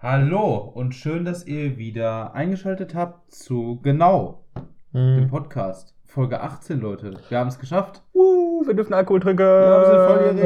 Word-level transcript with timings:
Hallo 0.00 0.58
und 0.58 0.94
schön, 0.94 1.24
dass 1.24 1.44
ihr 1.44 1.76
wieder 1.76 2.32
eingeschaltet 2.32 2.94
habt 2.94 3.32
zu 3.32 3.80
Genau, 3.82 4.44
dem 4.94 5.22
Hm. 5.22 5.28
Podcast. 5.28 5.96
Folge 6.04 6.40
18, 6.40 6.78
Leute. 6.80 7.14
Wir 7.28 7.38
haben 7.40 7.48
es 7.48 7.58
geschafft. 7.58 8.04
Uh, 8.14 8.64
wir 8.64 8.74
dürfen 8.74 8.94
Alkohol 8.94 9.18
trinken. 9.18 9.42
wir 9.42 9.86
sind 9.86 10.06
volljährig. 10.06 10.44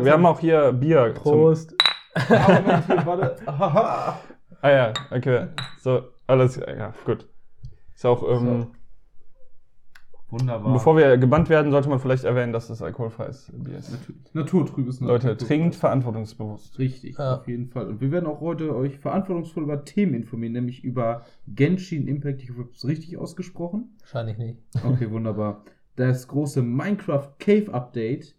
Uh. 0.00 0.04
wir 0.06 0.10
haben 0.12 0.24
auch 0.24 0.40
hier 0.40 0.72
Bier. 0.72 1.12
Prost. 1.14 1.74
Haha. 2.16 4.18
ah 4.62 4.70
ja, 4.70 4.94
okay. 5.10 5.48
So, 5.78 6.00
alles, 6.26 6.56
ja, 6.56 6.94
gut. 7.04 7.28
Ist 7.94 8.06
auch, 8.06 8.22
ähm, 8.26 8.68
Wunderbar. 10.32 10.72
bevor 10.72 10.96
wir 10.96 11.16
gebannt 11.18 11.48
werden, 11.50 11.70
sollte 11.70 11.88
man 11.88 11.98
vielleicht 12.00 12.24
erwähnen, 12.24 12.52
dass 12.52 12.66
das 12.68 12.80
alkoholfreies 12.82 13.52
Bier 13.54 13.76
ist. 13.78 13.92
Natürlich. 13.92 14.34
Naturtrübes 14.34 14.98
Leute, 15.00 15.26
Naturtrübes. 15.26 15.46
trinkt 15.46 15.74
verantwortungsbewusst. 15.76 16.78
Richtig, 16.78 17.16
Ja. 17.18 17.36
auf 17.36 17.46
jeden 17.46 17.68
Fall. 17.68 17.86
Und 17.88 18.00
wir 18.00 18.10
werden 18.10 18.26
auch 18.26 18.40
heute 18.40 18.74
euch 18.74 18.98
verantwortungsvoll 18.98 19.62
über 19.64 19.84
Themen 19.84 20.14
informieren, 20.14 20.54
nämlich 20.54 20.82
über 20.82 21.22
Genshin 21.46 22.08
Impact. 22.08 22.42
Ich 22.42 22.48
hoffe, 22.50 22.60
ich 22.62 22.66
habe 22.66 22.74
es 22.76 22.84
richtig 22.88 23.16
ausgesprochen. 23.18 23.94
Wahrscheinlich 24.00 24.38
nicht. 24.38 24.58
Okay, 24.84 25.10
wunderbar. 25.10 25.64
Das 25.96 26.26
große 26.26 26.62
Minecraft 26.62 27.28
Cave 27.38 27.72
Update, 27.74 28.34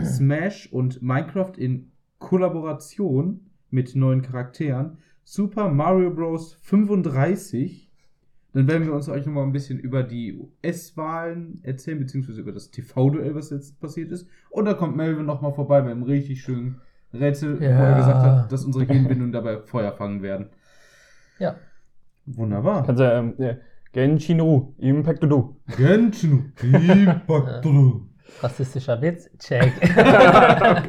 Smash 0.00 0.72
und 0.72 1.02
Minecraft 1.02 1.52
in 1.58 1.90
Kollaboration 2.20 3.50
mit 3.70 3.96
neuen 3.96 4.22
Charakteren, 4.22 4.98
Super 5.24 5.68
Mario 5.68 6.10
Bros. 6.10 6.54
35. 6.62 7.81
Dann 8.54 8.68
werden 8.68 8.86
wir 8.86 8.92
uns 8.92 9.08
euch 9.08 9.24
nochmal 9.24 9.44
ein 9.44 9.52
bisschen 9.52 9.78
über 9.78 10.02
die 10.02 10.38
US-Wahlen 10.38 11.60
erzählen, 11.62 11.98
beziehungsweise 11.98 12.40
über 12.40 12.52
das 12.52 12.70
TV-Duell, 12.70 13.34
was 13.34 13.48
jetzt 13.50 13.80
passiert 13.80 14.12
ist. 14.12 14.28
Und 14.50 14.66
dann 14.66 14.76
kommt 14.76 14.94
Melvin 14.96 15.24
nochmal 15.24 15.52
vorbei 15.54 15.80
bei 15.80 15.90
einem 15.90 16.02
richtig 16.02 16.42
schönen 16.42 16.80
Rätsel, 17.14 17.58
wo 17.60 17.64
er 17.64 17.70
Ja. 17.90 17.96
gesagt 17.96 18.22
hat, 18.22 18.52
dass 18.52 18.64
unsere 18.64 18.84
Genbindungen 18.86 19.32
dabei 19.32 19.58
Feuer 19.62 19.92
fangen 19.92 20.22
werden. 20.22 20.50
Ja. 21.38 21.56
Wunderbar. 22.26 22.84
Kannst 22.84 23.00
du, 23.00 23.04
ähm, 23.10 23.34
ja, 23.38 23.56
Genshin-Ru, 23.92 24.74
Impact 24.78 25.22
du. 25.24 25.56
Genshin 25.76 26.52
Impact. 26.62 27.66
Rassistischer 28.42 29.00
Witz. 29.02 29.30
Check. 29.38 29.72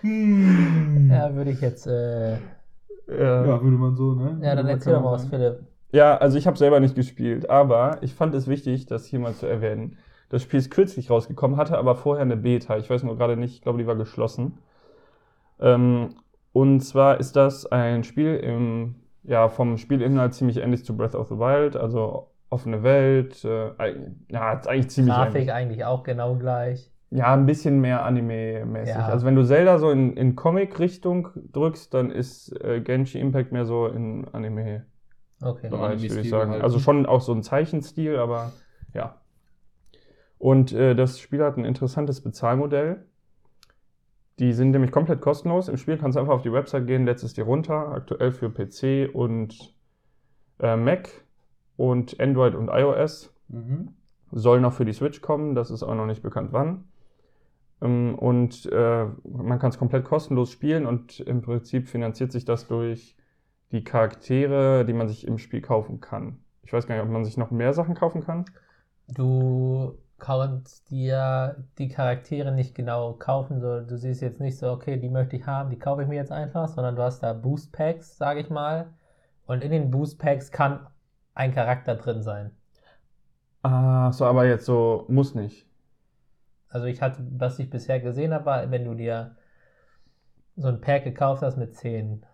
Hm. 0.00 1.08
ja, 1.10 1.34
würde 1.34 1.50
ich 1.50 1.60
jetzt. 1.60 1.86
Äh, 1.86 2.32
ja, 2.32 2.38
Ja, 3.46 3.62
würde 3.62 3.76
man 3.76 3.94
so, 3.96 4.14
ne? 4.14 4.38
dann 4.40 4.56
Würde 4.58 4.70
erzähl 4.70 4.92
doch 4.94 5.02
mal 5.02 5.12
was. 5.12 5.26
Philipp. 5.26 5.60
Ja, 5.94 6.16
also 6.16 6.36
ich 6.36 6.48
habe 6.48 6.58
selber 6.58 6.80
nicht 6.80 6.96
gespielt, 6.96 7.48
aber 7.48 7.98
ich 8.00 8.14
fand 8.14 8.34
es 8.34 8.48
wichtig, 8.48 8.86
das 8.86 9.06
hier 9.06 9.20
mal 9.20 9.32
zu 9.32 9.46
erwähnen. 9.46 9.96
Das 10.28 10.42
Spiel 10.42 10.58
ist 10.58 10.72
kürzlich 10.72 11.08
rausgekommen, 11.08 11.56
hatte 11.56 11.78
aber 11.78 11.94
vorher 11.94 12.22
eine 12.22 12.36
Beta. 12.36 12.76
Ich 12.78 12.90
weiß 12.90 13.04
nur 13.04 13.16
gerade 13.16 13.36
nicht, 13.36 13.54
ich 13.54 13.62
glaube, 13.62 13.78
die 13.78 13.86
war 13.86 13.94
geschlossen. 13.94 14.58
Ähm, 15.60 16.16
und 16.52 16.80
zwar 16.80 17.20
ist 17.20 17.36
das 17.36 17.66
ein 17.66 18.02
Spiel 18.02 18.34
im, 18.38 18.96
ja, 19.22 19.48
vom 19.48 19.78
Spielinhalt 19.78 20.34
ziemlich 20.34 20.56
ähnlich 20.56 20.84
zu 20.84 20.96
Breath 20.96 21.14
of 21.14 21.28
the 21.28 21.38
Wild, 21.38 21.76
also 21.76 22.26
offene 22.50 22.82
Welt, 22.82 23.44
äh, 23.44 23.70
ja, 24.32 24.52
ist 24.54 24.66
eigentlich 24.66 24.90
ziemlich 24.90 25.14
Grafik 25.14 25.36
ähnlich. 25.36 25.52
eigentlich 25.52 25.84
auch 25.84 26.02
genau 26.02 26.34
gleich. 26.34 26.90
Ja, 27.10 27.32
ein 27.32 27.46
bisschen 27.46 27.80
mehr 27.80 28.04
Anime-mäßig. 28.04 28.96
Ja. 28.96 29.06
Also 29.06 29.26
wenn 29.26 29.36
du 29.36 29.44
Zelda 29.44 29.78
so 29.78 29.92
in, 29.92 30.16
in 30.16 30.34
Comic-Richtung 30.34 31.28
drückst, 31.52 31.94
dann 31.94 32.10
ist 32.10 32.52
äh, 32.64 32.80
Genshin 32.80 33.20
Impact 33.20 33.52
mehr 33.52 33.64
so 33.64 33.86
in 33.86 34.26
Anime. 34.32 34.86
Okay. 35.44 35.68
Bereich, 35.68 36.02
würde 36.02 36.20
ich 36.20 36.30
sagen. 36.30 36.46
gehalten. 36.46 36.64
Also 36.64 36.78
schon 36.78 37.06
auch 37.06 37.20
so 37.20 37.32
ein 37.32 37.42
Zeichenstil, 37.42 38.16
aber 38.16 38.52
ja. 38.94 39.20
Und 40.38 40.72
äh, 40.72 40.94
das 40.94 41.20
Spiel 41.20 41.42
hat 41.42 41.56
ein 41.56 41.64
interessantes 41.64 42.20
Bezahlmodell. 42.20 43.04
Die 44.38 44.52
sind 44.52 44.72
nämlich 44.72 44.90
komplett 44.90 45.20
kostenlos. 45.20 45.68
Im 45.68 45.76
Spiel 45.76 45.96
kannst 45.96 46.16
du 46.16 46.20
einfach 46.20 46.34
auf 46.34 46.42
die 46.42 46.52
Website 46.52 46.86
gehen, 46.86 47.04
lädst 47.04 47.24
es 47.24 47.34
dir 47.34 47.44
runter, 47.44 47.92
aktuell 47.92 48.32
für 48.32 48.50
PC 48.50 49.14
und 49.14 49.74
äh, 50.60 50.76
Mac 50.76 51.08
und 51.76 52.18
Android 52.20 52.54
und 52.54 52.68
iOS. 52.68 53.32
Mhm. 53.48 53.90
Soll 54.32 54.60
noch 54.60 54.72
für 54.72 54.84
die 54.84 54.92
Switch 54.92 55.20
kommen, 55.20 55.54
das 55.54 55.70
ist 55.70 55.82
auch 55.82 55.94
noch 55.94 56.06
nicht 56.06 56.22
bekannt 56.22 56.52
wann. 56.52 56.84
Ähm, 57.80 58.16
Und 58.16 58.66
äh, 58.72 59.06
man 59.24 59.58
kann 59.58 59.70
es 59.70 59.78
komplett 59.78 60.04
kostenlos 60.04 60.50
spielen 60.50 60.86
und 60.86 61.20
im 61.20 61.42
Prinzip 61.42 61.88
finanziert 61.88 62.32
sich 62.32 62.44
das 62.44 62.66
durch 62.66 63.16
die 63.74 63.84
Charaktere, 63.84 64.84
die 64.84 64.92
man 64.92 65.08
sich 65.08 65.26
im 65.26 65.36
Spiel 65.36 65.60
kaufen 65.60 66.00
kann. 66.00 66.38
Ich 66.62 66.72
weiß 66.72 66.86
gar 66.86 66.94
nicht, 66.94 67.04
ob 67.04 67.10
man 67.10 67.24
sich 67.24 67.36
noch 67.36 67.50
mehr 67.50 67.74
Sachen 67.74 67.94
kaufen 67.94 68.24
kann. 68.24 68.44
Du 69.08 69.98
kannst 70.18 70.90
dir 70.90 71.56
die 71.76 71.88
Charaktere 71.88 72.52
nicht 72.52 72.74
genau 72.74 73.14
kaufen. 73.14 73.60
So, 73.60 73.80
du 73.80 73.98
siehst 73.98 74.22
jetzt 74.22 74.40
nicht 74.40 74.56
so, 74.56 74.70
okay, 74.70 74.96
die 74.96 75.08
möchte 75.08 75.36
ich 75.36 75.46
haben, 75.46 75.70
die 75.70 75.78
kaufe 75.78 76.02
ich 76.02 76.08
mir 76.08 76.14
jetzt 76.14 76.32
einfach, 76.32 76.68
sondern 76.68 76.96
du 76.96 77.02
hast 77.02 77.22
da 77.22 77.32
Boost 77.32 77.72
Packs, 77.72 78.16
sage 78.16 78.40
ich 78.40 78.48
mal. 78.48 78.94
Und 79.44 79.62
in 79.62 79.72
den 79.72 79.90
Boost 79.90 80.18
Packs 80.18 80.50
kann 80.52 80.86
ein 81.34 81.52
Charakter 81.52 81.96
drin 81.96 82.22
sein. 82.22 82.52
Ah, 83.62 84.12
so, 84.12 84.24
aber 84.24 84.46
jetzt 84.46 84.66
so, 84.66 85.04
muss 85.08 85.34
nicht. 85.34 85.66
Also 86.68 86.86
ich 86.86 87.02
hatte, 87.02 87.26
was 87.30 87.58
ich 87.58 87.68
bisher 87.70 87.98
gesehen 88.00 88.32
habe, 88.32 88.46
war, 88.46 88.70
wenn 88.70 88.84
du 88.84 88.94
dir 88.94 89.36
so 90.56 90.68
ein 90.68 90.80
Pack 90.80 91.04
gekauft 91.04 91.42
hast 91.42 91.56
mit 91.56 91.74
zehn 91.74 92.24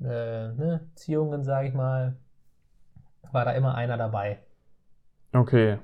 äh, 0.00 0.04
ne, 0.52 0.80
Ziehungen, 0.94 1.44
sage 1.44 1.68
ich 1.68 1.74
mal, 1.74 2.16
war 3.32 3.44
da 3.44 3.52
immer 3.52 3.74
einer 3.74 3.96
dabei. 3.96 4.38
Okay. 5.32 5.78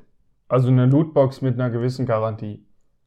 Also 0.48 0.68
eine 0.68 0.86
Lootbox 0.86 1.42
mit 1.42 1.54
einer 1.54 1.70
gewissen 1.70 2.06
Garantie. 2.06 2.64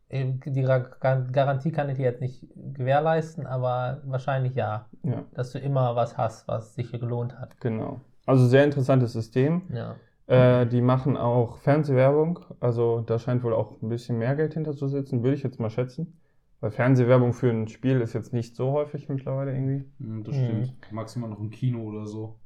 Äh, 0.10 0.34
Die 0.46 0.64
Ra- 0.64 0.80
Gar- 0.80 1.24
Garantie 1.32 1.72
kann 1.72 1.90
ich 1.90 1.98
dir 1.98 2.04
jetzt 2.04 2.22
nicht 2.22 2.48
gewährleisten, 2.56 3.46
aber 3.48 4.02
wahrscheinlich 4.06 4.56
ja, 4.56 4.88
Ja, 5.04 5.24
dass 5.34 5.52
du 5.52 5.60
immer 5.60 5.96
was 5.96 6.18
hast, 6.18 6.48
was 6.48 6.76
sich 6.76 6.92
gelohnt 6.92 7.38
hat. 7.40 7.60
genau. 7.60 8.02
Also 8.26 8.48
sehr 8.48 8.64
interessantes 8.64 9.12
System. 9.14 9.64
Ja. 9.74 9.96
Äh, 10.28 10.66
die 10.68 10.82
machen 10.82 11.18
auch 11.18 11.58
Fernsehwerbung, 11.58 12.40
also 12.62 13.02
da 13.02 13.20
scheint 13.20 13.44
wohl 13.44 13.54
auch 13.54 13.82
ein 13.82 13.90
bisschen 13.90 14.18
mehr 14.18 14.36
Geld 14.38 14.54
hinter 14.54 14.74
zu 14.76 14.88
sitzen, 14.88 15.22
würde 15.24 15.36
ich 15.36 15.44
jetzt 15.44 15.60
mal 15.60 15.70
schätzen. 15.70 16.18
Weil 16.64 16.72
Fernsehwerbung 16.72 17.34
für 17.34 17.50
ein 17.50 17.68
Spiel 17.68 18.00
ist 18.00 18.14
jetzt 18.14 18.32
nicht 18.32 18.56
so 18.56 18.72
häufig 18.72 19.10
mittlerweile 19.10 19.52
irgendwie. 19.54 19.84
Mhm, 20.00 20.24
Das 20.24 20.38
Mhm. 20.38 20.44
stimmt. 20.46 20.74
Maximal 20.94 21.30
noch 21.30 21.42
im 21.42 21.50
Kino 21.50 21.82
oder 21.84 22.08
so. 22.08 22.40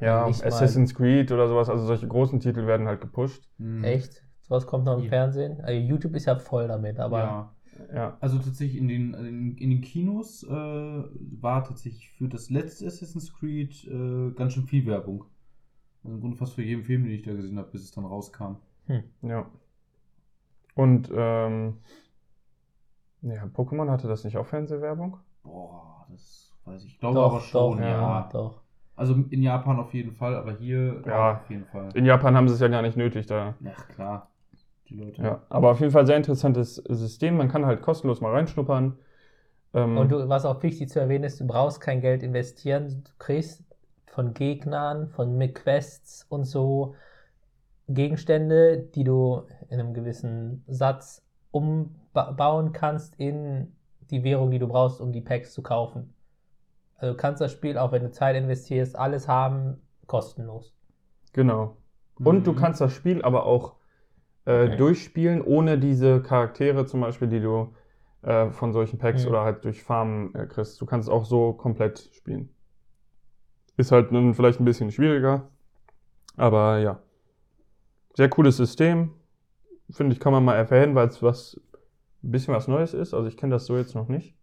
Ja, 0.00 0.26
Nicht 0.26 0.40
mal- 0.40 0.46
Assassin's 0.48 0.94
Creed 0.94 1.30
oder 1.32 1.48
sowas, 1.48 1.68
also 1.68 1.84
solche 1.84 2.08
großen 2.08 2.40
Titel 2.40 2.66
werden 2.66 2.88
halt 2.88 3.02
gepusht. 3.02 3.46
Mhm. 3.58 3.84
Echt? 3.84 4.24
Sowas 4.40 4.66
kommt 4.66 4.86
noch 4.86 4.96
im 4.96 5.02
Ja. 5.04 5.10
Fernsehen? 5.10 5.60
Also 5.60 5.78
YouTube 5.78 6.16
ist 6.16 6.24
ja 6.24 6.36
voll 6.36 6.66
damit, 6.66 6.98
aber 6.98 7.18
ja. 7.18 7.54
Ja, 7.94 8.16
Also 8.20 8.38
tatsächlich 8.38 8.78
in 8.80 8.88
den, 8.88 9.12
in, 9.12 9.56
in 9.58 9.68
den 9.68 9.80
Kinos 9.82 10.44
äh, 10.44 10.50
war 10.50 11.62
tatsächlich 11.64 12.08
für 12.08 12.28
das 12.28 12.48
letzte 12.48 12.86
Assassin's 12.86 13.34
Creed 13.34 13.86
äh, 13.86 14.30
ganz 14.30 14.54
schön 14.54 14.64
viel 14.66 14.86
Werbung. 14.86 15.26
Also 16.04 16.14
im 16.14 16.20
Grunde 16.22 16.38
fast 16.38 16.54
für 16.54 16.62
jeden 16.62 16.84
Film, 16.84 17.04
den 17.04 17.12
ich 17.12 17.22
da 17.22 17.34
gesehen 17.34 17.58
habe, 17.58 17.68
bis 17.70 17.82
es 17.82 17.90
dann 17.90 18.06
rauskam. 18.06 18.56
ja. 19.20 19.46
Und 20.74 21.10
ähm, 21.14 21.74
ja, 23.22 23.44
Pokémon 23.46 23.90
hatte 23.90 24.08
das 24.08 24.24
nicht 24.24 24.36
auch 24.36 24.46
Fernsehwerbung? 24.46 25.18
Boah, 25.42 26.06
das 26.10 26.50
weiß 26.64 26.84
ich. 26.84 26.92
Ich 26.94 27.00
glaube 27.00 27.14
doch, 27.16 27.32
aber 27.32 27.40
schon, 27.40 27.78
doch, 27.78 27.84
ja. 27.84 27.88
ja, 27.90 28.28
doch. 28.32 28.60
Also 28.96 29.14
in 29.14 29.42
Japan 29.42 29.78
auf 29.80 29.94
jeden 29.94 30.12
Fall, 30.12 30.36
aber 30.36 30.52
hier 30.52 31.02
Ja. 31.06 31.40
auf 31.42 31.50
jeden 31.50 31.64
Fall. 31.66 31.88
In 31.94 32.04
Japan 32.04 32.36
haben 32.36 32.48
sie 32.48 32.54
es 32.54 32.60
ja 32.60 32.68
gar 32.68 32.82
nicht 32.82 32.96
nötig 32.96 33.26
da. 33.26 33.54
Ach 33.64 33.88
klar, 33.88 34.28
die 34.88 34.96
Leute. 34.96 35.22
Ja, 35.22 35.40
aber 35.48 35.70
auf 35.70 35.80
jeden 35.80 35.92
Fall 35.92 36.06
sehr 36.06 36.16
interessantes 36.16 36.76
System. 36.76 37.36
Man 37.36 37.48
kann 37.48 37.66
halt 37.66 37.82
kostenlos 37.82 38.20
mal 38.20 38.32
reinschnuppern. 38.32 38.98
Ähm, 39.74 39.96
Und 39.96 40.12
du, 40.12 40.28
was 40.28 40.44
auch 40.44 40.62
wichtig 40.62 40.90
zu 40.90 41.00
erwähnen 41.00 41.24
ist, 41.24 41.40
du 41.40 41.46
brauchst 41.46 41.80
kein 41.80 42.00
Geld 42.00 42.22
investieren. 42.22 43.02
Du 43.04 43.10
kriegst 43.18 43.64
von 44.06 44.34
Gegnern, 44.34 45.08
von 45.08 45.38
Quests 45.54 46.26
und 46.28 46.44
so 46.44 46.94
Gegenstände, 47.88 48.78
die 48.94 49.04
du 49.04 49.42
in 49.70 49.80
einem 49.80 49.94
gewissen 49.94 50.64
Satz 50.68 51.22
umbauen 51.52 52.72
kannst 52.72 53.14
in 53.20 53.72
die 54.10 54.24
Währung, 54.24 54.50
die 54.50 54.58
du 54.58 54.66
brauchst, 54.68 55.00
um 55.00 55.12
die 55.12 55.20
Packs 55.20 55.52
zu 55.54 55.62
kaufen. 55.62 56.12
Also 56.96 57.14
du 57.14 57.16
kannst 57.16 57.40
das 57.40 57.52
Spiel, 57.52 57.78
auch 57.78 57.92
wenn 57.92 58.02
du 58.02 58.10
Zeit 58.10 58.36
investierst, 58.36 58.96
alles 58.96 59.28
haben, 59.28 59.80
kostenlos. 60.06 60.74
Genau. 61.32 61.76
Und 62.18 62.46
du 62.46 62.52
Mhm. 62.52 62.56
kannst 62.56 62.80
das 62.80 62.92
Spiel 62.92 63.22
aber 63.22 63.46
auch 63.46 63.76
äh, 64.44 64.64
Okay. 64.66 64.76
durchspielen, 64.76 65.42
ohne 65.42 65.78
diese 65.78 66.20
Charaktere 66.22 66.84
zum 66.86 67.00
Beispiel, 67.00 67.28
die 67.28 67.40
du 67.40 67.74
äh, 68.22 68.50
von 68.50 68.72
solchen 68.72 68.98
Packs 68.98 69.22
Mhm. 69.22 69.30
oder 69.30 69.42
halt 69.42 69.64
durch 69.64 69.82
Farmen 69.82 70.34
äh, 70.34 70.46
kriegst. 70.46 70.80
Du 70.80 70.86
kannst 70.86 71.08
auch 71.08 71.24
so 71.24 71.52
komplett 71.52 72.10
spielen. 72.12 72.48
Ist 73.76 73.92
halt 73.92 74.12
nun 74.12 74.34
vielleicht 74.34 74.60
ein 74.60 74.64
bisschen 74.64 74.90
schwieriger, 74.90 75.48
aber 76.36 76.78
ja. 76.78 77.00
Sehr 78.14 78.28
cooles 78.28 78.56
System. 78.58 79.14
Finde 79.90 80.14
ich, 80.14 80.20
kann 80.20 80.32
man 80.32 80.44
mal 80.44 80.56
erwähnen, 80.56 80.94
weil 80.94 81.08
es 81.08 81.22
was 81.22 81.60
ein 82.22 82.30
bisschen 82.30 82.54
was 82.54 82.68
Neues 82.68 82.94
ist. 82.94 83.14
Also 83.14 83.28
ich 83.28 83.36
kenne 83.36 83.52
das 83.52 83.66
so 83.66 83.76
jetzt 83.76 83.94
noch 83.94 84.08
nicht. 84.08 84.34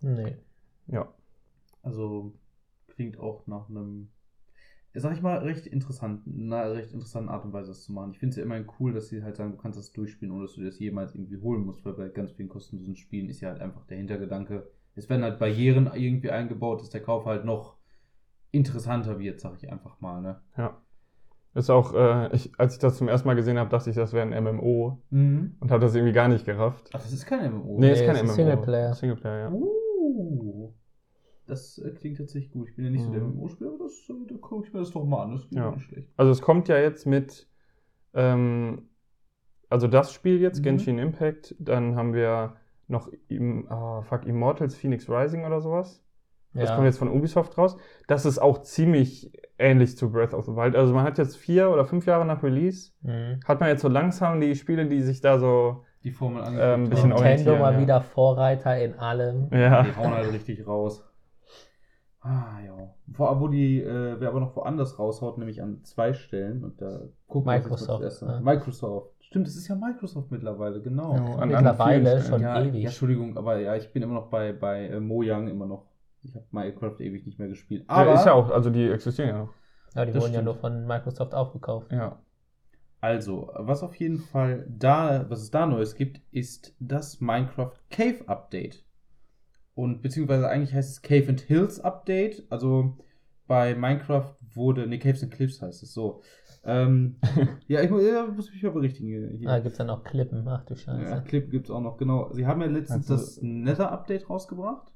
Nee. 0.00 0.36
Ja. 0.86 1.12
Also 1.82 2.32
klingt 2.88 3.18
auch 3.18 3.46
nach 3.46 3.68
einem, 3.68 4.08
sag 4.94 5.12
ich 5.12 5.22
mal, 5.22 5.38
recht 5.38 5.66
interessant, 5.66 6.22
einer 6.26 6.72
recht 6.72 6.92
interessanten 6.92 7.28
Art 7.28 7.44
und 7.44 7.52
Weise 7.52 7.68
das 7.68 7.82
zu 7.82 7.92
machen. 7.92 8.12
Ich 8.12 8.18
finde 8.18 8.30
es 8.30 8.36
ja 8.36 8.42
immerhin 8.44 8.66
cool, 8.78 8.92
dass 8.92 9.08
sie 9.08 9.22
halt 9.22 9.36
sagen, 9.36 9.52
du 9.52 9.58
kannst 9.58 9.78
das 9.78 9.92
durchspielen, 9.92 10.32
ohne 10.32 10.46
dass 10.46 10.54
du 10.54 10.64
das 10.64 10.78
jemals 10.78 11.14
irgendwie 11.14 11.40
holen 11.40 11.64
musst, 11.64 11.84
weil 11.84 11.94
bei 11.94 12.08
ganz 12.08 12.32
vielen 12.32 12.48
kostenlosen 12.48 12.96
Spielen 12.96 13.28
ist 13.28 13.40
ja 13.40 13.50
halt 13.50 13.60
einfach 13.60 13.84
der 13.86 13.98
Hintergedanke, 13.98 14.70
es 14.94 15.08
werden 15.08 15.22
halt 15.22 15.38
Barrieren 15.38 15.90
irgendwie 15.94 16.30
eingebaut, 16.30 16.80
dass 16.80 16.90
der 16.90 17.02
Kauf 17.02 17.24
halt 17.24 17.44
noch 17.44 17.76
interessanter 18.50 19.18
wird, 19.18 19.40
sag 19.40 19.62
ich 19.62 19.70
einfach 19.70 20.00
mal. 20.00 20.20
Ne? 20.20 20.40
Ja. 20.56 20.80
Ist 21.58 21.70
auch, 21.70 21.92
äh, 21.92 22.34
ich, 22.36 22.52
als 22.56 22.74
ich 22.74 22.78
das 22.78 22.98
zum 22.98 23.08
ersten 23.08 23.26
Mal 23.26 23.34
gesehen 23.34 23.58
habe, 23.58 23.68
dachte 23.68 23.90
ich, 23.90 23.96
das 23.96 24.12
wäre 24.12 24.24
ein 24.24 24.44
MMO 24.44 25.02
Mhm. 25.10 25.56
und 25.58 25.70
habe 25.72 25.80
das 25.80 25.94
irgendwie 25.94 26.12
gar 26.12 26.28
nicht 26.28 26.44
gerafft. 26.44 26.88
Ach, 26.92 27.00
das 27.02 27.12
ist 27.12 27.26
kein 27.26 27.52
MMO. 27.52 27.80
Nee, 27.80 27.92
ist 27.92 28.00
Nee, 28.00 28.06
kein 28.06 28.14
es 28.16 28.22
ist 28.22 28.28
MMO. 28.28 28.34
Singleplayer. 28.34 28.94
Singleplayer, 28.94 29.38
ja. 29.40 29.50
Uh, 29.52 30.72
das 31.46 31.78
äh, 31.78 31.90
klingt 31.90 32.18
tatsächlich 32.18 32.52
gut. 32.52 32.68
Ich 32.68 32.76
bin 32.76 32.84
ja 32.84 32.90
nicht 32.92 33.04
so 33.04 33.10
der 33.10 33.22
Mhm. 33.22 33.34
MMO-Spieler, 33.38 33.70
aber 33.70 33.78
das, 33.84 33.92
äh, 34.08 34.26
da 34.28 34.36
gucke 34.36 34.66
ich 34.68 34.72
mir 34.72 34.80
das 34.80 34.92
doch 34.92 35.04
mal 35.04 35.24
an. 35.24 35.32
Das 35.32 35.48
klingt 35.48 35.64
Ja. 35.64 35.70
nicht 35.72 35.84
schlecht. 35.84 36.08
Also 36.16 36.30
es 36.30 36.40
kommt 36.42 36.68
ja 36.68 36.78
jetzt 36.78 37.06
mit, 37.06 37.48
ähm, 38.14 38.88
also 39.68 39.88
das 39.88 40.12
Spiel 40.12 40.40
jetzt, 40.40 40.60
Mhm. 40.60 40.62
Genshin 40.64 40.98
Impact, 40.98 41.56
dann 41.58 41.96
haben 41.96 42.14
wir 42.14 42.54
noch 42.86 43.10
im, 43.28 43.66
ah, 43.68 44.02
fuck, 44.02 44.26
Immortals 44.26 44.76
Phoenix 44.76 45.08
Rising 45.10 45.44
oder 45.44 45.60
sowas. 45.60 46.04
Das 46.58 46.68
Ja. 46.70 46.74
kommt 46.74 46.86
jetzt 46.86 46.98
von 46.98 47.08
Ubisoft 47.08 47.56
raus. 47.58 47.76
Das 48.06 48.26
ist 48.26 48.38
auch 48.38 48.58
ziemlich 48.62 49.32
ähnlich 49.58 49.96
zu 49.96 50.10
Breath 50.12 50.34
of 50.34 50.44
the 50.46 50.52
Wild. 50.52 50.76
Also 50.76 50.94
man 50.94 51.04
hat 51.04 51.18
jetzt 51.18 51.36
vier 51.36 51.70
oder 51.70 51.84
fünf 51.84 52.06
Jahre 52.06 52.24
nach 52.24 52.42
Release, 52.42 52.92
Mhm. 53.02 53.40
hat 53.46 53.60
man 53.60 53.68
jetzt 53.70 53.82
so 53.82 53.88
langsam 53.88 54.40
die 54.40 54.54
Spiele, 54.54 54.86
die 54.86 55.00
sich 55.02 55.20
da 55.20 55.38
so, 55.38 55.84
Die 56.04 56.12
Formel 56.12 56.42
Ähm, 56.42 56.46
angeguckt 56.48 56.90
bisschen. 56.90 57.08
Nintendo 57.08 57.16
orientieren, 57.24 57.58
mal 57.60 57.72
ja. 57.74 57.80
wieder 57.80 58.00
Vorreiter 58.00 58.78
in 58.80 58.94
allem. 58.98 59.48
ja. 59.52 59.82
Die 59.82 59.96
hauen 59.96 60.14
halt 60.14 60.32
richtig 60.32 60.64
raus. 60.66 61.04
Ah, 62.20 62.58
ja. 62.64 62.94
Wo, 63.06 63.40
wo 63.40 63.48
die, 63.48 63.80
äh, 63.82 64.16
wer 64.18 64.28
aber 64.28 64.40
noch 64.40 64.54
woanders 64.56 64.98
raushaut, 64.98 65.38
nämlich 65.38 65.62
an 65.62 65.82
zwei 65.84 66.12
Stellen. 66.14 66.64
Und 66.64 66.80
da 66.80 67.00
gucken 67.26 67.50
wir 67.50 67.56
uns 67.56 67.64
jetzt 67.80 67.88
mal 67.88 67.98
Microsoft, 67.98 68.22
an. 68.22 68.28
ja. 68.30 68.40
Microsoft. 68.40 69.12
Stimmt, 69.20 69.46
das 69.46 69.56
ist 69.56 69.68
ja 69.68 69.74
Microsoft 69.76 70.30
mittlerweile, 70.30 70.80
genau. 70.80 71.14
Ja, 71.14 71.20
an- 71.20 71.42
an 71.42 71.48
Mittlerweile 71.48 72.20
schon 72.22 72.40
ja, 72.42 72.60
ewig. 72.62 72.74
ja, 72.82 72.88
Entschuldigung, 72.88 73.36
aber 73.36 73.58
ja, 73.58 73.76
ich 73.76 73.92
bin 73.92 74.02
immer 74.02 74.14
noch 74.14 74.30
bei, 74.30 74.52
bei 74.52 74.86
äh, 74.88 75.00
Mojang 75.00 75.48
immer 75.48 75.66
noch. 75.66 75.87
Ich 76.28 76.34
habe 76.34 76.46
Minecraft 76.50 76.96
ewig 77.00 77.24
nicht 77.26 77.38
mehr 77.38 77.48
gespielt. 77.48 77.84
Aber, 77.86 78.10
ja, 78.10 78.14
ist 78.18 78.26
ja 78.26 78.32
auch, 78.34 78.50
also 78.50 78.70
die 78.70 78.88
existieren 78.88 79.28
ja 79.30 79.38
noch. 79.38 79.54
Ja, 79.94 80.04
die 80.04 80.12
Das 80.12 80.22
wurden 80.22 80.32
ja 80.34 80.40
stimmt. 80.40 80.44
nur 80.44 80.54
von 80.56 80.86
Microsoft 80.86 81.34
aufgekauft. 81.34 81.92
Ja. 81.92 82.20
also, 83.00 83.50
was 83.54 83.82
auf 83.82 83.94
jeden 83.96 84.18
Fall 84.18 84.66
da, 84.68 85.24
was 85.30 85.40
es 85.42 85.50
da 85.50 85.66
Neues 85.66 85.94
gibt, 85.94 86.20
ist 86.32 86.74
das 86.80 87.20
Minecraft 87.20 87.72
Cave 87.90 88.26
Update. 88.26 88.84
Und 89.74 90.02
beziehungsweise 90.02 90.48
eigentlich 90.48 90.74
heißt 90.74 90.90
es 90.90 91.02
Cave 91.02 91.28
and 91.28 91.40
Hills 91.40 91.80
Update. 91.80 92.44
Also 92.50 92.96
bei 93.46 93.74
Minecraft 93.74 94.34
wurde, 94.54 94.86
ne, 94.86 94.98
Caves 94.98 95.22
and 95.22 95.32
Cliffs 95.32 95.62
heißt 95.62 95.82
es 95.82 95.94
so. 95.94 96.20
Ähm, 96.64 97.16
ja, 97.68 97.80
ich 97.80 97.90
ja, 97.90 98.26
muss 98.26 98.52
mich 98.52 98.62
mal 98.62 98.72
berichtigen. 98.72 99.08
Hier. 99.08 99.46
Da 99.48 99.58
gibt 99.60 99.72
es 99.72 99.78
dann 99.78 99.88
auch 99.88 100.02
Klippen. 100.04 100.46
Ach 100.48 100.64
du 100.64 100.74
Ja, 100.74 100.80
Scheiße. 100.80 101.22
Clip 101.26 101.50
gibt 101.50 101.66
es 101.66 101.70
auch 101.70 101.80
noch, 101.80 101.96
genau. 101.96 102.30
Sie 102.32 102.46
haben 102.46 102.60
ja 102.60 102.66
letztens 102.66 103.08
Also- 103.10 103.14
das 103.24 103.40
Nether-Update 103.40 104.28
rausgebracht. 104.28 104.92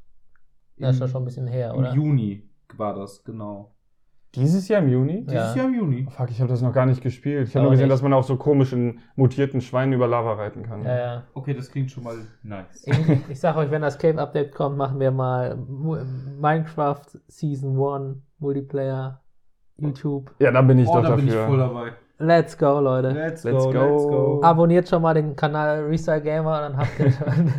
Das 0.83 0.97
ist 0.97 1.01
ja 1.01 1.09
schon 1.09 1.23
ein 1.23 1.25
bisschen 1.25 1.47
her, 1.47 1.73
Im 1.73 1.81
oder? 1.81 1.95
Juni 1.95 2.49
war 2.77 2.95
das, 2.95 3.23
genau. 3.25 3.75
Dieses 4.35 4.67
Jahr 4.69 4.81
im 4.81 4.89
Juni? 4.89 5.27
Ja. 5.29 5.43
Dieses 5.43 5.55
Jahr 5.57 5.67
im 5.67 5.75
Juni. 5.75 6.07
Oh, 6.09 6.11
fuck, 6.11 6.31
ich 6.31 6.41
habe 6.41 6.49
das 6.49 6.63
noch 6.63 6.73
gar 6.73 6.87
nicht 6.87 7.03
gespielt. 7.03 7.49
Ich 7.49 7.55
habe 7.55 7.65
nur 7.65 7.73
gesehen, 7.73 7.89
nicht. 7.89 7.93
dass 7.93 8.01
man 8.03 8.15
auch 8.15 8.25
so 8.25 8.37
komischen 8.37 9.01
mutierten 9.15 9.61
Schweinen 9.61 9.93
über 9.93 10.07
Lava 10.09 10.33
reiten 10.35 10.63
kann. 10.63 10.83
Ja, 10.85 10.97
ja. 10.97 11.23
Okay, 11.35 11.53
das 11.53 11.71
klingt 11.71 11.91
schon 11.91 12.05
mal 12.05 12.17
nice. 12.43 12.87
Ich, 12.87 13.29
ich 13.29 13.41
sag 13.41 13.57
euch, 13.57 13.71
wenn 13.71 13.83
das 13.83 13.99
Cave-Update 13.99 14.55
kommt, 14.55 14.79
machen 14.79 14.99
wir 15.01 15.11
mal 15.11 15.57
Minecraft 16.41 17.05
Season 17.29 17.79
1 17.79 18.17
Multiplayer 18.39 19.21
YouTube. 19.77 20.35
Ja, 20.39 20.51
da 20.51 20.63
bin 20.63 20.79
ich 20.79 20.89
oh, 20.89 20.95
doch 20.95 21.03
da 21.03 21.17
bin 21.17 21.27
ich 21.27 21.35
dafür. 21.35 21.49
voll 21.49 21.59
dabei. 21.59 21.93
Let's 22.19 22.57
go, 22.57 22.81
Leute. 22.81 23.11
Let's, 23.11 23.45
Let's 23.45 23.65
go, 23.65 23.73
go. 23.73 23.79
let's 23.79 24.05
go. 24.05 24.41
Abonniert 24.43 24.89
schon 24.89 25.03
mal 25.03 25.13
den 25.13 25.37
Kanal 25.37 25.85
Restyle 25.85 26.23
Gamer, 26.23 26.61
dann 26.61 26.77
habt 26.77 26.99
ihr 27.01 27.11
schon. 27.11 27.53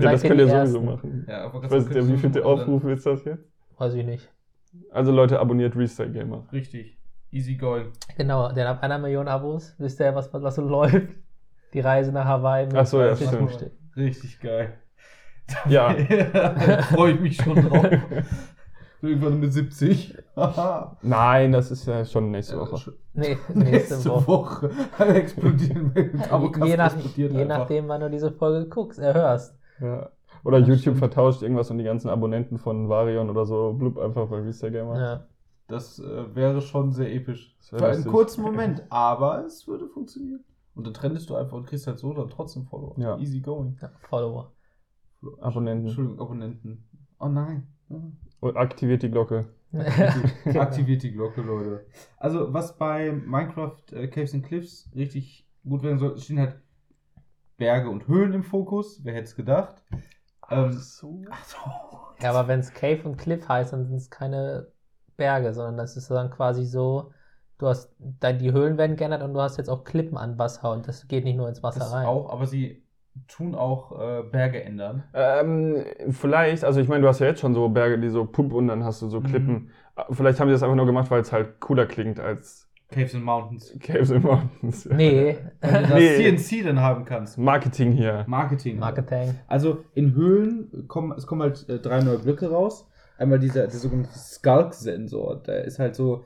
Ja, 0.00 0.10
das 0.12 0.22
könnt 0.22 0.40
ihr 0.40 0.48
sowieso 0.48 0.78
Ersten. 0.78 0.84
machen. 0.84 1.26
Ja, 1.28 1.44
aber 1.44 1.70
weiß 1.70 1.88
nicht, 1.88 2.08
wie 2.08 2.16
viele 2.16 2.44
Aufrufe 2.44 2.92
ist 2.92 3.06
das 3.06 3.24
jetzt? 3.24 3.44
Weiß 3.78 3.94
ich 3.94 4.04
nicht. 4.04 4.30
Also 4.90 5.12
Leute, 5.12 5.38
abonniert 5.38 5.76
Restyle 5.76 6.10
Gamer. 6.10 6.46
Richtig. 6.52 6.98
Easy 7.30 7.56
going. 7.56 7.92
Genau, 8.16 8.52
der 8.52 8.68
hat 8.68 8.82
einer 8.82 8.98
Million 8.98 9.28
Abos. 9.28 9.74
Wisst 9.78 10.00
ihr, 10.00 10.14
was, 10.14 10.32
was 10.32 10.54
so 10.54 10.62
läuft? 10.68 11.08
Die 11.72 11.80
Reise 11.80 12.12
nach 12.12 12.26
Hawaii. 12.26 12.66
mit 12.66 12.76
Ach 12.76 12.86
so, 12.86 13.00
ja, 13.00 13.08
30 13.08 13.28
stimmt. 13.28 13.50
Stück. 13.52 13.72
Richtig 13.96 14.40
geil. 14.40 14.74
Ja. 15.68 15.92
da 16.32 16.82
freue 16.82 17.12
ich 17.12 17.20
mich 17.20 17.36
schon 17.36 17.54
drauf. 17.54 17.86
Irgendwann 19.02 19.40
mit 19.40 19.52
70. 19.52 20.16
Haha. 20.36 20.96
Nein, 21.02 21.50
das 21.52 21.70
ist 21.72 21.86
ja 21.86 22.04
schon 22.04 22.30
nächste 22.30 22.58
Woche. 22.58 22.94
Nee, 23.14 23.36
nächste, 23.54 23.58
Nächste 23.98 24.10
Woche. 24.10 24.26
Woche. 24.28 24.70
Alle 24.96 25.14
explodieren. 25.14 25.92
Abo-Kasten 26.30 26.68
Je, 26.68 26.76
nach, 26.76 26.94
explodiert 26.94 27.32
je 27.32 27.44
nachdem, 27.44 27.88
wann 27.88 28.00
du 28.00 28.08
diese 28.10 28.30
Folge 28.30 28.68
guckst, 28.68 29.00
äh, 29.00 29.12
hörst. 29.12 29.58
Ja. 29.80 30.10
Oder 30.44 30.60
Das 30.60 30.68
YouTube 30.68 30.80
stimmt. 30.82 30.98
vertauscht 30.98 31.42
irgendwas 31.42 31.70
und 31.70 31.78
die 31.78 31.84
ganzen 31.84 32.08
Abonnenten 32.08 32.58
von 32.58 32.88
Varion 32.88 33.28
oder 33.28 33.44
so, 33.44 33.72
blub 33.72 33.98
einfach 33.98 34.28
bei 34.28 34.38
Restyle 34.40 34.72
Gamer. 34.72 35.00
Ja. 35.00 35.26
Das 35.68 35.98
äh, 35.98 36.34
wäre 36.34 36.60
schon 36.60 36.92
sehr 36.92 37.12
episch. 37.12 37.56
Für 37.60 37.84
einen 37.84 38.04
kurzen 38.04 38.42
Moment, 38.44 38.84
aber 38.88 39.44
es 39.44 39.66
würde 39.66 39.88
funktionieren. 39.88 40.44
Und 40.74 40.86
dann 40.86 40.94
trennst 40.94 41.28
du 41.28 41.34
einfach 41.34 41.56
und 41.56 41.66
kriegst 41.66 41.86
halt 41.86 41.98
so 41.98 42.12
dann 42.12 42.30
trotzdem 42.30 42.64
Follower. 42.66 42.94
Ja. 42.98 43.18
Easy 43.18 43.40
going. 43.40 43.76
ja, 43.82 43.90
Follower. 44.08 44.52
Abonnenten. 45.40 45.86
Entschuldigung, 45.86 46.20
Abonnenten. 46.20 46.84
Oh 47.18 47.28
nein. 47.28 47.66
Und 48.42 48.56
aktiviert 48.56 49.04
die 49.04 49.10
Glocke. 49.10 49.46
Aktiviert 50.54 51.04
die 51.04 51.12
Glocke, 51.12 51.42
Leute. 51.42 51.86
Also, 52.18 52.52
was 52.52 52.76
bei 52.76 53.12
Minecraft 53.12 53.76
äh, 53.92 54.08
Caves 54.08 54.34
and 54.34 54.44
Cliffs 54.44 54.90
richtig 54.96 55.46
gut 55.64 55.84
werden 55.84 56.00
soll, 56.00 56.18
stehen 56.18 56.40
halt 56.40 56.56
Berge 57.56 57.88
und 57.88 58.08
Höhlen 58.08 58.32
im 58.32 58.42
Fokus. 58.42 59.00
Wer 59.04 59.14
hätte 59.14 59.26
es 59.26 59.36
gedacht? 59.36 59.76
Ähm, 60.50 60.72
so. 60.72 61.22
ach 61.30 61.44
so. 61.44 61.56
Ja, 62.20 62.30
aber 62.30 62.48
wenn 62.48 62.58
es 62.58 62.74
Cave 62.74 63.02
und 63.04 63.16
Cliff 63.16 63.46
heißt, 63.48 63.72
dann 63.72 63.86
sind 63.86 63.94
es 63.96 64.10
keine 64.10 64.66
Berge, 65.16 65.54
sondern 65.54 65.76
das 65.76 65.96
ist 65.96 66.10
dann 66.10 66.30
quasi 66.30 66.64
so, 66.64 67.12
du 67.58 67.68
hast, 67.68 67.94
dann 68.00 68.40
die 68.40 68.50
Höhlen 68.50 68.76
werden 68.76 68.96
geändert 68.96 69.22
und 69.22 69.34
du 69.34 69.40
hast 69.40 69.56
jetzt 69.56 69.68
auch 69.70 69.84
Klippen 69.84 70.18
an 70.18 70.36
Wasser 70.36 70.72
und 70.72 70.88
das 70.88 71.06
geht 71.06 71.22
nicht 71.22 71.36
nur 71.36 71.48
ins 71.48 71.62
Wasser 71.62 71.78
Das 71.78 71.92
rein. 71.92 72.06
auch, 72.06 72.28
aber 72.32 72.46
sie 72.46 72.81
tun 73.28 73.54
auch 73.54 73.92
äh, 74.00 74.22
Berge 74.22 74.62
ändern. 74.62 75.04
Ähm, 75.14 75.84
vielleicht, 76.10 76.64
also 76.64 76.80
ich 76.80 76.88
meine, 76.88 77.02
du 77.02 77.08
hast 77.08 77.20
ja 77.20 77.26
jetzt 77.26 77.40
schon 77.40 77.54
so 77.54 77.68
Berge, 77.68 77.98
die 77.98 78.08
so 78.08 78.24
pup 78.24 78.52
und 78.52 78.68
dann 78.68 78.84
hast 78.84 79.02
du 79.02 79.08
so 79.08 79.20
Mhm. 79.20 79.24
Klippen. 79.24 79.70
Vielleicht 80.10 80.40
haben 80.40 80.48
die 80.48 80.52
das 80.52 80.62
einfach 80.62 80.76
nur 80.76 80.86
gemacht, 80.86 81.10
weil 81.10 81.20
es 81.20 81.32
halt 81.32 81.60
cooler 81.60 81.86
klingt 81.86 82.18
als 82.18 82.68
Caves 82.90 83.14
and 83.14 83.24
Mountains. 83.24 83.74
Caves 83.80 84.10
and 84.12 84.24
Mountains. 84.24 84.86
Nee, 84.92 85.36
Weil 85.60 85.82
du 85.84 85.88
das 85.90 85.98
Nee. 85.98 86.36
CNC 86.36 86.64
dann 86.64 86.80
haben 86.80 87.04
kannst. 87.04 87.38
Marketing 87.38 87.92
hier. 87.92 88.24
Marketing. 88.26 88.78
Marketing. 88.78 89.34
Also 89.46 89.84
in 89.94 90.14
Höhlen 90.14 90.86
kommen, 90.88 91.12
es 91.16 91.26
kommen 91.26 91.42
halt 91.42 91.68
äh, 91.68 91.78
drei 91.78 92.00
neue 92.02 92.18
Blöcke 92.18 92.50
raus. 92.50 92.86
Einmal 93.18 93.38
dieser, 93.38 93.62
der 93.62 93.70
sogenannte 93.78 94.10
Skulk-Sensor. 94.18 95.42
Der 95.46 95.64
ist 95.64 95.78
halt 95.78 95.94
so, 95.94 96.24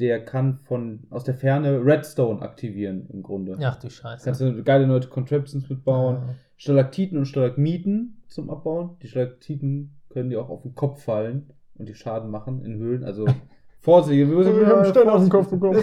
der 0.00 0.24
kann 0.24 0.58
von 0.64 1.00
aus 1.10 1.24
der 1.24 1.34
Ferne 1.34 1.84
Redstone 1.84 2.40
aktivieren 2.40 3.06
im 3.12 3.22
Grunde. 3.22 3.56
Ach 3.62 3.76
du 3.76 3.90
Scheiße. 3.90 4.24
Kannst 4.24 4.40
du 4.40 4.62
geile 4.64 4.86
neue 4.86 5.00
Contraptions 5.00 5.68
mitbauen. 5.68 6.16
Ja. 6.16 6.34
Stalaktiten 6.56 7.18
und 7.18 7.26
Stalagmiten 7.26 8.22
zum 8.26 8.50
Abbauen. 8.50 8.96
Die 9.02 9.08
Stalaktiten 9.08 10.00
können 10.08 10.30
dir 10.30 10.40
auch 10.42 10.48
auf 10.48 10.62
den 10.62 10.74
Kopf 10.74 11.04
fallen 11.04 11.50
und 11.74 11.88
die 11.88 11.94
Schaden 11.94 12.30
machen 12.30 12.64
in 12.64 12.78
Höhlen. 12.78 13.04
Also 13.04 13.26
Vorsicht, 13.80 14.18
wir 14.18 14.26
müssen 14.26 14.60
Ich 14.60 14.66
hab 14.66 14.76
einen 14.78 14.90
Stein 14.90 15.08
auf 15.08 15.20
den 15.20 15.30
Kopf 15.30 15.48
bekommen. 15.48 15.76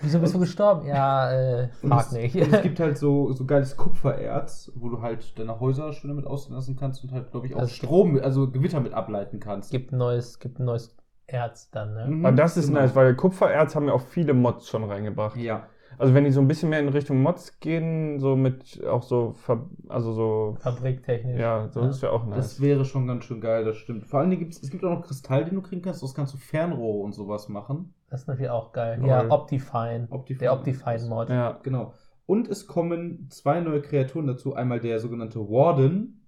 Wieso 0.00 0.20
bist 0.20 0.34
du 0.34 0.38
gestorben? 0.38 0.86
Ja, 0.86 1.32
äh, 1.32 1.68
frag 1.68 2.06
es, 2.06 2.12
nicht. 2.12 2.36
und 2.36 2.52
es 2.52 2.62
gibt 2.62 2.78
halt 2.80 2.96
so, 2.96 3.32
so 3.32 3.44
geiles 3.44 3.76
Kupfererz, 3.76 4.70
wo 4.76 4.88
du 4.88 5.02
halt 5.02 5.36
deine 5.36 5.58
Häuser 5.58 5.92
schön 5.92 6.10
damit 6.10 6.26
aussehen 6.26 6.54
lassen 6.54 6.76
kannst 6.76 7.02
und 7.02 7.10
halt, 7.12 7.32
glaube 7.32 7.48
ich, 7.48 7.54
auch 7.54 7.60
Also 7.60 7.70
es 7.70 7.76
Strom, 7.76 8.20
also 8.20 8.48
Gewitter 8.50 8.80
mit 8.80 8.92
ableiten 8.92 9.40
kannst. 9.40 9.72
gibt 9.72 9.92
ein 9.92 9.98
neues, 9.98 10.38
gibt 10.38 10.60
ein 10.60 10.64
neues 10.64 10.96
Erz 11.28 11.70
dann, 11.70 11.94
ne? 11.94 12.06
Mhm, 12.08 12.26
Aber 12.26 12.34
das 12.36 12.56
ist 12.56 12.68
genau. 12.68 12.80
nice, 12.80 12.96
weil 12.96 13.14
Kupfererz 13.14 13.76
haben 13.76 13.86
ja 13.86 13.92
auch 13.92 14.00
viele 14.00 14.32
Mods 14.34 14.66
schon 14.68 14.82
reingebracht. 14.84 15.36
Ja. 15.36 15.66
Also 15.98 16.14
wenn 16.14 16.24
die 16.24 16.30
so 16.30 16.40
ein 16.40 16.48
bisschen 16.48 16.70
mehr 16.70 16.80
in 16.80 16.88
Richtung 16.88 17.20
Mods 17.22 17.58
gehen, 17.60 18.18
so 18.18 18.34
mit 18.36 18.82
auch 18.86 19.02
so, 19.02 19.32
Ver 19.32 19.66
also 19.88 20.12
so, 20.12 20.56
Fabriktechnisch. 20.60 21.38
ja, 21.38 21.68
so 21.68 21.80
Ja. 21.82 21.88
ist 21.88 22.02
ja 22.02 22.10
auch 22.10 22.24
Das 22.30 22.36
nice. 22.58 22.60
wäre 22.62 22.84
schon 22.84 23.06
ganz 23.06 23.24
schön 23.24 23.40
geil, 23.40 23.64
das 23.64 23.76
stimmt. 23.76 24.06
Vor 24.06 24.20
allem 24.20 24.30
gibt's, 24.30 24.62
es 24.62 24.70
gibt 24.70 24.84
auch 24.84 24.90
noch 24.90 25.02
Kristall, 25.06 25.44
den 25.44 25.56
du 25.56 25.62
kriegen 25.62 25.82
kannst, 25.82 26.02
das 26.02 26.14
kannst 26.14 26.32
du 26.34 26.38
Fernrohre 26.38 27.00
und 27.04 27.12
sowas 27.14 27.48
machen. 27.48 27.94
Das 28.10 28.22
ist 28.22 28.26
natürlich 28.28 28.50
auch 28.50 28.72
geil. 28.72 28.98
Lol. 29.00 29.08
Ja, 29.08 29.28
Optifine. 29.30 30.06
Optifine. 30.10 30.40
Der 30.40 30.52
Optifine-Mod. 30.54 31.28
Ja. 31.30 31.58
Genau. 31.62 31.92
Und 32.26 32.48
es 32.48 32.66
kommen 32.66 33.26
zwei 33.30 33.60
neue 33.60 33.82
Kreaturen 33.82 34.26
dazu. 34.26 34.54
Einmal 34.54 34.80
der 34.80 35.00
sogenannte 35.00 35.40
Warden. 35.40 36.26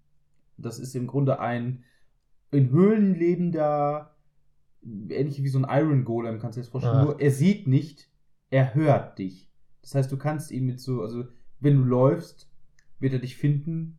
Das 0.59 0.79
ist 0.79 0.95
im 0.95 1.07
Grunde 1.07 1.39
ein 1.41 1.85
in 2.51 2.71
Höhlen 2.71 3.15
lebender, 3.15 4.10
ähnlich 4.83 5.43
wie 5.43 5.49
so 5.49 5.59
ein 5.59 5.67
Iron 5.69 6.05
Golem, 6.05 6.39
kannst 6.39 6.57
du 6.57 6.61
dir 6.61 6.65
das 6.65 6.71
vorstellen. 6.71 6.97
Ah. 6.97 7.05
Nur 7.05 7.21
er 7.21 7.31
sieht 7.31 7.67
nicht, 7.67 8.09
er 8.51 8.75
hört 8.75 9.19
dich. 9.19 9.51
Das 9.83 9.95
heißt, 9.95 10.13
du 10.13 10.17
kannst 10.17 10.51
ihn 10.51 10.67
mit 10.67 10.81
so, 10.81 11.03
also 11.03 11.25
wenn 11.61 11.77
du 11.77 11.85
läufst, 11.85 12.51
wird 12.99 13.13
er 13.13 13.19
dich 13.19 13.37
finden 13.37 13.99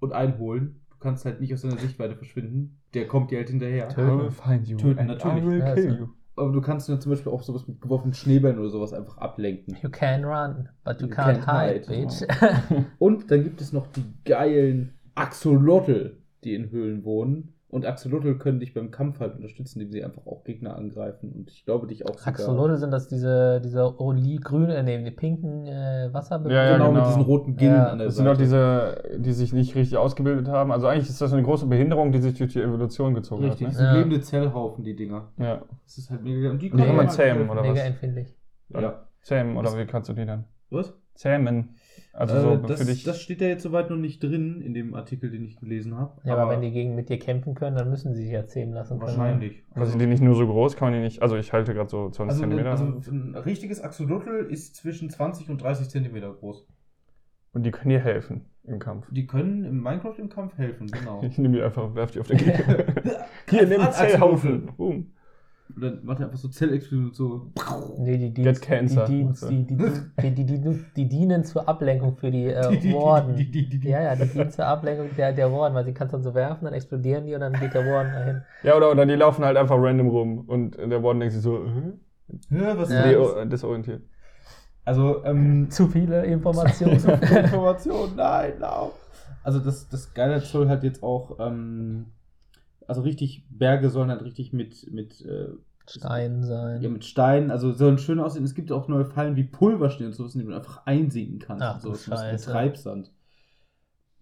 und 0.00 0.12
einholen. 0.12 0.80
Du 0.90 0.96
kannst 0.98 1.24
halt 1.24 1.40
nicht 1.40 1.52
aus 1.52 1.60
seiner 1.62 1.78
Sichtweite 1.78 2.16
verschwinden. 2.16 2.78
Der 2.94 3.06
kommt 3.06 3.30
dir 3.30 3.38
halt 3.38 3.50
hinterher. 3.50 3.88
Töten. 3.88 4.30
Find 4.30 4.68
you 4.68 4.76
Töten, 4.76 5.06
natürlich. 5.06 5.42
I 5.42 5.46
will 5.46 5.74
kill 5.74 5.98
you. 5.98 6.08
Aber 6.36 6.50
du 6.52 6.60
kannst 6.60 6.88
ihn 6.88 6.92
dann 6.92 7.00
zum 7.00 7.10
Beispiel 7.12 7.30
auch 7.30 7.42
sowas 7.42 7.68
mit 7.68 7.80
geworfenen 7.80 8.12
Schneebällen 8.14 8.58
oder 8.58 8.68
sowas 8.68 8.92
einfach 8.92 9.18
ablenken. 9.18 9.76
You 9.82 9.88
can 9.90 10.24
run, 10.24 10.68
but 10.84 11.00
you, 11.00 11.06
You 11.06 11.14
can't, 11.14 11.44
can't 11.44 11.86
hide, 11.86 11.86
hide. 11.86 12.06
bitch. 12.06 12.84
Und 12.98 13.30
dann 13.30 13.44
gibt 13.44 13.60
es 13.60 13.72
noch 13.72 13.86
die 13.88 14.04
geilen 14.24 14.94
Axolotl. 15.14 16.18
die 16.42 16.54
in 16.54 16.70
Höhlen 16.70 17.04
wohnen. 17.04 17.53
Und 17.74 17.84
Axolotl 17.86 18.36
können 18.38 18.60
dich 18.60 18.72
beim 18.72 18.92
Kampf 18.92 19.18
halt 19.18 19.34
unterstützen, 19.34 19.80
indem 19.80 19.90
sie 19.90 20.04
einfach 20.04 20.24
auch 20.26 20.44
Gegner 20.44 20.76
angreifen. 20.76 21.32
Und 21.32 21.50
ich 21.50 21.64
glaube, 21.64 21.88
dich 21.88 22.06
auch. 22.06 22.24
Axolotl 22.24 22.76
sind 22.76 22.92
das 22.92 23.08
diese, 23.08 23.60
diese 23.60 24.00
olivgrüne, 24.00 24.76
äh, 24.76 24.82
nee, 24.84 25.02
die 25.02 25.10
pinken 25.10 25.66
äh, 25.66 26.08
Wasserbewegungen. 26.12 26.56
Ja, 26.56 26.70
ja, 26.70 26.76
genau, 26.76 26.92
mit 26.92 27.02
genau. 27.02 27.06
diesen 27.08 27.22
roten 27.22 27.56
Gillen 27.56 27.74
Ja. 27.74 27.86
an 27.88 27.98
der 27.98 28.06
Das 28.06 28.14
sind 28.14 28.26
Seite. 28.26 28.36
auch 28.36 28.38
diese, 28.40 29.18
die 29.18 29.32
sich 29.32 29.52
nicht 29.52 29.74
richtig 29.74 29.98
ausgebildet 29.98 30.46
haben. 30.46 30.70
Also 30.70 30.86
eigentlich 30.86 31.08
ist 31.08 31.20
das 31.20 31.32
eine 31.32 31.42
große 31.42 31.66
Behinderung, 31.66 32.12
die 32.12 32.18
sich 32.20 32.38
durch 32.38 32.52
die 32.52 32.60
Evolution 32.62 33.12
gezogen 33.12 33.42
Richtig, 33.44 33.66
das 33.66 33.76
hat. 33.76 33.82
Ne? 33.82 33.86
sind 33.88 33.94
Ja. 33.96 33.98
lebende 34.04 34.20
Zellhaufen, 34.20 34.84
die 34.84 34.94
Dinger. 34.94 35.32
Ja. 35.38 35.62
Das 35.84 35.98
ist 35.98 36.10
halt 36.10 36.22
mega. 36.22 36.50
Und 36.50 36.62
die 36.62 36.70
die 36.70 36.76
kann 36.76 36.86
man 36.88 36.98
halt 36.98 37.10
zähmen, 37.10 37.50
oder 37.50 37.62
Mega 37.62 37.74
was? 37.74 37.80
empfindlich. 37.80 38.28
Ja. 38.68 39.04
Zähmen, 39.20 39.56
oder 39.56 39.76
wie 39.76 39.84
kannst 39.84 40.08
du 40.08 40.12
die 40.12 40.24
dann? 40.24 40.44
Was? 40.70 40.94
Zähmen. 41.14 41.74
Also 42.12 42.36
äh, 42.36 42.40
so 42.40 42.56
das, 42.56 42.80
für 42.80 42.86
dich. 42.86 43.02
das 43.02 43.20
steht 43.20 43.40
ja 43.40 43.48
jetzt 43.48 43.62
soweit 43.64 43.90
noch 43.90 43.96
nicht 43.96 44.22
drin 44.22 44.60
in 44.60 44.72
dem 44.74 44.94
Artikel, 44.94 45.30
den 45.30 45.44
ich 45.44 45.56
gelesen 45.56 45.96
habe. 45.96 46.20
Ja, 46.24 46.36
aber, 46.36 46.50
wenn 46.52 46.62
die 46.62 46.70
gegen 46.70 46.94
mit 46.94 47.08
dir 47.08 47.18
kämpfen 47.18 47.54
können, 47.54 47.76
dann 47.76 47.90
müssen 47.90 48.14
sie 48.14 48.22
sich 48.22 48.32
ja 48.32 48.46
zähmen 48.46 48.72
lassen 48.74 48.98
können. 49.00 49.18
Wahrscheinlich. 49.18 49.62
Also 49.74 49.90
sind 49.90 49.98
die 50.00 50.06
nicht 50.06 50.22
nur 50.22 50.34
so 50.36 50.46
groß, 50.46 50.76
kann 50.76 50.90
man 50.90 50.94
die 51.00 51.04
nicht. 51.04 51.22
Also 51.22 51.36
ich 51.36 51.52
halte 51.52 51.74
gerade 51.74 51.90
so 51.90 52.10
20 52.10 52.20
Also, 52.28 52.40
Zentimeter. 52.42 52.70
also 52.70 52.84
ein 53.10 53.34
richtiges 53.34 53.80
Axolotl 53.80 54.46
ist 54.48 54.76
zwischen 54.76 55.10
20 55.10 55.50
und 55.50 55.62
30 55.62 55.88
Zentimeter 55.88 56.32
groß. 56.32 56.66
und 57.52 57.62
die 57.64 57.70
können 57.72 57.90
dir 57.90 58.00
helfen 58.00 58.46
im 58.64 58.78
Kampf. 58.78 59.06
Die 59.10 59.26
können 59.26 59.64
im 59.64 59.82
Minecraft 59.82 60.14
im 60.18 60.28
Kampf 60.28 60.56
helfen, 60.56 60.86
genau. 60.86 61.20
Ich 61.28 61.36
nehme 61.38 61.56
die 61.56 61.62
einfach, 61.62 61.94
werf 61.94 62.12
die 62.12 62.20
auf 62.20 62.28
den 62.28 62.38
Gegner. 62.38 62.84
Hier, 63.50 63.66
nimm 63.66 63.80
Zellhaufen. 63.90 64.66
Boom. 64.76 65.12
Und 65.74 65.82
dann 65.82 66.04
macht 66.04 66.20
er 66.20 66.26
einfach 66.26 66.38
so 66.38 66.48
Zellexplosionen 66.48 67.08
und 67.08 67.14
so. 67.16 67.50
Nee, 67.98 68.30
die, 68.30 68.52
cancer. 68.52 69.06
die, 69.06 69.12
Dienst, 69.24 69.48
die, 69.50 69.66
die, 69.66 69.76
die, 69.76 70.34
die, 70.34 70.44
die, 70.60 70.84
die 70.94 71.08
dienen 71.08 71.44
zur 71.44 71.68
Ablenkung 71.68 72.16
für 72.16 72.30
die 72.30 72.46
äh, 72.46 72.92
Warden. 72.94 73.36
Ja, 73.82 74.02
ja, 74.02 74.14
die 74.14 74.26
dienen 74.26 74.50
zur 74.50 74.66
Ablenkung 74.66 75.08
der, 75.16 75.32
der 75.32 75.50
Warden, 75.50 75.74
weil 75.74 75.84
sie 75.86 75.94
kannst 75.94 76.12
dann 76.12 76.22
so 76.22 76.34
werfen, 76.34 76.66
dann 76.66 76.74
explodieren 76.74 77.24
die 77.26 77.34
und 77.34 77.40
dann 77.40 77.54
geht 77.54 77.72
der 77.72 77.86
Warden 77.86 78.12
dahin. 78.12 78.42
Ja, 78.62 78.76
oder, 78.76 78.90
oder 78.90 79.06
die 79.06 79.14
laufen 79.14 79.44
halt 79.44 79.56
einfach 79.56 79.76
random 79.78 80.08
rum 80.08 80.40
und 80.46 80.76
der 80.76 81.02
Warden 81.02 81.20
denkt 81.20 81.32
sich 81.34 81.42
so, 81.42 81.64
äh? 81.64 81.92
Ja, 82.50 82.78
was 82.78 82.90
Ja. 82.90 83.04
ist 83.10 83.34
das? 83.36 83.48
Desorientiert. 83.48 84.02
Also, 84.84 85.24
ähm, 85.24 85.70
Zu 85.70 85.88
viele 85.88 86.24
Informationen. 86.26 86.98
zu 86.98 87.16
viel 87.16 87.36
Information, 87.38 88.16
nein, 88.16 88.52
lau. 88.58 88.92
Also 89.42 89.58
das, 89.60 89.88
das 89.88 90.12
Geile 90.14 90.40
soll 90.40 90.68
halt 90.68 90.82
jetzt 90.84 91.02
auch, 91.02 91.38
ähm, 91.40 92.06
also 92.86 93.02
richtig, 93.02 93.46
Berge 93.50 93.90
sollen 93.90 94.10
halt 94.10 94.22
richtig 94.22 94.52
mit, 94.52 94.90
mit, 94.92 95.20
äh, 95.22 95.48
Stein 95.86 96.42
sein. 96.44 96.80
ja, 96.80 96.88
mit 96.88 97.04
Steinen, 97.04 97.50
also 97.50 97.70
sollen 97.72 97.98
schön 97.98 98.18
aussehen. 98.18 98.42
Es 98.44 98.54
gibt 98.54 98.72
auch 98.72 98.88
neue 98.88 99.04
Fallen 99.04 99.36
wie 99.36 99.44
Pulverschnee 99.44 100.06
und 100.06 100.14
sowas, 100.14 100.32
die 100.32 100.42
du 100.42 100.54
einfach 100.54 100.86
einsinken 100.86 101.38
kannst. 101.38 101.62
Ach, 101.62 101.84
was 101.84 102.06
mit 102.06 102.18
Scheiße. 102.18 102.50
Treibsand. 102.52 103.12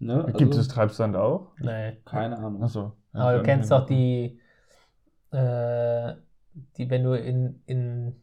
Ne? 0.00 0.25
Gibt 0.37 0.50
Also, 0.50 0.61
es 0.61 0.66
Treibsand 0.69 1.14
auch? 1.14 1.52
Nee. 1.61 1.99
Keine 2.04 2.37
Ahnung. 2.38 2.64
Achso. 2.64 2.92
Aber 3.12 3.37
du 3.38 3.42
kennst 3.45 3.71
doch 3.71 3.87
die, 3.87 4.40
äh, 5.31 6.14
die, 6.76 6.90
wenn 6.90 7.04
du 7.04 7.12
in, 7.16 7.62
in 7.66 8.23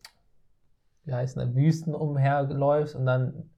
wie 1.05 1.13
heißt 1.13 1.38
das, 1.38 1.55
Wüsten 1.55 1.96
umherläufst 1.96 2.96
und 2.96 3.05
dann 3.05 3.50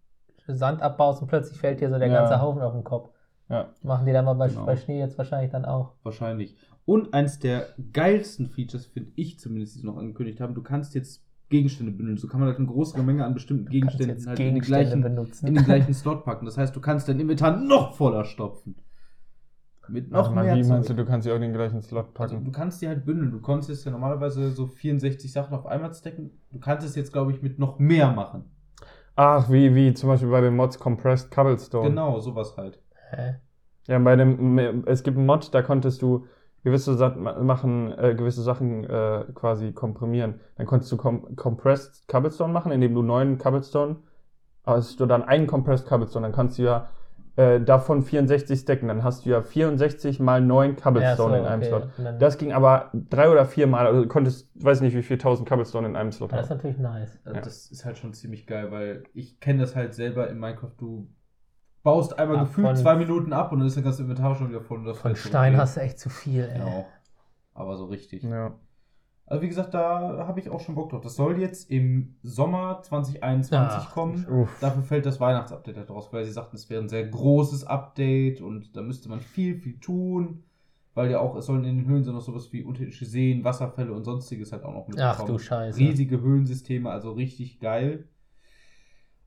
Sand 0.47 0.81
abbaust 0.81 1.21
und 1.21 1.27
plötzlich 1.27 1.57
fällt 1.59 1.81
dir 1.81 1.89
so 1.89 1.97
der 1.97 2.07
Ja. 2.07 2.19
ganze 2.21 2.39
Haufen 2.41 2.61
auf 2.61 2.73
den 2.73 2.83
Kopf. 2.83 3.09
Ja. 3.49 3.73
Machen 3.81 4.05
die 4.05 4.13
dann 4.13 4.25
mal 4.25 4.33
bei, 4.33 4.47
Genau. 4.47 4.65
bei 4.65 4.77
Schnee 4.77 4.99
jetzt 4.99 5.17
wahrscheinlich 5.17 5.51
dann 5.51 5.65
auch. 5.65 5.93
Wahrscheinlich. 6.03 6.55
Und 6.91 7.13
eins 7.13 7.39
der 7.39 7.67
geilsten 7.93 8.49
Features, 8.49 8.85
finde 8.85 9.11
ich 9.15 9.39
zumindest, 9.39 9.75
die 9.75 9.79
sie 9.79 9.85
noch 9.85 9.95
angekündigt 9.95 10.41
haben, 10.41 10.53
du 10.55 10.61
kannst 10.61 10.93
jetzt 10.93 11.23
Gegenstände 11.47 11.93
bündeln. 11.93 12.17
So 12.17 12.27
kann 12.27 12.41
man 12.41 12.49
halt 12.49 12.57
eine 12.57 12.67
größere 12.67 13.01
Menge 13.01 13.23
an 13.23 13.33
bestimmten 13.33 13.69
Gegenständen 13.69 14.09
jetzt 14.17 14.27
halt 14.27 14.37
in 14.39 14.45
den, 14.47 14.53
Gegenstände 14.55 14.83
gleichen, 14.83 15.01
benutzen. 15.01 15.47
in 15.47 15.55
den 15.55 15.63
gleichen 15.63 15.93
Slot 15.93 16.25
packen. 16.25 16.45
Das 16.45 16.57
heißt, 16.57 16.75
du 16.75 16.81
kannst 16.81 17.07
dein 17.07 17.17
Inventar 17.17 17.55
noch 17.55 17.95
voller 17.95 18.25
stopfen. 18.25 18.75
Mit 19.87 20.11
noch 20.11 20.33
mal, 20.35 20.43
mehr 20.43 20.55
wie 20.57 20.63
meinst 20.67 20.89
du, 20.89 20.93
du 20.93 21.05
kannst 21.05 21.23
sie 21.23 21.31
auch 21.31 21.35
in 21.37 21.43
den 21.43 21.53
gleichen 21.53 21.81
Slot 21.81 22.07
Also, 22.19 22.35
packen? 22.35 22.43
du 22.43 22.51
kannst 22.51 22.81
die 22.81 22.89
halt 22.89 23.05
bündeln. 23.05 23.31
Du 23.31 23.39
konntest 23.39 23.85
ja 23.85 23.91
normalerweise 23.91 24.51
so 24.51 24.67
64 24.67 25.31
Sachen 25.31 25.53
auf 25.53 25.65
einmal 25.65 25.93
stacken. 25.93 26.31
Du 26.51 26.59
kannst 26.59 26.85
es 26.85 26.95
jetzt, 26.97 27.13
glaube 27.13 27.31
ich, 27.31 27.41
mit 27.41 27.57
noch 27.57 27.79
mehr 27.79 28.11
machen. 28.11 28.43
Ach, 29.15 29.49
wie, 29.49 29.73
wie 29.75 29.93
zum 29.93 30.09
Beispiel 30.09 30.29
bei 30.29 30.41
den 30.41 30.57
Mods 30.57 30.77
Compressed 30.77 31.31
Cobblestone. 31.31 31.87
Genau, 31.87 32.19
sowas 32.19 32.57
halt. 32.57 32.81
Hä? 33.11 33.35
Ja, 33.87 33.97
bei 33.99 34.15
dem, 34.17 34.85
es 34.87 35.03
gibt 35.03 35.17
einen 35.17 35.25
Mod, 35.25 35.53
da 35.53 35.61
konntest 35.61 36.01
du 36.01 36.25
gewisse 36.63 36.95
Sachen 36.95 37.23
machen, 37.23 37.91
äh, 37.97 38.15
gewisse 38.15 38.41
Sachen 38.43 38.83
äh, 38.83 39.25
quasi 39.33 39.71
komprimieren. 39.71 40.39
Dann 40.57 40.67
konntest 40.67 40.91
du 40.91 40.97
com 40.97 41.35
Compressed 41.35 42.07
Cobblestone 42.07 42.53
machen, 42.53 42.71
indem 42.71 42.93
du 42.93 43.01
neun 43.01 43.37
Cobblestone, 43.37 43.97
hast 44.65 44.99
du 44.99 45.05
dann 45.05 45.23
einen 45.23 45.47
Compressed 45.47 45.87
Cobblestone, 45.87 46.25
dann 46.27 46.35
kannst 46.35 46.57
du 46.59 46.63
ja 46.63 46.89
äh, 47.37 47.61
davon 47.61 48.03
64 48.03 48.59
stacken, 48.59 48.89
dann 48.89 49.03
hast 49.03 49.25
du 49.25 49.29
ja 49.29 49.41
64 49.41 50.19
mal 50.19 50.41
neun 50.41 50.75
Cobblestone 50.75 51.37
Ja, 51.37 51.39
so, 51.39 51.45
in 51.45 51.47
einem 51.47 51.61
okay. 51.61 51.89
Slot. 51.95 52.21
Das 52.21 52.37
ging 52.37 52.51
aber 52.53 52.91
drei 52.93 53.29
oder 53.31 53.45
vier 53.45 53.67
Mal, 53.67 53.87
also 53.87 54.01
du 54.03 54.07
konntest, 54.07 54.49
weiß 54.55 54.81
nicht 54.81 54.95
wie 54.95 55.01
viel 55.01 55.17
tausend 55.17 55.47
Cobblestone 55.47 55.87
in 55.87 55.95
einem 55.95 56.11
Slot 56.11 56.31
Das 56.31 56.41
ist 56.45 56.49
haben. 56.49 56.57
natürlich 56.57 56.77
nice. 56.77 57.19
Also 57.23 57.37
Ja. 57.37 57.41
Das 57.41 57.71
ist 57.71 57.85
halt 57.85 57.97
schon 57.97 58.13
ziemlich 58.13 58.45
geil, 58.47 58.71
weil 58.71 59.03
ich 59.13 59.39
kenne 59.39 59.61
das 59.61 59.75
halt 59.75 59.93
selber 59.93 60.29
in 60.29 60.39
Minecraft. 60.39 60.73
Du 60.77 61.07
baust 61.83 62.17
einmal 62.17 62.37
Ja, 62.37 62.43
gefühlt 62.43 62.77
zwei 62.77 62.95
Minuten 62.95 63.33
ab 63.33 63.51
und 63.51 63.59
dann 63.59 63.67
ist 63.67 63.77
dein 63.77 63.83
ganzes 63.83 64.01
Inventar 64.01 64.35
schon 64.35 64.49
wieder 64.49 64.61
voll. 64.61 64.79
Und 64.79 64.85
das 64.85 64.97
Von 64.97 65.15
Stein 65.15 65.53
okay. 65.53 65.61
hast 65.61 65.77
du 65.77 65.81
echt 65.81 65.99
zu 65.99 66.09
viel, 66.09 66.43
ey. 66.43 66.59
Genau. 66.59 66.85
Aber 67.53 67.77
so 67.77 67.85
richtig. 67.85 68.23
Ja. 68.23 68.55
Also 69.25 69.43
wie 69.43 69.47
gesagt, 69.47 69.73
da 69.73 70.25
habe 70.27 70.41
ich 70.41 70.49
auch 70.49 70.59
schon 70.59 70.75
Bock 70.75 70.89
drauf. 70.89 71.01
Das 71.01 71.15
soll 71.15 71.39
jetzt 71.39 71.71
im 71.71 72.15
Sommer 72.21 72.81
2021 72.81 73.79
Ach, 73.79 73.93
kommen. 73.93 74.25
Uff. 74.27 74.49
Dafür 74.59 74.83
fällt 74.83 75.05
das 75.05 75.21
Weihnachtsupdate 75.21 75.77
halt 75.77 75.89
raus, 75.89 76.09
weil 76.11 76.25
sie 76.25 76.33
sagten, 76.33 76.57
es 76.57 76.69
wäre 76.69 76.81
ein 76.81 76.89
sehr 76.89 77.07
großes 77.07 77.63
Update 77.63 78.41
und 78.41 78.75
da 78.75 78.81
müsste 78.81 79.07
man 79.07 79.21
viel, 79.21 79.55
viel 79.55 79.79
tun. 79.79 80.43
Weil 80.93 81.09
ja 81.09 81.19
auch, 81.19 81.37
es 81.37 81.45
sollen 81.45 81.63
in 81.63 81.77
den 81.77 81.87
Höhlen 81.87 82.03
so 82.03 82.11
noch 82.11 82.19
sowas 82.19 82.51
wie 82.51 82.63
unterirdische 82.63 83.05
Seen, 83.05 83.45
Wasserfälle 83.45 83.93
und 83.93 84.03
sonstiges 84.03 84.51
halt 84.51 84.65
auch 84.65 84.73
noch 84.73 84.89
Ach 84.97 85.17
mitkommen. 85.19 85.27
du 85.27 85.39
Scheiße. 85.39 85.79
Riesige 85.79 86.19
Höhlensysteme, 86.19 86.91
also 86.91 87.13
richtig 87.13 87.61
geil. 87.61 88.09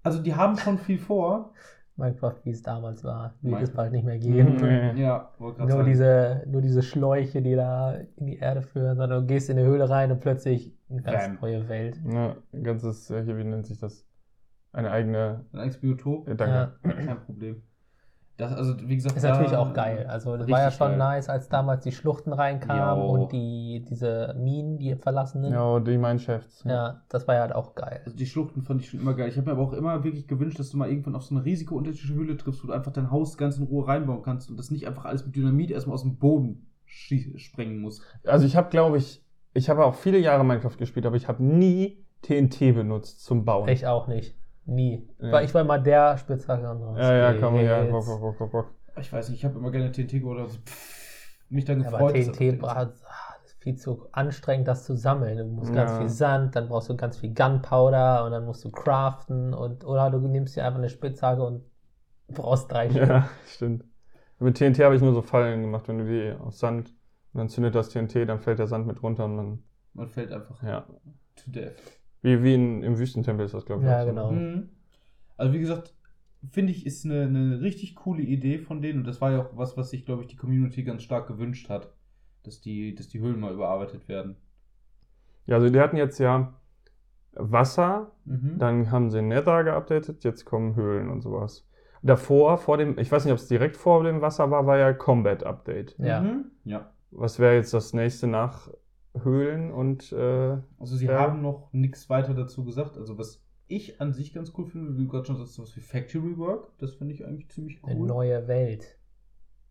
Also 0.02 0.20
die 0.20 0.34
haben 0.34 0.58
schon 0.58 0.76
viel 0.76 0.98
vor. 0.98 1.54
Minecraft, 1.96 2.34
wie 2.44 2.50
es 2.50 2.62
damals 2.62 3.04
war, 3.04 3.34
wird 3.42 3.62
es 3.62 3.70
bald 3.70 3.92
nicht 3.92 4.04
mehr 4.04 4.18
geben. 4.18 4.56
Nee. 4.56 5.00
Ja, 5.00 5.30
Nur 5.38 5.54
sagen. 5.54 5.84
diese, 5.84 6.42
nur 6.46 6.60
diese 6.60 6.82
Schläuche, 6.82 7.40
die 7.40 7.54
da 7.54 7.94
in 8.16 8.26
die 8.26 8.38
Erde 8.38 8.62
führen, 8.62 8.96
sondern 8.96 9.20
du 9.22 9.26
gehst 9.26 9.48
in 9.48 9.58
eine 9.58 9.66
Höhle 9.66 9.88
rein 9.88 10.10
und 10.10 10.20
plötzlich 10.20 10.76
eine 10.90 11.02
ganz 11.02 11.26
Bam. 11.26 11.38
neue 11.40 11.68
Welt. 11.68 12.00
Ja, 12.10 12.36
ein 12.52 12.64
ganzes, 12.64 13.06
hier, 13.06 13.36
wie 13.38 13.44
nennt 13.44 13.66
sich 13.66 13.78
das? 13.78 14.04
Eine 14.72 14.90
eigene, 14.90 15.44
Ein 15.52 15.60
eigenes 15.60 15.78
Biotop, 15.78 16.28
äh, 16.28 16.34
danke. 16.34 16.72
Ja. 16.84 16.92
kein 16.92 17.20
Problem. 17.20 17.62
Das, 18.36 18.52
also, 18.52 18.74
wie 18.88 18.96
gesagt, 18.96 19.14
Ist 19.16 19.22
da- 19.22 19.30
natürlich 19.30 19.56
auch 19.56 19.72
geil. 19.72 20.06
Also 20.08 20.36
das 20.36 20.48
war 20.48 20.60
ja 20.60 20.70
schon 20.72 20.88
geil. 20.88 20.98
nice, 20.98 21.28
als 21.28 21.48
damals 21.48 21.84
die 21.84 21.92
Schluchten 21.92 22.32
reinkamen 22.32 23.04
Jo. 23.04 23.10
und 23.12 23.32
die, 23.32 23.84
diese 23.88 24.34
Minen, 24.36 24.76
die 24.78 24.96
verlassenen. 24.96 25.52
Ja, 25.52 25.78
die 25.78 25.96
Mineshafts. 25.96 26.64
Ja, 26.64 27.02
das 27.08 27.28
war 27.28 27.36
ja 27.36 27.42
halt 27.42 27.54
auch 27.54 27.76
geil. 27.76 28.00
Also 28.04 28.16
die 28.16 28.26
Schluchten 28.26 28.62
fand 28.62 28.80
ich 28.80 28.90
schon 28.90 28.98
immer 28.98 29.14
geil. 29.14 29.28
Ich 29.28 29.36
habe 29.36 29.46
mir 29.46 29.52
aber 29.52 29.62
auch 29.62 29.72
immer 29.72 30.02
wirklich 30.02 30.26
gewünscht, 30.26 30.58
dass 30.58 30.70
du 30.70 30.76
mal 30.76 30.88
irgendwann 30.88 31.14
auf 31.14 31.22
so 31.22 31.34
eine 31.34 31.44
riesige 31.44 31.74
unterirdische 31.76 32.12
Höhle 32.12 32.36
triffst, 32.36 32.64
wo 32.64 32.66
du 32.66 32.72
einfach 32.72 32.90
dein 32.92 33.12
Haus 33.12 33.38
ganz 33.38 33.56
in 33.58 33.64
Ruhe 33.64 33.86
reinbauen 33.86 34.22
kannst 34.22 34.50
und 34.50 34.56
das 34.56 34.72
nicht 34.72 34.88
einfach 34.88 35.04
alles 35.04 35.24
mit 35.24 35.36
Dynamit 35.36 35.70
erstmal 35.70 35.94
aus 35.94 36.02
dem 36.02 36.16
Boden 36.16 36.66
sprengen 36.86 37.78
musst. 37.78 38.02
Also 38.26 38.46
ich 38.46 38.56
habe, 38.56 38.68
glaube 38.70 38.98
ich, 38.98 39.22
ich 39.52 39.70
habe 39.70 39.84
auch 39.84 39.94
viele 39.94 40.18
Jahre 40.18 40.44
Minecraft 40.44 40.76
gespielt, 40.76 41.06
aber 41.06 41.16
ich 41.16 41.28
habe 41.28 41.42
nie 41.44 42.04
TNT 42.22 42.74
benutzt 42.74 43.22
zum 43.24 43.44
Bauen. 43.44 43.68
Ich 43.68 43.86
auch 43.86 44.08
nicht. 44.08 44.34
Nie. 44.66 45.06
Ja. 45.18 45.32
Weil 45.32 45.44
ich 45.44 45.54
war 45.54 45.60
immer 45.62 45.78
der 45.78 46.16
Spitzhacke. 46.16 46.76
so, 46.78 46.96
Ja, 46.96 47.32
ja, 47.32 47.40
komm, 47.40 47.56
ja, 47.56 47.82
bock, 47.84 48.04
bock, 48.06 48.20
bock, 48.20 48.38
bock, 48.38 48.50
bock. 48.52 48.66
Ich 49.00 49.12
weiß 49.12 49.28
nicht, 49.28 49.38
ich 49.38 49.44
habe 49.44 49.58
immer 49.58 49.70
gerne 49.70 49.90
TNT 49.92 50.20
geholt, 50.20 50.40
also 50.40 50.56
pff, 50.58 51.38
mich 51.50 51.64
dann 51.64 51.80
Ja, 51.80 51.90
gefreut. 51.90 52.10
aber 52.10 52.12
dass- 52.12 52.26
TNT 52.36 52.58
bra- 52.60 52.92
ah, 53.04 53.34
viel 53.60 53.76
zu 53.76 54.06
anstrengend, 54.12 54.68
das 54.68 54.84
zu 54.84 54.94
sammeln. 54.96 55.38
Du 55.38 55.44
musst 55.46 55.72
ganz 55.72 55.90
Ja. 55.92 55.98
viel 55.98 56.08
Sand, 56.08 56.54
dann 56.54 56.68
brauchst 56.68 56.88
du 56.90 56.96
ganz 56.96 57.16
viel 57.18 57.34
Gunpowder 57.34 58.24
und 58.24 58.30
dann 58.32 58.44
musst 58.44 58.62
du 58.64 58.70
craften 58.70 59.52
und 59.54 59.84
oder 59.84 60.10
du 60.10 60.18
nimmst 60.28 60.54
dir 60.56 60.64
einfach 60.64 60.78
eine 60.78 60.90
Spitzhacke 60.90 61.42
und 61.42 61.62
brauchst 62.28 62.70
drei 62.70 62.88
Stück. 62.90 63.08
Ja, 63.08 63.28
stimmt. 63.46 63.84
Mit 64.38 64.56
TNT 64.58 64.80
habe 64.80 64.94
ich 64.96 65.02
nur 65.02 65.12
so 65.14 65.22
Fallen 65.22 65.62
gemacht, 65.62 65.88
wenn 65.88 65.98
du 65.98 66.04
die 66.04 66.32
aus 66.40 66.58
Sand 66.58 66.88
und 67.32 67.38
dann 67.38 67.48
zündet 67.48 67.74
das 67.74 67.88
TNT, 67.88 68.26
dann 68.28 68.38
fällt 68.40 68.58
der 68.58 68.66
Sand 68.66 68.86
mit 68.86 69.02
runter 69.02 69.24
und 69.24 69.36
man, 69.36 69.62
Man 69.94 70.08
fällt 70.08 70.30
einfach 70.32 70.62
ja. 70.62 70.86
to 71.36 71.50
death. 71.50 71.72
Wie, 72.24 72.42
wie 72.42 72.54
in, 72.54 72.82
im 72.82 72.98
Wüstentempel 72.98 73.44
ist 73.46 73.54
das, 73.54 73.66
glaube 73.66 73.82
ich. 73.82 73.88
Ja, 73.88 73.98
auch 73.98 74.02
so. 74.02 74.08
genau. 74.08 74.32
Mhm. 74.32 74.68
Also 75.36 75.52
wie 75.52 75.58
gesagt, 75.60 75.94
finde 76.50 76.72
ich, 76.72 76.86
ist 76.86 77.04
eine, 77.04 77.22
eine 77.22 77.60
richtig 77.60 77.94
coole 77.96 78.22
Idee 78.22 78.58
von 78.58 78.80
denen 78.82 79.00
und 79.00 79.06
das 79.06 79.20
war 79.20 79.30
ja 79.32 79.42
auch 79.42 79.56
was, 79.56 79.76
was 79.76 79.90
sich, 79.90 80.06
glaube 80.06 80.22
ich, 80.22 80.28
die 80.28 80.36
Community 80.36 80.82
ganz 80.84 81.02
stark 81.02 81.28
gewünscht 81.28 81.68
hat, 81.68 81.92
dass 82.42 82.60
die, 82.60 82.94
dass 82.94 83.08
die 83.08 83.20
Höhlen 83.20 83.38
mal 83.40 83.52
überarbeitet 83.52 84.08
werden. 84.08 84.36
Ja, 85.46 85.56
also 85.56 85.68
die 85.68 85.78
hatten 85.80 85.96
jetzt 85.98 86.18
ja 86.18 86.54
Wasser, 87.34 88.12
Mhm. 88.24 88.58
dann 88.58 88.90
haben 88.90 89.10
sie 89.10 89.20
Nether 89.20 89.64
geupdatet, 89.64 90.24
jetzt 90.24 90.46
kommen 90.46 90.76
Höhlen 90.76 91.10
und 91.10 91.20
sowas. 91.20 91.66
Davor, 92.02 92.56
vor 92.58 92.78
dem, 92.78 92.98
ich 92.98 93.10
weiß 93.12 93.24
nicht, 93.24 93.32
ob 93.32 93.38
es 93.38 93.48
direkt 93.48 93.76
vor 93.76 94.02
dem 94.04 94.20
Wasser 94.22 94.50
war, 94.50 94.66
war 94.66 94.78
ja 94.78 94.92
Combat 94.94 95.44
Update. 95.44 95.94
Ja. 95.98 96.22
Mhm. 96.22 96.46
Ja. 96.64 96.90
Was 97.10 97.38
wäre 97.38 97.54
jetzt 97.56 97.74
das 97.74 97.92
nächste 97.92 98.26
nach 98.26 98.70
Höhlen 99.22 99.70
und 99.72 100.12
äh, 100.12 100.56
Also 100.78 100.96
sie 100.96 101.06
Ja. 101.06 101.18
haben 101.20 101.40
noch 101.42 101.68
nichts 101.72 102.10
weiter 102.10 102.34
dazu 102.34 102.64
gesagt. 102.64 102.96
Also 102.98 103.16
was 103.18 103.40
ich 103.68 104.00
an 104.00 104.12
sich 104.12 104.34
ganz 104.34 104.52
cool 104.58 104.66
finde, 104.66 104.96
wie 104.96 105.02
du 105.04 105.08
gerade 105.08 105.24
schon 105.24 105.36
sagst, 105.36 105.54
sowas 105.54 105.74
wie 105.76 105.80
Factory 105.80 106.36
Work, 106.36 106.68
das 106.78 106.94
finde 106.94 107.14
ich 107.14 107.24
eigentlich 107.24 107.48
ziemlich 107.50 107.82
Eine 107.84 107.98
cool. 108.00 108.06
neue 108.08 108.46
Welt. 108.48 108.98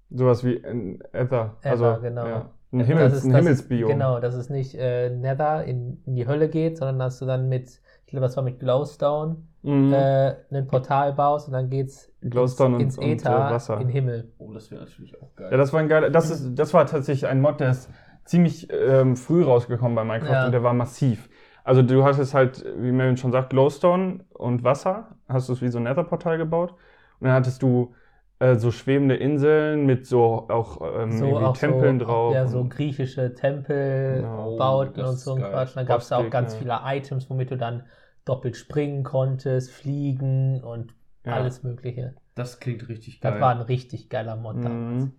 Sowas 0.10 0.44
wie 0.44 0.64
ein 0.64 1.00
Ether. 1.12 1.58
Also, 1.64 1.86
Ether, 1.86 2.00
genau. 2.02 2.26
Ja. 2.28 2.50
Ein, 2.72 2.80
Das 2.80 2.88
Himmels, 2.88 3.14
ist- 3.14 3.24
ein 3.26 3.30
das 3.32 3.40
ist- 3.42 3.46
Himmelsbiom. 3.46 3.90
Genau, 3.92 4.20
dass 4.20 4.34
es 4.34 4.50
nicht 4.50 4.74
äh, 4.76 5.10
Nether 5.12 5.64
in, 5.66 6.02
in 6.06 6.16
die 6.16 6.28
Hölle 6.28 6.50
geht, 6.50 6.78
sondern 6.78 7.00
dass 7.00 7.20
du 7.20 7.26
dann 7.26 7.48
mit, 7.50 7.82
ich 8.06 8.08
glaube, 8.08 8.26
was 8.26 8.36
war 8.36 8.44
mit 8.44 8.60
Glowstone, 8.60 9.38
Mhm. 9.62 9.94
äh, 9.94 10.36
ein 10.52 10.68
Portal 10.68 11.14
baust 11.14 11.48
und 11.48 11.54
dann 11.54 11.70
geht's 11.70 12.12
Glowstone 12.22 12.76
und- 12.76 12.82
ins, 12.82 12.98
und, 12.98 13.06
ins 13.06 13.24
äh, 13.24 13.30
Wasser. 13.30 13.76
in 13.76 13.82
den 13.88 13.90
Himmel. 13.90 14.32
Oh, 14.40 14.52
das 14.54 14.72
wäre 14.72 14.82
natürlich 14.82 15.22
auch 15.22 15.36
geil. 15.36 15.50
Ja, 15.52 15.58
das 15.58 15.72
war 15.72 15.80
ein 15.82 15.88
geiler. 15.88 16.10
Das, 16.10 16.30
ist, 16.32 16.56
das 16.56 16.74
war 16.74 16.86
tatsächlich 16.88 17.28
ein 17.30 17.40
Mod, 17.40 17.60
der 17.60 17.72
ist 17.72 17.90
ziemlich 18.26 18.68
ähm, 18.72 19.16
früh 19.16 19.44
rausgekommen 19.44 19.96
bei 19.96 20.04
Minecraft 20.04 20.32
Ja. 20.34 20.46
und 20.46 20.52
der 20.52 20.64
war 20.64 20.74
massiv. 20.74 21.30
Also 21.64 21.82
du 21.82 22.04
hattest 22.04 22.34
halt, 22.34 22.64
wie 22.78 22.92
Melvin 22.92 23.18
schon 23.18 23.32
sagt, 23.32 23.50
Glowstone 23.52 24.26
und 24.34 24.64
Wasser, 24.64 25.16
hast 25.30 25.48
du 25.50 25.54
es 25.54 25.62
wie 25.62 25.70
so 25.70 25.78
ein 25.78 25.84
Netherportal 25.84 26.38
gebaut. 26.38 26.72
Und 27.20 27.28
dann 27.28 27.34
hattest 27.34 27.62
du 27.62 27.94
äh, 28.40 28.56
so 28.56 28.72
schwebende 28.72 29.16
Inseln 29.16 29.86
mit 29.86 30.06
so 30.06 30.48
auch 30.50 30.82
ähm, 31.02 31.12
so 31.12 31.38
auch 31.38 31.56
Tempeln 31.56 32.00
so, 32.00 32.06
drauf. 32.06 32.34
Ja, 32.34 32.48
so 32.48 32.66
griechische 32.66 33.34
Tempel, 33.34 34.22
Genau. 34.22 34.58
Bauten 34.58 34.94
Oh, 35.00 35.02
das 35.04 35.10
und 35.12 35.20
so 35.20 35.36
ein 35.36 35.42
geil. 35.42 35.52
Quatsch. 35.52 35.70
Und 35.70 35.76
dann 35.78 35.86
gab 35.86 36.02
es 36.02 36.10
da 36.10 36.18
auch 36.18 36.30
ganz 36.30 36.56
viele. 36.56 36.80
Items, 36.86 37.30
womit 37.30 37.52
du 37.52 37.58
dann 37.58 37.84
doppelt 38.26 38.58
springen 38.58 39.04
konntest, 39.04 39.72
fliegen 39.72 40.64
und 40.64 40.94
Ja. 41.26 41.34
alles 41.34 41.64
Mögliche. 41.64 42.16
Das 42.36 42.60
klingt 42.60 42.90
richtig 42.90 43.22
geil. 43.22 43.34
Das 43.34 43.42
war 43.42 43.52
ein 43.52 43.62
richtig 43.62 44.10
geiler 44.10 44.36
Mod 44.36 44.56
damals. 44.64 45.06
Mhm. 45.06 45.12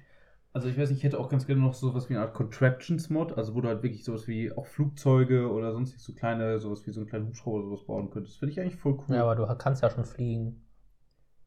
Also 0.55 0.69
ich 0.69 0.79
weiß 0.79 0.89
nicht, 0.91 0.99
ich 0.99 1.05
hätte 1.05 1.19
auch 1.19 1.29
ganz 1.29 1.47
gerne 1.47 1.61
noch 1.61 1.75
sowas 1.75 2.09
wie 2.09 2.15
eine 2.15 2.25
Art 2.25 2.33
Contraptions-Mod, 2.33 3.37
also 3.37 3.55
wo 3.57 3.61
du 3.61 3.67
halt 3.69 3.83
wirklich 3.83 4.05
sowas 4.05 4.29
wie 4.29 4.53
auch 4.53 4.67
Flugzeuge 4.67 5.51
oder 5.51 5.73
sonst 5.73 5.99
so 5.99 6.15
kleine, 6.15 6.61
sowas 6.61 6.87
wie 6.87 6.93
so 6.93 7.01
einen 7.01 7.09
kleinen 7.09 7.27
Hubschrauber 7.27 7.59
oder 7.59 7.67
sowas 7.71 7.87
bauen 7.87 8.11
könntest. 8.11 8.39
Finde 8.39 8.53
ich 8.53 8.61
eigentlich 8.61 8.77
voll 8.77 8.97
cool. 9.09 9.17
Ja, 9.17 9.23
aber 9.25 9.35
du 9.35 9.47
kannst 9.59 9.83
ja 9.83 9.91
schon 9.91 10.05
fliegen. 10.05 10.65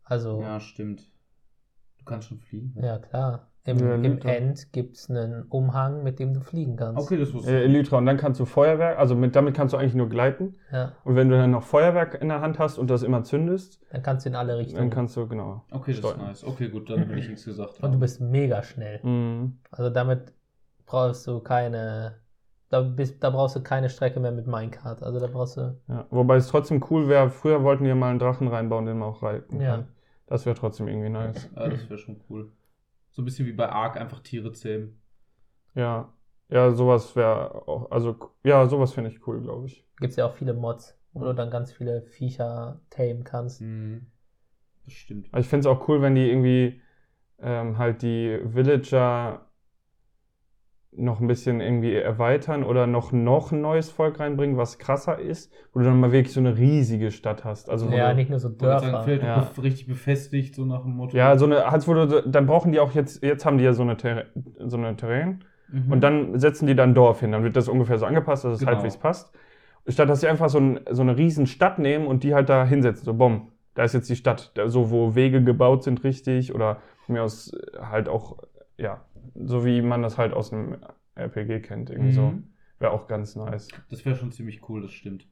Also, 0.03 0.41
ja, 0.41 0.47
Ja, 0.53 0.59
stimmt. 0.59 1.09
Du 1.99 2.05
kannst 2.05 2.27
schon 2.27 2.39
fliegen. 2.39 2.73
klar. 2.99 3.49
Im, 3.67 3.77
Ja, 3.79 3.95
im 3.95 4.01
Lytra. 4.03 4.29
End 4.29 4.71
gibt 4.71 4.95
es 4.95 5.09
einen 5.09 5.43
Umhang, 5.49 6.01
mit 6.01 6.19
dem 6.19 6.33
du 6.33 6.39
fliegen 6.39 6.77
kannst. 6.77 7.01
Okay, 7.05 7.17
das 7.19 7.33
wusste 7.33 7.51
Äh, 7.51 7.59
ich. 7.59 7.69
Elytra. 7.69 7.97
Und 7.97 8.05
dann 8.05 8.15
kannst 8.17 8.39
du 8.39 8.45
Feuerwerk, 8.45 8.97
also 8.97 9.13
mit, 9.13 9.35
damit 9.35 9.55
kannst 9.55 9.73
du 9.73 9.77
eigentlich 9.77 9.93
nur 9.93 10.07
gleiten. 10.07 10.55
Ja, 10.71 10.93
Und 11.03 11.15
wenn 11.15 11.27
du 11.29 11.35
dann 11.37 11.51
noch 11.51 11.63
Feuerwerk 11.63 12.19
in 12.21 12.29
der 12.29 12.39
Hand 12.41 12.59
hast 12.59 12.77
und 12.77 12.89
das 12.89 13.03
immer 13.03 13.23
zündest, 13.23 13.81
dann 13.91 14.01
kannst 14.01 14.25
du 14.25 14.29
in 14.29 14.35
alle 14.35 14.53
dann 14.53 14.57
Richtungen. 14.59 14.89
kannst 14.89 15.17
du, 15.17 15.27
genau. 15.27 15.65
Okay, 15.71 15.93
das 15.93 16.11
ist 16.11 16.17
nice. 16.17 16.43
Okay, 16.45 16.69
gut, 16.69 16.89
dann 16.89 17.09
will 17.09 17.17
ich 17.17 17.27
nichts 17.27 17.43
gesagt. 17.45 17.83
Und 17.83 17.91
du 17.91 17.99
bist 17.99 18.21
mega 18.21 18.63
schnell. 18.63 19.01
Mhm. 19.03 19.59
Also 19.69 19.89
damit 19.89 20.33
brauchst 20.85 21.27
du 21.27 21.39
keine. 21.41 22.15
Da, 22.69 22.81
bist, 22.81 23.23
da 23.23 23.29
brauchst 23.29 23.55
du 23.55 23.61
keine 23.63 23.89
Strecke 23.89 24.19
mehr 24.19 24.31
mit 24.31 24.45
Minecart. 24.47 25.01
Also 25.03 25.19
da 25.19 25.27
brauchst 25.27 25.57
du. 25.57 25.77
Ja, 25.87 26.05
wobei 26.09 26.35
es 26.37 26.47
trotzdem 26.47 26.83
cool 26.89 27.07
wäre, 27.09 27.29
früher 27.29 27.63
wollten 27.63 27.85
ja 27.85 27.95
mal 27.95 28.09
einen 28.09 28.19
Drachen 28.19 28.47
reinbauen, 28.47 28.85
den 28.85 28.97
man 28.99 29.09
auch 29.09 29.23
reiten 29.23 29.59
Ja. 29.61 29.71
kann. 29.71 29.87
Das 30.27 30.45
wäre 30.45 30.55
trotzdem 30.57 30.87
irgendwie 30.89 31.09
nice. 31.09 31.49
Ja, 31.55 31.69
das 31.69 31.89
wäre 31.89 31.97
schon 31.97 32.19
cool. 32.29 32.51
So 33.17 33.23
ein 33.23 33.25
bisschen 33.25 33.47
wie 33.47 33.51
bei 33.51 33.67
Ark, 33.67 33.97
einfach 33.97 34.19
Tiere 34.19 34.51
zähmen. 34.51 35.01
Ja, 35.73 36.13
ja, 36.49 36.71
sowas 36.71 37.15
wäre 37.15 37.67
auch, 37.67 37.89
also 37.89 38.15
ja, 38.43 38.67
sowas 38.67 38.93
finde 38.93 39.09
ich 39.09 39.25
cool, 39.25 39.41
glaube 39.41 39.65
ich. 39.65 39.83
Gibt 39.99 40.11
es 40.11 40.17
ja 40.17 40.27
auch 40.27 40.35
viele 40.35 40.53
Mods, 40.53 40.95
wo 41.13 41.23
du 41.23 41.33
dann 41.33 41.49
ganz 41.49 41.71
viele 41.71 42.03
Viecher 42.03 42.79
tamen 42.91 43.23
kannst. 43.23 43.61
Mhm. 43.61 44.05
Das 44.85 44.93
stimmt. 44.93 45.29
Aber 45.31 45.39
ich 45.39 45.47
finde 45.47 45.67
es 45.67 45.75
auch 45.75 45.87
cool, 45.87 46.03
wenn 46.03 46.13
die 46.13 46.29
irgendwie 46.29 46.79
ähm, 47.39 47.79
halt 47.79 48.03
die 48.03 48.39
Villager 48.43 49.46
noch 50.97 51.19
ein 51.19 51.27
bisschen 51.27 51.61
irgendwie 51.61 51.93
erweitern 51.95 52.63
oder 52.63 52.87
noch, 52.87 53.11
noch 53.11 53.51
ein 53.51 53.61
neues 53.61 53.89
Volk 53.89 54.19
reinbringen, 54.19 54.57
was 54.57 54.79
krasser 54.79 55.19
ist, 55.19 55.51
wo 55.73 55.79
du 55.79 55.85
dann 55.85 55.99
mal 55.99 56.11
wirklich 56.11 56.33
so 56.33 56.39
eine 56.39 56.57
riesige 56.57 57.11
Stadt 57.11 57.43
hast. 57.45 57.69
Also 57.69 57.91
wo 57.91 57.95
Ja, 57.95 58.09
du, 58.09 58.15
nicht 58.15 58.29
nur 58.29 58.39
so 58.39 58.49
wollte 58.49 58.79
sagen, 58.79 58.81
Dörfer. 58.91 59.03
vielleicht 59.03 59.23
Ja. 59.23 59.61
richtig 59.63 59.87
befestigt, 59.87 60.55
so 60.55 60.65
nach 60.65 60.81
dem 60.81 60.95
Motto. 60.95 61.15
ja, 61.15 61.37
so 61.37 61.45
eine, 61.45 61.65
als 61.65 61.87
wo 61.87 61.93
du, 61.93 62.23
dann 62.27 62.45
brauchen 62.47 62.71
die 62.71 62.79
auch 62.79 62.93
jetzt, 62.93 63.23
jetzt 63.23 63.45
haben 63.45 63.57
die 63.57 63.63
ja 63.63 63.73
so 63.73 63.83
eine, 63.83 63.97
Terra 63.97 64.23
so 64.59 64.77
eine 64.77 64.95
Terrain. 64.95 65.43
Mhm. 65.69 65.91
Und 65.91 66.01
dann 66.01 66.39
setzen 66.39 66.65
die 66.67 66.75
dann 66.75 66.91
ein 66.91 66.95
Dorf 66.95 67.19
hin. 67.19 67.31
Dann 67.31 67.43
wird 67.43 67.55
das 67.55 67.67
ungefähr 67.67 67.97
so 67.97 68.05
angepasst, 68.05 68.45
dass 68.45 68.53
es 68.53 68.59
Genau. 68.59 68.71
halbwegs 68.71 68.97
passt. 68.97 69.33
Statt 69.87 70.09
dass 70.09 70.21
sie 70.21 70.27
einfach 70.27 70.49
so, 70.49 70.59
ein, 70.59 70.79
so 70.89 71.01
eine 71.01 71.17
riesen 71.17 71.45
Stadt 71.47 71.79
nehmen 71.79 72.07
und 72.07 72.23
die 72.23 72.33
halt 72.33 72.49
da 72.49 72.65
hinsetzen. 72.65 73.05
So, 73.05 73.13
bumm, 73.13 73.51
da 73.73 73.83
ist 73.83 73.93
jetzt 73.93 74.09
die 74.09 74.15
Stadt. 74.15 74.51
Da, 74.55 74.67
so, 74.69 74.91
wo 74.91 75.13
Wege 75.15 75.43
gebaut 75.43 75.83
sind 75.83 76.03
richtig 76.03 76.53
oder 76.55 76.77
von 77.05 77.13
mir 77.13 77.23
aus 77.23 77.53
äh, 77.53 77.79
halt 77.79 78.09
auch, 78.09 78.37
ja, 78.77 79.01
so 79.35 79.65
wie 79.65 79.81
man 79.81 80.01
das 80.01 80.17
halt 80.17 80.33
aus 80.33 80.51
einem 80.53 80.77
RPG 81.15 81.61
kennt. 81.61 81.89
Irgendwie 81.89 82.11
so. 82.13 82.21
Mhm. 82.31 82.53
Wäre 82.79 82.91
auch 82.91 83.07
ganz 83.07 83.35
nice. 83.35 83.67
Das 83.89 84.05
wäre 84.05 84.15
schon 84.15 84.31
ziemlich 84.31 84.67
cool, 84.69 84.81
das 84.83 84.91
stimmt. 84.91 85.27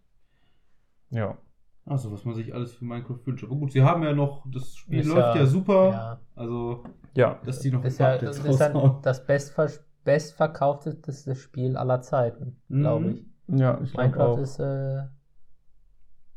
Ja. 1.12 1.38
Also, 1.86 2.12
was 2.12 2.26
man 2.26 2.34
sich 2.34 2.54
alles 2.56 2.74
für 2.74 2.84
Minecraft 2.86 3.20
wünscht. 3.26 3.44
Aber 3.44 3.56
gut, 3.56 3.72
sie 3.72 3.84
haben 3.84 4.02
ja 4.02 4.14
noch, 4.14 4.44
das 4.52 4.76
Spiel 4.76 5.02
Ist 5.02 5.08
läuft 5.08 5.36
ja, 5.38 5.46
super. 5.46 5.90
Ja. 5.92 6.20
Also, 6.36 6.84
Ja. 7.14 7.40
dass 7.46 7.60
die 7.60 7.70
noch 7.72 7.84
Ist 7.84 8.00
ja 8.00 8.14
Updates 8.14 8.40
ist 8.40 8.58
dann 8.60 9.02
das 9.04 9.26
bestver 9.26 9.70
bestverkaufteste 10.04 11.36
Spiel 11.36 11.78
aller 11.78 12.02
Zeiten, 12.02 12.58
Mhm. 12.68 12.80
glaube 12.82 13.12
ich. 13.12 13.26
Ja, 13.48 13.80
ich 13.84 13.92
glaube 13.92 14.08
Minecraft 14.08 14.28
auch. 14.34 14.40
ist 14.40 14.60
äh, 14.60 15.04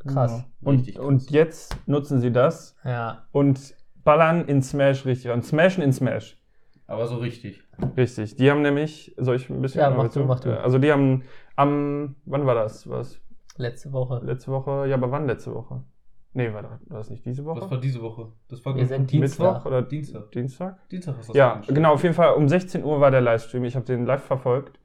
krass. 0.06 0.44
Und, 0.62 0.76
Richtig 0.76 0.94
krass. 0.96 1.04
und 1.06 1.30
jetzt 1.30 1.76
nutzen 1.86 2.20
sie 2.20 2.30
das 2.32 2.76
Ja. 2.84 3.26
und 3.32 3.74
ballern 4.04 4.44
in 4.46 4.62
Smash 4.62 5.04
richtig 5.06 5.30
und 5.32 5.44
smashen 5.44 5.82
in 5.82 5.92
Smash. 5.92 6.38
Aber 6.88 7.06
so 7.06 7.18
richtig. 7.18 7.62
Richtig. 7.96 8.34
Die 8.36 8.50
haben 8.50 8.62
nämlich, 8.62 9.14
soll 9.18 9.36
ich 9.36 9.48
ein 9.50 9.60
bisschen 9.60 9.82
Ja, 9.82 9.90
mach 9.90 10.08
du, 10.12 10.24
mach 10.24 10.40
du. 10.40 10.58
Also 10.60 10.78
die 10.78 10.90
haben 10.90 11.22
am, 11.54 12.16
wann 12.24 12.46
war 12.46 12.54
das? 12.56 12.88
Was? 12.88 13.20
Letzte 13.56 13.92
Woche. 13.92 14.20
Letzte 14.24 14.50
Woche? 14.50 14.86
Ja, 14.88 14.96
aber 14.96 15.10
wann 15.10 15.26
letzte 15.26 15.54
Woche? 15.54 15.84
Nee, 16.32 16.52
war 16.52 16.62
das, 16.62 16.80
war 16.88 16.98
das 16.98 17.10
nicht 17.10 17.24
diese 17.26 17.44
Woche? 17.44 17.60
Das 17.60 17.70
war 17.70 17.78
diese 17.78 18.00
Woche. 18.00 18.32
Das 18.48 18.64
war 18.64 18.74
Wir 18.74 18.86
sind 18.86 19.10
Dienstag. 19.10 19.46
Mittwoch 19.46 19.66
oder 19.66 19.82
Dienstag. 19.82 20.30
Dienstag? 20.32 20.88
Dienstag 20.88 21.12
du 21.20 21.26
das 21.26 21.36
Ja, 21.36 21.60
genau, 21.66 21.92
auf 21.94 22.02
jeden 22.02 22.14
Fall 22.14 22.34
um 22.34 22.48
16 22.48 22.82
Uhr 22.84 23.00
war 23.00 23.10
der 23.10 23.20
Livestream. 23.20 23.64
Ich 23.64 23.76
habe 23.76 23.84
den 23.84 24.06
live 24.06 24.22
verfolgt. 24.22 24.80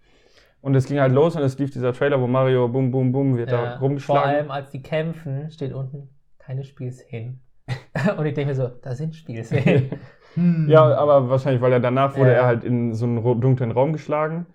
Und 0.62 0.76
es 0.76 0.86
ging 0.86 1.00
halt 1.00 1.14
los 1.14 1.36
und 1.36 1.42
es 1.42 1.58
lief 1.58 1.72
dieser 1.72 1.94
Trailer, 1.94 2.20
wo 2.22 2.28
Mario 2.28 2.68
bum 2.70 2.92
bum 2.92 3.12
bum 3.12 3.38
wird 3.38 3.52
da 3.52 3.64
Ja, 3.64 3.72
vor 3.78 3.88
rumgeschlagen. 3.88 4.30
allem, 4.30 4.52
als 4.52 4.72
die 4.72 4.82
kämpfen, 4.82 5.52
steht 5.52 5.74
unten 5.74 6.10
keine 6.40 6.64
Spielszenen. 6.64 7.42
Und 8.18 8.26
ich 8.26 8.34
denke 8.34 8.50
mir 8.50 8.56
so, 8.56 8.68
da 8.68 8.94
sind 8.94 9.16
Spielszenen. 9.16 9.90
Hm. 10.36 10.68
Ja, 10.70 10.96
aber 10.96 11.30
wahrscheinlich, 11.30 11.62
weil 11.62 11.72
er 11.74 11.80
danach 11.80 12.16
wurde 12.18 12.32
Ja. 12.32 12.38
er 12.38 12.46
halt 12.46 12.64
in 12.64 12.94
so 12.94 13.06
einen 13.06 13.24
dunklen 13.42 13.72
Raum 13.72 13.94
geschlagen. 13.94 14.46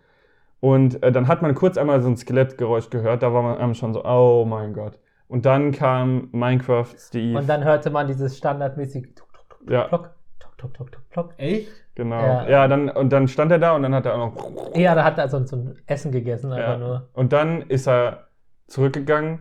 Und 0.60 1.02
äh, 1.04 1.12
dann 1.12 1.28
hat 1.28 1.40
man 1.42 1.54
kurz 1.54 1.78
einmal 1.78 2.00
so 2.02 2.08
ein 2.08 2.16
Skelettgeräusch 2.16 2.90
gehört, 2.90 3.22
da 3.22 3.32
war 3.32 3.42
man 3.42 3.58
einem 3.58 3.74
schon 3.74 3.92
so, 3.94 4.04
oh 4.04 4.44
mein 4.44 4.72
Gott. 4.72 4.98
Und 5.28 5.46
dann 5.46 5.70
kam 5.72 6.28
Minecraft 6.32 6.86
Steve. 6.96 7.38
Und 7.38 7.48
dann 7.48 7.62
hörte 7.62 7.90
man 7.90 8.06
dieses 8.08 8.36
standardmäßig 8.38 9.14
Tuk, 9.14 9.32
Tuk, 9.32 9.48
Tuk, 9.60 9.70
Ja. 9.70 9.84
Plock, 9.84 10.10
Tuk, 10.40 10.58
Tuk, 10.58 10.74
Tuk, 10.74 10.90
Tuk, 10.92 11.08
Plock. 11.10 11.34
Echt? 11.36 11.68
genau. 11.94 12.20
Ja. 12.20 12.48
Ja. 12.48 12.68
dann 12.68 12.88
und 12.88 13.12
dann 13.12 13.28
stand 13.28 13.52
er 13.52 13.58
da 13.58 13.76
und 13.76 13.82
dann 13.82 13.94
hat 13.94 14.06
er 14.06 14.14
auch 14.14 14.34
noch. 14.34 14.74
Ja, 14.76 14.94
da 14.96 15.04
hat 15.04 15.18
er 15.18 15.28
so, 15.28 15.44
so 15.44 15.56
ein 15.56 15.78
Essen 15.86 16.10
gegessen, 16.10 16.50
einfach 16.52 16.72
Ja. 16.72 16.78
nur. 16.78 17.08
Und 17.12 17.32
dann 17.32 17.62
ist 17.62 17.86
er 17.86 18.28
zurückgegangen, 18.66 19.40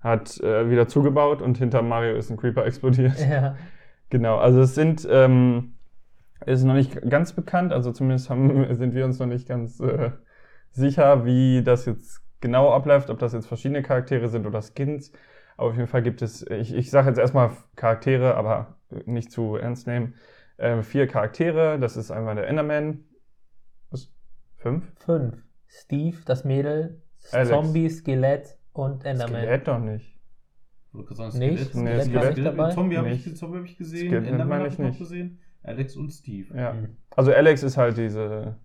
hat 0.00 0.40
äh, 0.40 0.68
wieder 0.70 0.88
zugebaut 0.88 1.42
und 1.42 1.58
hinter 1.58 1.82
Mario 1.82 2.16
ist 2.16 2.30
ein 2.30 2.36
Creeper 2.36 2.64
explodiert. 2.66 3.14
Ja. 3.20 3.54
Genau, 4.10 4.38
also 4.38 4.60
es 4.60 4.74
sind, 4.74 5.06
ähm, 5.10 5.74
ist 6.46 6.64
noch 6.64 6.74
nicht 6.74 7.00
ganz 7.08 7.32
bekannt, 7.32 7.72
also 7.72 7.92
zumindest 7.92 8.30
haben, 8.30 8.74
sind 8.74 8.94
wir 8.94 9.04
uns 9.04 9.18
noch 9.18 9.26
nicht 9.26 9.48
ganz 9.48 9.80
äh, 9.80 10.10
sicher, 10.70 11.24
wie 11.24 11.62
das 11.62 11.86
jetzt 11.86 12.22
genau 12.40 12.72
abläuft, 12.72 13.10
ob 13.10 13.18
das 13.18 13.32
jetzt 13.32 13.46
verschiedene 13.46 13.82
Charaktere 13.82 14.28
sind 14.28 14.46
oder 14.46 14.62
Skins. 14.62 15.12
Aber 15.56 15.70
auf 15.70 15.76
jeden 15.76 15.88
Fall 15.88 16.02
gibt 16.02 16.22
es, 16.22 16.42
ich, 16.48 16.72
ich 16.72 16.90
sage 16.90 17.08
jetzt 17.08 17.18
erstmal 17.18 17.50
Charaktere, 17.74 18.36
aber 18.36 18.76
nicht 19.06 19.32
zu 19.32 19.56
ernst 19.56 19.86
nehmen. 19.86 20.14
Äh, 20.56 20.82
vier 20.82 21.06
Charaktere, 21.06 21.78
das 21.78 21.96
ist 21.96 22.10
einmal 22.10 22.36
der 22.36 22.46
Enderman. 22.46 23.04
Was? 23.90 24.10
Fünf? 24.56 24.84
Fünf. 25.00 25.36
Steve, 25.66 26.16
das 26.24 26.44
Mädel, 26.44 27.02
Alex. 27.32 27.50
Zombie, 27.50 27.90
Skelett 27.90 28.56
und 28.72 29.04
Enderman. 29.04 29.42
Skelett 29.42 29.68
doch 29.68 29.78
nicht. 29.78 30.17
Wollte 30.98 31.14
gerade 31.14 31.30
sagen, 31.32 31.38
Nicht? 31.38 31.64
Skelett. 31.70 31.84
Nee, 31.84 32.00
Skelett, 32.04 32.32
Skelett 32.32 32.46
dabei? 32.46 32.70
Zombie 32.70 32.96
habe 32.98 33.10
ich, 33.10 33.24
Nicht. 33.26 33.38
Zombie 33.38 33.58
hab 33.58 33.64
ich 33.64 33.78
gesehen. 33.78 34.08
Skelett 34.08 34.26
Enderman 34.28 34.58
habe 34.58 34.68
ich 34.68 34.78
noch 34.78 34.86
nicht. 34.88 34.98
gesehen. 34.98 35.38
Alex 35.62 35.96
und 35.96 36.10
Steve. 36.10 36.56
Ja. 36.56 36.72
Mhm. 36.74 36.96
Also 37.16 37.32
Alex 37.32 37.62
ist 37.62 37.76
halt 37.76 37.96
diese 37.96 38.56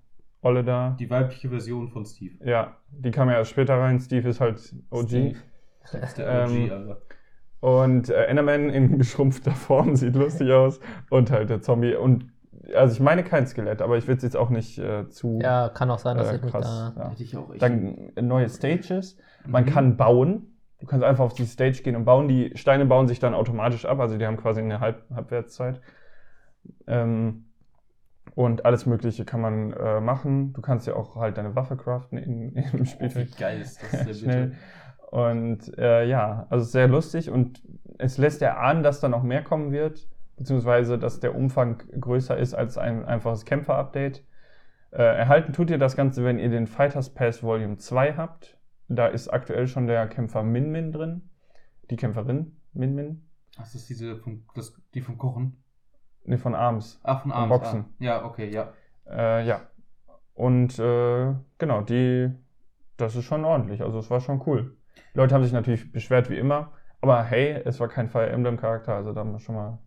Olle 0.42 0.64
da. 0.64 0.96
Die 1.00 1.10
weibliche 1.10 1.50
Version 1.50 1.88
von 1.90 2.06
Steve. 2.06 2.36
Ja, 2.46 2.78
die 2.92 3.12
kam 3.12 3.30
ja 3.30 3.36
erst 3.38 3.52
später 3.52 3.76
rein. 3.80 4.00
Steve 4.00 4.28
ist 4.30 4.40
halt 4.42 4.60
OG. 4.90 5.08
Steve. 5.08 5.36
Ist 6.02 6.18
der 6.18 6.46
OG, 6.46 6.52
Ähm, 6.52 6.72
Alter. 6.72 7.02
Und 7.60 8.10
äh, 8.10 8.26
Enderman 8.26 8.70
in 8.70 8.98
geschrumpfter 8.98 9.52
Form 9.52 9.96
sieht 9.96 10.16
lustig 10.16 10.52
aus. 10.52 10.80
Und 11.10 11.32
halt 11.32 11.50
der 11.50 11.62
Zombie. 11.62 11.96
Und 11.96 12.28
also 12.76 12.94
ich 12.94 13.00
meine 13.02 13.24
kein 13.24 13.46
Skelett, 13.48 13.82
aber 13.82 13.98
ich 13.98 14.08
will 14.08 14.16
es 14.16 14.24
jetzt 14.24 14.38
auch 14.38 14.50
nicht 14.50 14.78
äh, 14.80 15.08
zu 15.10 15.40
Ja, 15.42 15.70
kann 15.70 15.90
auch 15.92 16.00
sein, 16.00 16.18
dass 16.18 16.32
äh, 16.32 16.36
ich 16.38 16.42
mich 16.44 16.52
krass. 16.52 16.94
da. 16.96 17.02
Ja. 17.02 17.10
Hätte 17.12 17.24
ich 17.24 17.36
auch 17.38 17.52
echt. 17.52 17.62
Dann 17.62 18.12
äh, 18.16 18.22
neue 18.22 18.50
Stages. 18.50 19.18
Man 19.46 19.66
Mhm. 19.66 19.70
kann 19.70 19.98
bauen. 19.98 20.48
Du 20.84 20.90
kannst 20.90 21.06
einfach 21.06 21.24
auf 21.24 21.34
die 21.34 21.46
Stage 21.46 21.82
gehen 21.82 21.96
und 21.96 22.04
bauen. 22.04 22.28
Die 22.28 22.52
Steine 22.56 22.86
bauen 22.86 23.08
sich 23.08 23.18
dann 23.18 23.34
automatisch 23.34 23.86
ab. 23.86 24.02
Also 24.02 24.18
die 24.18 24.26
haben 24.26 24.36
quasi 24.36 24.60
eine 24.60 24.82
Halb 24.82 25.06
Halbwertszeit. 25.16 25.80
Ähm, 26.88 27.46
und 28.36 28.66
alles 28.66 28.86
Mögliche 28.86 29.24
kann 29.24 29.40
man 29.40 29.72
äh, 29.72 30.02
machen. 30.02 30.52
Du 30.52 30.60
kannst 30.60 30.86
ja 30.86 30.96
auch 30.96 31.16
halt 31.16 31.38
deine 31.38 31.56
Waffe 31.56 31.78
craften 31.78 32.18
in, 32.18 32.54
im 32.74 32.86
Spiel. 32.86 33.10
Oh, 33.10 33.16
wie 33.16 33.32
geil 33.40 33.62
ist 33.62 33.82
das 33.82 33.92
denn 34.06 34.14
schnell. 34.14 34.56
Und 35.10 35.78
äh, 35.78 36.04
ja, 36.06 36.48
also 36.50 36.66
sehr 36.66 36.90
lustig 36.90 37.30
und 37.30 37.64
es 37.98 38.18
lässt 38.18 38.42
ja 38.42 38.58
ahnen, 38.58 38.84
dass 38.84 39.00
da 39.00 39.08
noch 39.08 39.24
mehr 39.24 39.42
kommen 39.42 39.72
wird. 39.72 40.10
beziehungsweise 40.36 41.00
dass 41.00 41.22
der 41.22 41.34
Umfang 41.34 41.82
größer 41.98 42.38
ist 42.38 42.56
als 42.56 42.78
ein 42.78 43.06
einfaches 43.06 43.46
Kämpfer-Update. 43.46 44.22
Äh, 44.92 45.02
erhalten 45.02 45.54
tut 45.54 45.70
ihr 45.70 45.78
das 45.78 45.96
Ganze, 45.96 46.26
wenn 46.26 46.40
ihr 46.40 46.50
den 46.50 46.68
Fighters 46.68 47.10
Pass 47.14 47.42
Volume 47.42 47.78
2 47.78 48.16
habt. 48.16 48.58
Da 48.88 49.08
ist 49.08 49.28
aktuell 49.30 49.68
schon 49.68 49.88
der 49.88 50.08
Kämpfer 50.08 50.44
Min 50.44 50.72
Min 50.72 50.92
drin. 50.92 51.30
Die 51.90 51.96
Kämpferin 51.96 52.58
Min 52.74 52.96
Min. 52.96 53.28
Das 53.58 53.76
ist 53.76 53.90
diese 53.90 54.18
vom, 54.18 54.46
das, 54.56 54.74
die 54.94 55.02
vom 55.02 55.18
Kochen. 55.18 55.64
Ne, 56.26 56.38
von 56.38 56.56
Arms. 56.56 57.00
Ach, 57.04 57.22
von 57.22 57.32
Arms. 57.32 57.50
Boxen. 57.50 57.80
Ah. 57.82 57.94
Ja, 58.04 58.26
okay, 58.26 58.50
ja. 58.50 58.74
Äh, 59.10 59.46
ja. 59.46 59.62
Und 60.34 60.80
äh, 60.80 61.34
genau, 61.58 61.82
die, 61.82 62.32
das 62.98 63.16
ist 63.16 63.26
schon 63.26 63.46
ordentlich. 63.46 63.82
Also 63.82 64.00
es 64.00 64.10
war 64.10 64.22
schon 64.22 64.42
cool. 64.46 64.76
Die 65.14 65.18
Leute 65.18 65.36
haben 65.36 65.44
sich 65.44 65.54
natürlich 65.54 65.92
beschwert 65.92 66.30
wie 66.30 66.38
immer. 66.38 66.72
Aber 67.02 67.22
hey, 67.24 67.62
es 67.66 67.80
war 67.82 67.90
kein 67.90 68.08
Fire 68.08 68.30
Emblem 68.30 68.56
Charakter, 68.58 68.96
also 68.96 69.12
da 69.12 69.20
haben 69.20 69.34
wir 69.34 69.40
schon 69.40 69.56
mal 69.56 69.78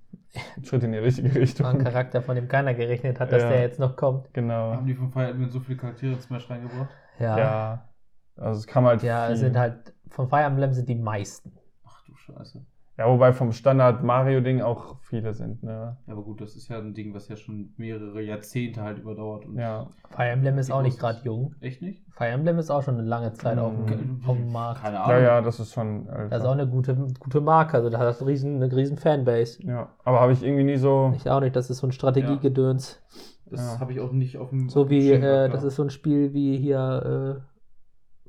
einen 0.55 0.65
Schritt 0.67 0.83
in 0.85 0.93
die 0.93 0.99
richtige 0.99 1.31
War 1.31 1.37
ein 1.37 1.41
Richtung. 1.41 1.79
Charakter, 1.79 2.21
von 2.21 2.37
dem 2.37 2.47
keiner 2.47 2.75
gerechnet 2.75 3.19
hat, 3.19 3.33
dass 3.33 3.43
Ja. 3.43 3.49
der 3.49 3.63
jetzt 3.63 3.81
noch 3.81 3.97
kommt. 3.97 4.33
Genau. 4.35 4.73
Haben 4.75 4.87
die 4.87 4.95
von 4.95 5.11
Fire 5.11 5.29
Emblem 5.31 5.49
so 5.49 5.61
viele 5.61 5.79
Charaktere 5.79 6.13
in 6.13 6.21
Smash 6.21 6.49
reingebracht? 6.51 6.91
Ja, 7.19 7.39
Ja. 7.39 7.89
Also 8.37 8.59
es 8.61 8.67
kam 8.67 8.85
halt. 8.87 9.01
viel. 9.01 9.11
es 9.11 9.41
sind 9.41 9.57
halt, 9.57 9.95
von 10.09 10.29
Fire 10.29 10.43
Emblem 10.45 10.73
sind 10.73 10.89
die 10.89 10.95
meisten. 10.95 11.53
Ach 11.87 12.03
du 12.07 12.15
Scheiße. 12.15 12.65
Ja, 12.99 13.07
wobei 13.11 13.35
vom 13.35 13.53
Standard 13.53 14.03
Mario-Ding 14.03 14.63
auch 14.63 14.97
viele 15.03 15.35
sind, 15.35 15.63
ne? 15.63 15.99
Ja, 16.07 16.13
aber 16.15 16.23
gut, 16.23 16.41
das 16.41 16.57
ist 16.57 16.69
ja 16.69 16.79
ein 16.79 16.95
Ding, 16.95 17.13
was 17.13 17.29
ja 17.29 17.37
schon 17.37 17.75
mehrere 17.77 18.23
Jahrzehnte 18.23 18.83
halt 18.83 18.99
überdauert. 18.99 19.45
Und 19.45 19.59
Ja. 19.59 19.89
Fire 20.09 20.29
Emblem 20.31 20.57
ist 20.57 20.71
auch 20.71 20.81
nicht 20.81 20.99
gerade 20.99 21.21
jung. 21.23 21.55
Echt 21.61 21.83
nicht? 21.83 22.03
Fire 22.13 22.31
Emblem 22.31 22.59
ist 22.59 22.71
auch 22.71 22.83
schon 22.83 22.95
eine 22.95 23.07
lange 23.07 23.35
Zeit 23.35 23.59
auf, 23.59 23.75
dem, 23.87 24.23
auf 24.27 24.37
dem 24.39 24.51
Markt. 24.51 24.81
Keine 24.81 24.97
Ja, 24.97 25.03
Ahnung. 25.05 25.23
ja, 25.25 25.41
das 25.43 25.61
ist 25.61 25.75
schon. 25.75 26.09
Alter. 26.09 26.29
Das 26.31 26.39
ist 26.43 26.47
auch 26.47 26.53
eine 26.53 26.67
gute, 26.67 26.97
gute 27.21 27.43
Marke, 27.43 27.77
also 27.77 27.91
da 27.91 27.99
hat 27.99 28.07
das 28.07 28.25
riesen, 28.27 28.63
eine 28.63 28.75
riesen 28.75 28.97
Fanbase. 28.97 29.63
ja, 29.67 29.91
aber 30.05 30.21
habe 30.21 30.33
ich 30.33 30.43
irgendwie 30.43 30.65
nie 30.65 30.77
so. 30.79 31.13
Ich 31.17 31.29
auch 31.29 31.41
nicht, 31.41 31.55
das 31.55 31.69
ist 31.69 31.79
so 31.79 31.87
ein 31.87 31.93
Strategiegedöns. 31.93 33.03
Das 33.51 33.75
Ja. 33.75 33.81
habe 33.81 33.93
ich 33.93 34.01
auch 34.01 34.13
nicht 34.13 34.39
auf 34.39 34.49
dem. 34.49 34.71
So 34.71 34.89
wie, 34.89 35.13
äh, 35.13 35.51
das 35.51 35.61
ja. 35.63 35.69
ist 35.69 35.77
so 35.77 35.83
ein 35.83 35.91
Spiel 35.91 36.33
wie 36.33 36.57
hier 36.57 37.37
äh, 37.43 37.56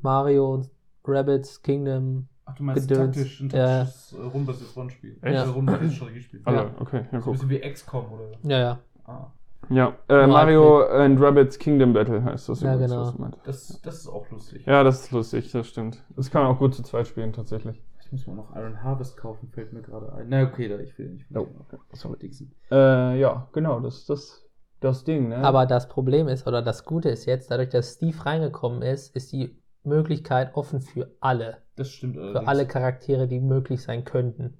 Mario 0.04 0.54
und 0.54 0.70
Rabbids 1.06 1.62
Kingdom. 1.62 2.28
Ach, 2.46 2.56
du 2.56 2.64
meinst 2.64 2.88
Gedöns. 2.88 3.16
taktisch, 3.16 3.42
ein 3.42 3.50
Ja. 3.50 3.84
taktisches 3.86 4.14
äh, 4.14 4.22
rundenbasiertes 4.22 4.76
Rollenspiel. 4.76 5.18
Echt? 5.22 5.36
Ja. 5.36 5.44
rundenbasiertes 5.44 5.96
Strategiespiel. 5.96 6.42
Also, 6.46 6.60
Ja. 6.62 6.72
okay, 6.80 7.06
ja, 7.12 7.22
So 7.22 7.30
ein 7.30 7.34
bisschen 7.34 7.50
wie 7.50 7.60
XCOM 7.60 8.12
oder. 8.12 8.32
Ja, 8.44 8.60
ja. 8.60 8.80
Ah. 9.06 9.28
Ja, 9.70 9.96
äh, 10.08 10.16
Nur 10.20 10.28
Mario 10.28 10.86
and 10.88 11.20
Rabbits 11.20 11.60
Kingdom 11.60 11.92
Battle 11.92 12.24
heißt 12.24 12.48
das 12.48 12.62
Ja, 12.62 12.74
übrigens, 12.76 12.92
genau. 12.92 13.04
was 13.06 13.16
du. 13.32 13.38
Das, 13.44 13.82
das 13.82 13.96
ist 13.96 14.08
auch 14.08 14.30
lustig. 14.30 14.66
Ja, 14.66 14.84
das 14.84 15.02
ist 15.02 15.12
lustig, 15.12 15.52
das 15.52 15.68
stimmt. 15.68 16.04
Das 16.16 16.32
kann 16.32 16.44
man 16.44 16.52
auch 16.56 16.60
gut 16.60 16.74
zu 16.74 16.84
zweit 16.84 17.08
spielen, 17.08 17.34
tatsächlich. 17.34 17.82
Ich 18.00 18.12
muss 18.14 18.26
mal 18.28 18.36
noch 18.36 18.56
Iron 18.56 18.82
Harvest 18.84 19.18
kaufen, 19.18 19.50
fällt 19.50 19.74
mir 19.74 19.82
gerade 19.82 20.14
ein. 20.14 20.28
Na, 20.30 20.44
okay, 20.44 20.70
da, 20.70 20.80
ich 20.80 20.98
will 20.98 21.10
nicht. 21.10 21.26
Oh, 21.36 21.48
sorry. 21.92 22.18
Dixon. 22.20 22.54
Äh, 22.72 23.20
ja, 23.20 23.50
genau, 23.52 23.82
das 23.82 23.98
ist 23.98 24.10
das, 24.10 24.46
das 24.80 25.04
Ding, 25.04 25.28
ne? 25.28 25.38
Aber 25.40 25.66
das 25.66 25.90
Problem 25.90 26.30
ist, 26.30 26.48
oder 26.48 26.62
das 26.62 26.86
Gute 26.86 27.10
ist 27.10 27.26
jetzt, 27.26 27.52
dadurch, 27.52 27.68
dass 27.70 27.96
Steve 27.96 28.26
reingekommen 28.26 28.82
ist, 28.82 29.14
ist 29.14 29.34
die 29.34 29.62
Möglichkeit 29.88 30.56
offen 30.56 30.82
für 30.82 31.12
alle. 31.20 31.58
Das 31.76 31.90
stimmt 31.90 32.16
Für 32.16 32.22
allerdings. 32.24 32.48
alle 32.48 32.68
Charaktere, 32.68 33.28
die 33.28 33.40
möglich 33.40 33.82
sein 33.82 34.04
könnten. 34.06 34.58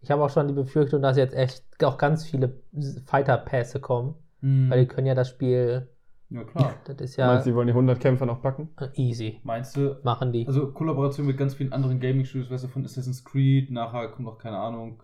Ich 0.00 0.10
habe 0.10 0.22
auch 0.24 0.30
schon 0.30 0.48
die 0.48 0.54
Befürchtung, 0.54 1.02
dass 1.02 1.16
jetzt 1.16 1.34
echt 1.34 1.64
auch 1.84 1.98
ganz 1.98 2.24
viele 2.24 2.60
Fighter-Pässe 3.06 3.80
kommen, 3.80 4.14
Hm. 4.40 4.70
weil 4.70 4.80
die 4.80 4.86
können 4.86 5.06
ja 5.06 5.14
das 5.14 5.28
Spiel, 5.28 5.88
Ja, 6.30 6.44
klar. 6.44 6.74
das 6.86 6.96
ist 7.00 7.16
ja 7.16 7.26
Meinst 7.26 7.46
du, 7.46 7.50
die 7.50 7.56
wollen 7.56 7.66
die 7.66 7.72
100 7.74 8.00
Kämpfer 8.00 8.24
noch 8.26 8.40
packen? 8.40 8.70
easy. 8.94 9.40
Meinst 9.44 9.76
du, 9.76 9.96
Machen 10.02 10.32
die. 10.32 10.46
also 10.46 10.72
Kollaboration 10.72 11.26
mit 11.26 11.36
ganz 11.36 11.54
vielen 11.54 11.72
anderen 11.72 12.00
Gaming-Studios, 12.00 12.50
weißt 12.50 12.64
du, 12.64 12.68
von 12.68 12.84
Assassin's 12.84 13.24
Creed, 13.24 13.70
nachher 13.70 14.08
kommt 14.08 14.26
noch, 14.26 14.38
keine 14.38 14.56
Ahnung. 14.58 15.02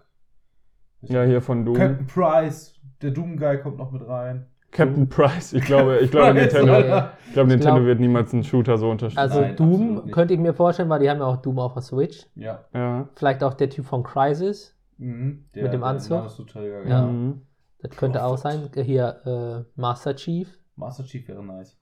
Ja, 1.02 1.24
hier 1.24 1.42
von 1.42 1.64
Doom. 1.66 1.74
Captain 1.76 2.06
Price, 2.06 2.74
der 3.02 3.10
Doom-Guy 3.10 3.60
kommt 3.60 3.76
noch 3.76 3.90
mit 3.92 4.06
rein. 4.06 4.46
Captain 4.76 5.08
Price. 5.08 5.52
Ich 5.52 5.64
glaube, 5.64 5.98
ich 5.98 6.10
glaube, 6.10 6.32
Price, 6.34 6.52
Nintendo, 6.52 6.78
ich 6.78 6.84
glaube, 6.86 7.10
Ich 7.30 7.36
Nintendo 7.36 7.74
glaub- 7.76 7.84
wird 7.86 8.00
niemals 8.00 8.32
einen 8.32 8.44
Shooter 8.44 8.78
so 8.78 8.90
unterstützen. 8.90 9.18
Also 9.18 9.40
Nein, 9.40 9.56
Doom 9.56 10.10
könnte 10.10 10.34
ich 10.34 10.40
mir 10.40 10.54
vorstellen, 10.54 10.88
weil 10.88 11.00
die 11.00 11.08
haben 11.10 11.18
ja 11.20 11.26
auch 11.26 11.38
Doom 11.38 11.58
auf 11.58 11.72
der 11.74 11.82
Switch. 11.82 12.26
Ja. 12.34 12.64
ja. 12.74 13.08
Vielleicht 13.14 13.42
auch 13.42 13.54
der 13.54 13.70
Typ 13.70 13.84
von 13.86 14.02
Crisis. 14.02 14.74
Mhm. 14.98 15.46
Der, 15.54 15.64
Mit 15.64 15.72
dem 15.72 15.80
der 15.80 15.88
Anzug? 15.90 16.18
Naruto-Träger, 16.18 16.82
Ja. 16.84 16.88
ja. 16.88 17.06
Mhm. 17.06 17.42
Das 17.80 17.96
könnte 17.96 18.24
auch 18.24 18.38
sein. 18.38 18.70
Hier 18.74 19.64
äh, 19.66 19.80
Master 19.80 20.16
Chief. 20.16 20.48
Master 20.76 21.04
Chief 21.04 21.26
wäre 21.28 21.44
nice. 21.44 21.78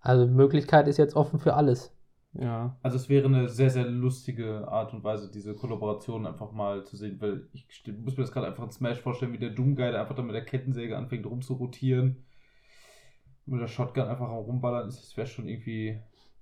Also 0.00 0.26
Möglichkeit 0.26 0.88
ist 0.88 0.96
jetzt 0.96 1.14
offen 1.16 1.38
für 1.38 1.54
alles. 1.54 1.94
Ja. 2.32 2.76
Also 2.82 2.96
es 2.96 3.08
wäre 3.08 3.26
eine 3.26 3.48
sehr, 3.48 3.70
sehr 3.70 3.86
lustige 3.86 4.66
Art 4.66 4.92
und 4.92 5.04
Weise, 5.04 5.30
diese 5.30 5.54
Kollaboration 5.54 6.26
einfach 6.26 6.50
mal 6.50 6.84
zu 6.84 6.96
sehen, 6.96 7.20
weil 7.20 7.46
ich 7.52 7.68
muss 8.02 8.16
mir 8.16 8.24
das 8.24 8.32
gerade 8.32 8.48
einfach 8.48 8.64
in 8.64 8.70
Smash 8.72 9.00
vorstellen, 9.00 9.32
wie 9.32 9.38
der 9.38 9.50
Doom-Guy, 9.50 9.92
der 9.92 10.00
einfach 10.00 10.16
dann 10.16 10.26
mit 10.26 10.34
der 10.34 10.44
Kettensäge 10.44 10.96
anfängt 10.96 11.26
rumzurotieren. 11.26 12.24
Mit 13.46 13.60
der 13.60 13.66
Shotgun 13.68 14.04
einfach 14.04 14.28
am 14.28 14.36
rumballern 14.36 14.88
ist, 14.88 15.00
das 15.02 15.16
wäre 15.16 15.26
schon 15.26 15.48
irgendwie, 15.48 16.00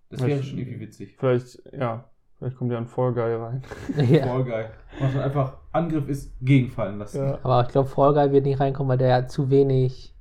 das 0.08 0.24
wäre 0.24 0.42
schon 0.42 0.58
irgendwie 0.58 0.80
witzig. 0.80 1.16
Vielleicht, 1.18 1.60
ja, 1.72 2.04
vielleicht 2.38 2.56
kommt 2.56 2.70
ja 2.70 2.78
ein 2.78 2.86
Fall 2.86 3.12
Guy 3.12 3.34
rein. 3.34 3.62
ja. 4.08 4.26
Voll 4.26 4.44
geil. 4.44 4.70
Was 5.00 5.14
man 5.14 5.22
einfach 5.24 5.56
Angriff 5.72 6.08
ist, 6.08 6.32
gegenfallen 6.40 6.98
lassen. 6.98 7.24
Ja. 7.24 7.38
Aber 7.42 7.62
ich 7.62 7.68
glaube, 7.68 7.88
Fall 7.88 8.14
Guy 8.14 8.30
wird 8.32 8.44
nicht 8.44 8.60
reinkommen, 8.60 8.90
weil 8.90 8.98
der 8.98 9.14
hat 9.16 9.30
zu 9.30 9.50
wenig. 9.50 10.14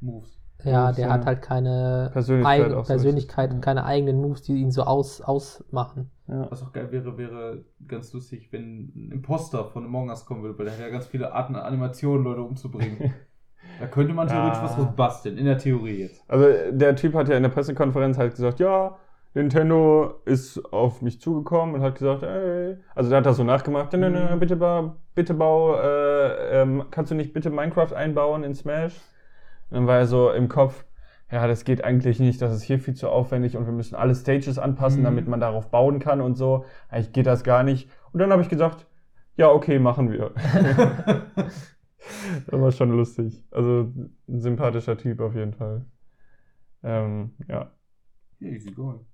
Moves. 0.00 0.38
Ja, 0.62 0.84
Moves, 0.84 0.96
der 0.96 1.06
ja. 1.06 1.12
hat 1.12 1.26
halt 1.26 1.42
keine 1.42 2.10
Persönlichkeit 2.12 2.60
Eigen- 2.64 2.74
auch 2.74 2.84
so 2.84 2.92
Persönlichkeit 2.92 3.50
und 3.50 3.60
keine 3.60 3.84
eigenen 3.84 4.20
Moves, 4.20 4.42
die 4.42 4.56
ihn 4.56 4.70
so 4.70 4.82
aus, 4.82 5.20
ausmachen. 5.20 6.10
Ja. 6.28 6.50
Was 6.50 6.62
auch 6.62 6.72
geil 6.72 6.92
wäre, 6.92 7.18
wäre 7.18 7.64
ganz 7.88 8.12
lustig, 8.12 8.52
wenn 8.52 8.92
ein 8.94 9.10
Imposter 9.12 9.64
von 9.64 9.84
Among 9.84 10.10
Us 10.10 10.24
kommen 10.24 10.42
würde, 10.42 10.58
weil 10.58 10.66
der 10.66 10.74
hat 10.74 10.80
ja 10.80 10.88
ganz 10.90 11.06
viele 11.06 11.32
Arten 11.32 11.56
an 11.56 11.62
Animationen, 11.62 12.24
Leute 12.24 12.42
umzubringen. 12.42 13.12
da 13.80 13.86
könnte 13.86 14.12
man 14.14 14.28
theoretisch 14.28 14.58
Ja. 14.58 14.64
was 14.64 14.76
draus 14.76 14.94
basteln, 14.96 15.38
in 15.38 15.44
der 15.46 15.58
Theorie 15.58 16.00
jetzt. 16.02 16.22
Also 16.28 16.46
der 16.70 16.96
Typ 16.96 17.14
hat 17.14 17.28
ja 17.28 17.36
in 17.36 17.42
der 17.42 17.50
Pressekonferenz 17.50 18.18
halt 18.18 18.32
gesagt, 18.34 18.60
ja, 18.60 18.96
Nintendo 19.32 20.20
ist 20.24 20.58
auf 20.72 21.02
mich 21.02 21.20
zugekommen 21.20 21.76
und 21.76 21.82
hat 21.82 21.94
gesagt, 21.96 22.22
ey, 22.24 22.76
also 22.96 23.10
der 23.10 23.18
hat 23.18 23.26
das 23.26 23.36
so 23.36 23.44
nachgemacht, 23.44 23.92
nö, 23.92 24.10
nö, 24.10 24.34
Mhm. 24.34 24.40
bitte, 24.40 24.56
ba, 24.56 24.96
bitte 25.14 25.34
bau, 25.34 25.76
äh, 25.76 26.62
ähm, 26.62 26.84
kannst 26.90 27.12
du 27.12 27.14
nicht 27.14 27.32
bitte 27.32 27.48
Minecraft 27.50 27.92
einbauen 27.94 28.42
in 28.42 28.54
Smash? 28.54 28.94
Und 29.70 29.76
dann 29.76 29.86
war 29.86 29.98
er 29.98 30.06
so 30.06 30.30
im 30.32 30.48
Kopf, 30.48 30.84
ja, 31.30 31.46
das 31.46 31.62
geht 31.64 31.84
eigentlich 31.84 32.18
nicht, 32.18 32.42
das 32.42 32.52
ist 32.52 32.62
hier 32.64 32.80
viel 32.80 32.94
zu 32.94 33.08
aufwendig 33.08 33.56
und 33.56 33.66
wir 33.66 33.72
müssen 33.72 33.94
alle 33.94 34.16
Stages 34.16 34.58
anpassen, 34.58 35.02
Mhm. 35.02 35.04
damit 35.04 35.28
man 35.28 35.38
darauf 35.38 35.70
bauen 35.70 36.00
kann 36.00 36.20
und 36.20 36.34
so. 36.34 36.64
Eigentlich 36.88 37.12
geht 37.12 37.26
das 37.26 37.44
gar 37.44 37.62
nicht. 37.62 37.88
Und 38.12 38.18
dann 38.18 38.32
habe 38.32 38.42
ich 38.42 38.48
gesagt, 38.48 38.86
ja, 39.36 39.48
okay, 39.48 39.78
machen 39.78 40.10
wir. 40.10 40.32
das 42.46 42.60
war 42.60 42.72
schon 42.72 42.90
lustig. 42.90 43.44
Also 43.50 43.92
ein 44.28 44.40
sympathischer 44.40 44.96
Typ 44.96 45.20
auf 45.20 45.34
jeden 45.34 45.54
Fall. 45.54 45.84
Ähm, 46.82 47.32
ja. 47.48 47.70
Easy 48.40 48.70
going. 48.70 49.04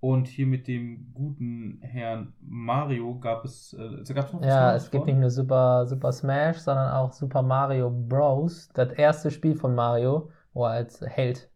Und 0.00 0.28
hier 0.28 0.46
mit 0.46 0.68
dem 0.68 1.12
guten 1.12 1.80
Herrn 1.82 2.32
Mario 2.40 3.18
gab 3.18 3.44
es, 3.44 3.72
äh, 3.74 4.14
gab 4.14 4.26
es 4.26 4.32
noch 4.32 4.44
Ja, 4.44 4.74
es 4.76 4.90
gibt 4.90 5.06
nicht 5.06 5.18
nur 5.18 5.30
Super, 5.30 5.86
Super 5.86 6.12
Smash, 6.12 6.58
sondern 6.58 6.92
auch 6.92 7.12
Super 7.12 7.42
Mario 7.42 7.90
Bros. 7.90 8.68
Das 8.74 8.92
erste 8.92 9.32
Spiel 9.32 9.56
von 9.56 9.74
Mario, 9.74 10.30
wo 10.52 10.64
er 10.66 10.70
als 10.70 11.00
Held 11.00 11.50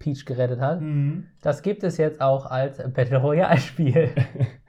Peach 0.00 0.24
gerettet 0.24 0.60
hat. 0.60 0.80
Mhm. 0.80 1.28
Das 1.42 1.62
gibt 1.62 1.84
es 1.84 1.96
jetzt 1.96 2.20
auch 2.20 2.46
als 2.46 2.78
Battle 2.92 3.18
Royale 3.18 3.58
Spiel. 3.58 4.10
Oh, 4.16 4.44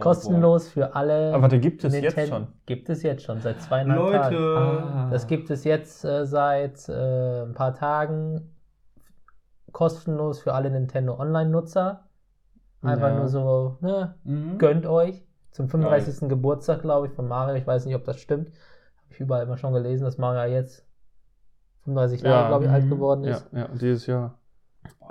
Kostenlos 0.00 0.68
für 0.68 0.94
alle. 0.94 1.32
Aber 1.34 1.42
warte, 1.42 1.60
gibt 1.60 1.84
es 1.84 1.92
Nintendo- 1.92 2.16
jetzt 2.20 2.28
schon? 2.30 2.46
Gibt 2.66 2.88
es 2.88 3.02
jetzt 3.02 3.24
schon, 3.24 3.40
seit 3.40 3.60
zweieinhalb 3.60 4.10
Tagen. 4.12 4.34
Leute! 4.36 4.58
Ah. 4.60 5.08
Das 5.10 5.26
gibt 5.26 5.50
es 5.50 5.64
jetzt 5.64 6.04
äh, 6.04 6.24
seit 6.24 6.88
äh, 6.88 7.42
ein 7.42 7.52
paar 7.54 7.74
Tagen 7.74 8.54
kostenlos 9.72 10.40
für 10.40 10.54
alle 10.54 10.70
Nintendo 10.70 11.18
Online-Nutzer. 11.18 12.04
Einfach 12.82 13.08
Ja. 13.08 13.14
nur 13.18 13.28
so, 13.28 13.76
ne, 13.80 14.14
Mhm. 14.24 14.58
gönnt 14.58 14.86
euch. 14.86 15.24
Zum 15.50 15.68
35. 15.68 16.28
Geburtstag, 16.28 16.80
glaube 16.80 17.06
ich, 17.08 17.12
von 17.12 17.28
Mario. 17.28 17.54
Ich 17.56 17.66
weiß 17.66 17.84
nicht, 17.86 17.94
ob 17.94 18.04
das 18.04 18.18
stimmt. 18.18 18.48
Habe 18.48 19.10
ich 19.10 19.20
überall 19.20 19.42
immer 19.44 19.58
schon 19.58 19.72
gelesen, 19.74 20.04
dass 20.04 20.16
Mario 20.18 20.52
jetzt 20.52 20.86
35 21.84 22.22
Jahre, 22.22 22.48
glaube 22.48 22.64
ich, 22.64 22.70
alt 22.70 22.84
mhm. 22.86 22.90
geworden 22.90 23.24
Ja, 23.24 23.32
ist. 23.36 23.48
ja, 23.52 23.68
dieses 23.68 24.06
Jahr. 24.06 24.38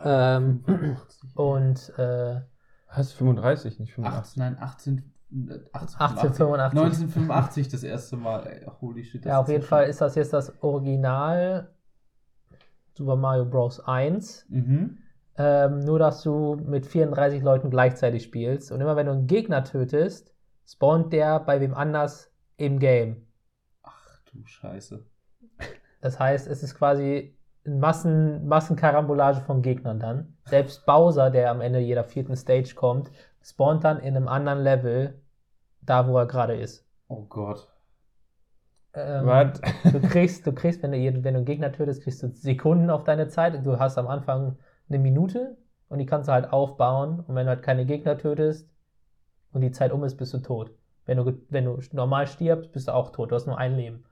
Ähm, 0.03 0.63
85. 0.65 1.35
Und 1.37 1.93
äh, 1.99 2.41
Heißt 2.93 3.13
35, 3.13 3.79
nicht 3.79 3.93
85. 3.93 4.41
18, 4.41 4.43
nein, 4.43 4.57
18, 4.59 4.97
äh, 5.31 5.53
1885. 5.73 6.79
1985 6.79 7.69
das 7.69 7.83
erste 7.83 8.17
Mal. 8.17 8.47
Ey, 8.47 8.65
holy 8.81 9.03
shit. 9.03 9.25
das 9.25 9.29
ja, 9.29 9.39
auf 9.39 9.47
jeden 9.47 9.63
Fall 9.63 9.87
ist 9.87 10.01
das 10.01 10.15
jetzt 10.15 10.33
das 10.33 10.61
Original 10.61 11.73
Super 12.93 13.15
Mario 13.15 13.45
Bros. 13.45 13.79
1. 13.79 14.45
Mhm. 14.49 14.97
Ähm, 15.37 15.79
nur, 15.79 15.99
dass 15.99 16.21
du 16.23 16.55
mit 16.55 16.85
34 16.85 17.41
Leuten 17.41 17.69
gleichzeitig 17.69 18.23
spielst. 18.23 18.71
Und 18.71 18.81
immer 18.81 18.95
wenn 18.95 19.05
du 19.05 19.13
einen 19.13 19.27
Gegner 19.27 19.63
tötest, 19.63 20.33
spawnt 20.67 21.13
der 21.13 21.39
bei 21.39 21.61
wem 21.61 21.73
anders 21.73 22.33
im 22.57 22.79
Game. 22.79 23.27
Ach 23.83 24.19
du 24.25 24.45
Scheiße. 24.45 25.05
Das 26.01 26.19
heißt, 26.19 26.47
es 26.47 26.63
ist 26.63 26.75
quasi 26.75 27.37
Massen, 27.63 28.47
Massenkarambolage 28.47 29.41
von 29.41 29.61
Gegnern 29.61 29.99
dann. 29.99 30.37
Selbst 30.45 30.85
Bowser, 30.85 31.29
der 31.29 31.51
am 31.51 31.61
Ende 31.61 31.79
jeder 31.79 32.03
vierten 32.03 32.35
Stage 32.35 32.73
kommt, 32.75 33.11
spawnt 33.43 33.83
dann 33.83 33.99
in 33.99 34.15
einem 34.15 34.27
anderen 34.27 34.59
Level, 34.59 35.21
da 35.81 36.07
wo 36.07 36.17
er 36.17 36.25
gerade 36.25 36.55
ist. 36.55 36.85
Oh 37.07 37.23
Gott. 37.23 37.67
Ähm, 38.93 39.25
Was? 39.25 39.61
Du 39.83 39.99
kriegst, 40.01 40.45
du 40.45 40.53
kriegst, 40.53 40.83
wenn 40.83 40.91
du, 40.91 40.97
wenn 40.97 41.33
du 41.33 41.37
einen 41.37 41.45
Gegner 41.45 41.71
tötest, 41.71 42.03
kriegst 42.03 42.23
du 42.23 42.29
Sekunden 42.29 42.89
auf 42.89 43.03
deine 43.03 43.27
Zeit. 43.27 43.65
Du 43.65 43.79
hast 43.79 43.97
am 43.97 44.07
Anfang 44.07 44.57
eine 44.89 44.99
Minute 44.99 45.57
und 45.87 45.99
die 45.99 46.05
kannst 46.05 46.27
du 46.27 46.33
halt 46.33 46.51
aufbauen. 46.51 47.19
Und 47.21 47.35
wenn 47.35 47.45
du 47.45 47.51
halt 47.51 47.63
keine 47.63 47.85
Gegner 47.85 48.17
tötest 48.17 48.69
und 49.53 49.61
die 49.61 49.71
Zeit 49.71 49.91
um 49.91 50.03
ist, 50.03 50.17
bist 50.17 50.33
du 50.33 50.39
tot. 50.39 50.71
Wenn 51.05 51.17
du, 51.17 51.37
wenn 51.49 51.65
du 51.65 51.79
normal 51.93 52.27
stirbst, 52.27 52.71
bist 52.71 52.87
du 52.87 52.93
auch 52.93 53.11
tot. 53.11 53.31
Du 53.31 53.35
hast 53.35 53.47
nur 53.47 53.57
ein 53.57 53.75
Leben. 53.75 54.03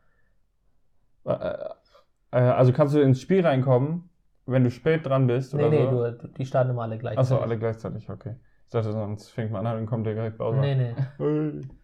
Äh, 2.31 2.39
also 2.39 2.73
kannst 2.73 2.93
du 2.95 3.01
ins 3.01 3.21
Spiel 3.21 3.45
reinkommen, 3.45 4.09
wenn 4.45 4.63
du 4.63 4.71
spät 4.71 5.05
dran 5.05 5.27
bist 5.27 5.53
Nee, 5.53 5.65
oder 5.65 5.69
nee, 5.69 5.89
so? 5.89 6.11
du, 6.11 6.27
die 6.29 6.45
starten 6.45 6.71
immer 6.71 6.83
alle 6.83 6.97
gleichzeitig. 6.97 7.31
Achso, 7.31 7.43
alle 7.43 7.57
gleichzeitig, 7.57 8.09
okay. 8.09 8.35
Ich 8.65 8.71
dachte, 8.71 8.91
sonst 8.91 9.29
fängt 9.29 9.51
man 9.51 9.65
an 9.65 9.77
und 9.77 9.85
kommt 9.87 10.05
direkt 10.05 10.37
Bowser. 10.37 10.61
Nee, 10.61 10.75
nee. 10.75 11.61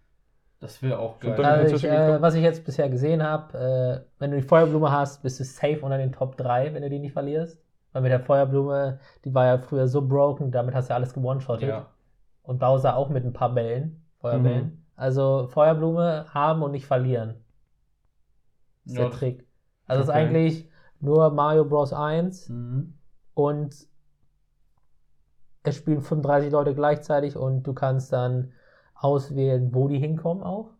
Das 0.62 0.82
wäre 0.82 0.98
auch 0.98 1.20
geil. 1.20 1.40
Also 1.44 1.76
ich, 1.76 1.84
äh, 1.84 2.20
was 2.22 2.34
ich 2.34 2.42
jetzt 2.42 2.66
bisher 2.66 2.90
gesehen 2.90 3.22
habe, 3.22 3.58
äh, 3.58 4.10
wenn 4.20 4.32
du 4.32 4.38
die 4.38 4.48
Feuerblume 4.48 4.92
hast, 4.92 5.22
bist 5.22 5.40
du 5.40 5.44
safe 5.44 5.82
unter 5.82 5.98
den 5.98 6.12
Top 6.12 6.38
3, 6.38 6.74
wenn 6.74 6.82
du 6.82 6.90
die 6.90 6.98
nicht 6.98 7.14
verlierst. 7.14 7.62
Weil 7.92 8.02
mit 8.02 8.12
der 8.12 8.20
Feuerblume, 8.20 9.00
die 9.26 9.34
war 9.34 9.46
ja 9.46 9.58
früher 9.60 9.88
so 9.88 10.02
broken, 10.08 10.52
damit 10.52 10.74
hast 10.74 10.90
du 10.90 10.96
alles 10.96 11.14
gewone-shottet. 11.14 11.70
ja. 11.70 11.88
Und 12.42 12.60
Bowser 12.60 12.96
auch 12.96 13.10
mit 13.10 13.26
ein 13.26 13.34
paar 13.34 13.54
Bällen, 13.54 14.06
Feuerbällen. 14.22 14.66
Mhm. 14.66 14.86
Also 14.96 15.48
Feuerblume 15.48 16.26
haben 16.34 16.64
und 16.64 16.72
nicht 16.72 16.86
verlieren. 16.86 17.36
Das 18.86 18.94
ist 18.94 18.98
Ja, 18.98 19.04
der 19.10 19.12
Trick. 19.12 19.45
Also 19.88 20.02
es 20.04 20.08
ist 20.10 20.14
eigentlich 20.14 20.70
nur 21.00 21.30
Mario 21.32 21.66
Bros. 21.66 21.94
1 21.94 22.50
Mhm. 22.50 22.94
und 23.34 23.76
es 25.64 25.76
spielen 25.76 26.02
35 26.02 26.52
Leute 26.52 26.76
gleichzeitig 26.76 27.36
und 27.36 27.64
du 27.64 27.74
kannst 27.74 28.14
dann 28.14 28.52
auswählen, 28.94 29.74
wo 29.74 29.88
die 29.88 30.00
hinkommen 30.00 30.44
auch. 30.44 30.72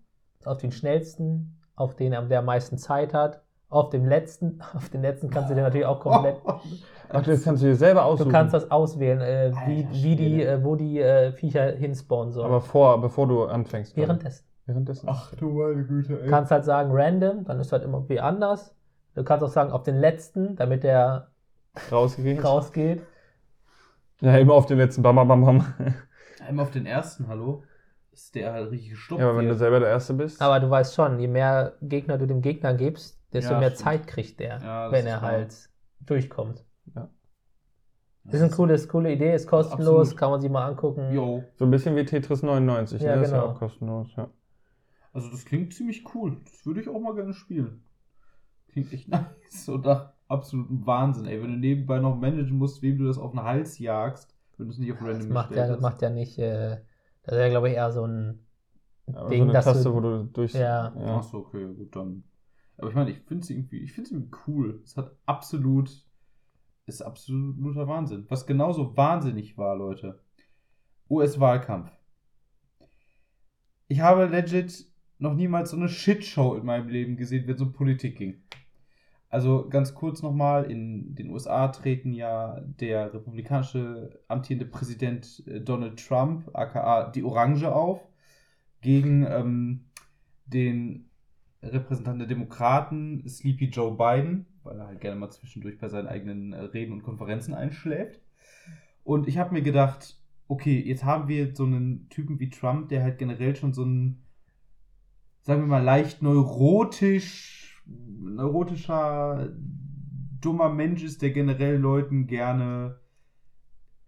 Auf 0.46 0.58
den 0.60 0.72
schnellsten, 0.72 1.60
auf 1.76 1.96
den, 1.96 2.12
der 2.12 2.40
am 2.40 2.46
meisten 2.46 2.78
Zeit 2.78 3.14
hat. 3.14 3.42
Auf 3.68 3.90
dem 3.90 4.06
letzten, 4.06 4.62
auf 4.76 4.90
den 4.90 5.02
letzten 5.02 5.30
kannst 5.30 5.50
du 5.50 5.56
dir 5.56 5.64
natürlich 5.64 5.88
auch 5.88 6.00
komplett. 6.00 6.38
Ach, 7.10 7.24
das 7.24 7.44
kannst 7.44 7.64
du 7.64 7.68
dir 7.68 7.76
selber 7.76 8.02
Du 8.02 8.06
aussuchen. 8.08 8.32
kannst 8.32 8.54
das 8.54 8.70
auswählen, 8.72 9.22
äh, 9.22 9.52
wie, 9.68 9.88
wie 10.04 10.16
die, 10.16 10.44
äh, 10.44 10.64
wo 10.64 10.76
die 10.76 11.00
äh, 11.00 11.32
Viecher 11.32 11.72
hinspawnen 11.72 12.32
sollen. 12.32 12.48
Aber 12.48 12.62
vor, 12.62 13.00
bevor 13.02 13.28
du 13.28 13.44
anfängst. 13.46 13.96
Währenddessen. 13.98 14.46
Währenddessen. 14.66 15.08
Ach 15.10 15.34
du 15.36 15.50
meine 15.50 15.84
Güte, 15.84 16.20
ey. 16.20 16.26
Du 16.26 16.30
kannst 16.30 16.52
halt 16.52 16.66
sagen 16.66 16.90
random, 16.94 17.44
dann 17.44 17.60
ist 17.60 17.72
halt 17.72 17.84
immer 17.84 18.08
wie 18.10 18.20
anders. 18.20 18.76
Du 19.16 19.24
kannst 19.24 19.44
auch 19.44 19.50
sagen 19.50 19.72
auf 19.72 19.84
den 19.84 19.96
letzten, 20.00 20.56
damit 20.56 20.84
der 20.84 21.32
rausgehen. 21.92 22.40
rausgeht. 22.40 23.02
Ja, 24.22 24.38
immer 24.38 24.54
auf 24.54 24.66
den 24.66 24.78
letzten 24.78 25.02
Bam, 25.02 25.16
bam, 25.16 25.28
bam, 25.28 25.42
bam. 25.42 25.66
Einmal 26.46 26.66
auf 26.66 26.72
den 26.72 26.86
ersten, 26.86 27.28
hallo? 27.28 27.64
Ist 28.12 28.36
der 28.36 28.54
halt 28.54 28.72
richtig 28.72 28.92
gestoppt. 28.92 29.20
Ja, 29.22 29.30
aber 29.30 29.40
wenn 29.40 29.48
du 29.50 29.56
selber 29.56 29.80
der 29.80 29.90
Erste 29.90 30.14
bist. 30.14 30.42
Aber 30.42 30.60
du 30.60 30.70
weißt 30.70 30.96
schon, 30.96 31.20
je 31.20 31.28
mehr 31.28 31.74
Gegner 31.82 32.18
du 32.18 32.26
dem 32.28 32.42
Gegner 32.42 32.74
gibst, 32.74 33.20
desto 33.34 33.54
Ja, 33.54 33.60
mehr 33.60 33.70
stimmt. 33.72 33.84
Zeit 33.84 34.08
kriegt 34.08 34.40
der, 34.40 34.60
Ja, 34.62 34.84
das 34.86 34.92
wenn 34.94 35.08
er 35.08 35.22
wahr. 35.22 35.32
halt 35.32 35.70
durchkommt. 36.02 36.64
Ja. 36.96 37.10
Ist 38.30 38.42
eine 38.42 38.50
cooles, 38.50 38.88
coole 38.88 39.12
Idee, 39.14 39.36
ist 39.36 39.48
kostenlos, 39.48 40.14
Absolut. 40.14 40.18
kann 40.18 40.32
man 40.32 40.42
sich 40.42 40.50
mal 40.50 40.66
angucken. 40.68 41.14
Jo. 41.14 41.44
so 41.56 41.66
ein 41.66 41.72
bisschen 41.72 41.96
wie 41.96 42.06
Tetris 42.06 42.42
99, 42.42 43.02
Ja, 43.02 43.16
ne? 43.16 43.22
Das 43.22 43.28
ist 43.28 43.32
ja 43.34 43.42
genau. 43.42 43.54
auch 43.54 43.60
kostenlos, 43.60 44.08
ja. 44.16 44.30
Also 45.14 45.30
das 45.30 45.46
klingt 45.46 45.74
ziemlich 45.74 46.04
cool. 46.14 46.42
Das 46.44 46.66
würde 46.66 46.82
ich 46.82 46.90
auch 46.90 47.00
mal 47.00 47.14
gerne 47.16 47.34
spielen. 47.34 47.85
Klingt 48.76 48.92
echt 48.92 49.08
nice. 49.08 49.70
Und 49.70 49.86
nach 49.86 50.12
absolutem 50.28 50.86
Wahnsinn, 50.86 51.28
ey. 51.28 51.42
Wenn 51.42 51.54
du 51.54 51.58
nebenbei 51.58 52.00
noch 52.00 52.18
managen 52.18 52.58
musst, 52.58 52.82
wem 52.82 52.98
du 52.98 53.06
das 53.06 53.18
auf 53.18 53.32
den 53.32 53.42
Hals 53.42 53.80
jagst, 53.80 54.36
wenn 54.58 54.68
du 54.68 54.74
es 54.74 54.80
nicht 54.80 54.92
auf 54.92 55.00
random 55.00 55.20
Das 55.20 55.30
macht 55.30 55.56
ja, 55.56 55.68
das 55.68 55.80
macht 55.80 56.02
ja 56.02 56.10
nicht, 56.10 56.38
äh, 56.38 56.82
das 57.24 57.36
ist 57.36 57.40
ja 57.40 57.48
glaube 57.50 57.70
ich 57.70 57.76
eher 57.76 57.92
so 57.94 58.06
ein 58.06 58.46
Aber 59.14 59.30
Ding, 59.30 59.40
so 59.40 59.44
eine 59.44 59.54
dass 59.54 59.64
Taste, 59.64 59.84
du, 59.84 59.94
wo 59.96 60.00
du 60.02 60.24
durch. 60.26 60.54
Ja. 60.54 60.94
Ach 60.94 61.24
so, 61.24 61.38
okay, 61.38 61.74
gut, 61.74 61.96
dann. 61.96 62.26
Aber 62.78 62.90
ich 62.90 62.96
meine, 62.96 63.12
ich 63.12 63.20
finde 63.20 63.44
es 63.44 63.50
irgendwie, 63.50 63.78
ich 63.78 63.94
finde 63.94 64.10
es 64.10 64.12
irgendwie 64.12 64.38
cool. 64.46 64.82
Es 64.84 64.98
hat 64.98 65.16
absolut, 65.26 66.06
ist 66.86 67.02
absoluter 67.02 67.88
Wahnsinn. 67.88 68.26
Was 68.28 68.46
genauso 68.46 68.98
wahnsinnig 68.98 69.58
war, 69.58 69.78
Leute. 69.78 70.20
US-Wahlkampf. 71.10 71.92
Ich 73.88 74.02
habe 74.02 74.26
legit 74.26 74.86
noch 75.18 75.36
niemals 75.36 75.70
so 75.70 75.78
eine 75.78 75.88
Shitshow 75.88 76.56
in 76.56 76.66
meinem 76.66 76.90
Leben 76.90 77.16
gesehen, 77.16 77.48
wenn 77.48 77.56
es 77.56 77.62
um 77.62 77.72
Politik 77.72 78.18
ging. 78.18 78.42
Also 79.30 79.68
ganz 79.70 79.94
kurz 79.96 80.22
nochmal, 80.22 80.70
in 80.70 81.16
den 81.16 81.30
USA 81.30 81.68
treten 81.70 82.14
ja 82.14 82.62
der 82.62 83.14
republikanische 83.14 84.20
amtierende 84.28 84.66
Präsident 84.66 85.44
äh, 85.48 85.60
Donald 85.62 86.06
Trump, 86.06 86.50
aka 86.54 87.10
die 87.10 87.24
Orange, 87.24 87.74
auf, 87.74 88.00
gegen 88.82 89.26
ähm, 89.26 89.86
den 90.46 91.10
Repräsentanten 91.62 92.20
der 92.20 92.28
Demokraten, 92.28 93.28
Sleepy 93.28 93.66
Joe 93.66 93.96
Biden, 93.96 94.46
weil 94.64 94.80
er 94.80 94.88
halt 94.88 95.02
gerne 95.02 95.20
mal 95.20 95.32
zwischendurch 95.32 95.78
bei 95.80 95.90
seinen 95.90 96.08
eigenen 96.08 96.54
äh, 96.54 96.62
Reden 96.62 96.94
und 96.94 97.04
Konferenzen 97.04 97.54
einschläft. 97.54 98.22
Und 99.04 99.28
ich 99.28 99.38
habe 99.38 99.54
mir 99.54 99.62
gedacht, 99.62 100.20
okay, 100.48 100.80
jetzt 100.80 101.04
haben 101.04 101.28
wir 101.28 101.56
so 101.56 101.64
einen 101.64 102.10
Typen 102.10 102.40
wie 102.40 102.50
Trump, 102.50 102.90
der 102.90 103.04
halt 103.04 103.18
generell 103.18 103.56
schon 103.56 103.74
so 103.74 103.84
ein, 103.84 104.24
sagen 105.42 105.62
wir 105.62 105.68
mal, 105.68 105.84
leicht 105.84 106.22
neurotisch, 106.22 107.65
neurotischer, 107.86 109.54
dummer 110.42 110.70
Mensch 110.70 111.04
ist, 111.04 111.22
der 111.22 111.32
generell 111.32 111.78
Leuten 111.78 112.28
gerne 112.28 113.00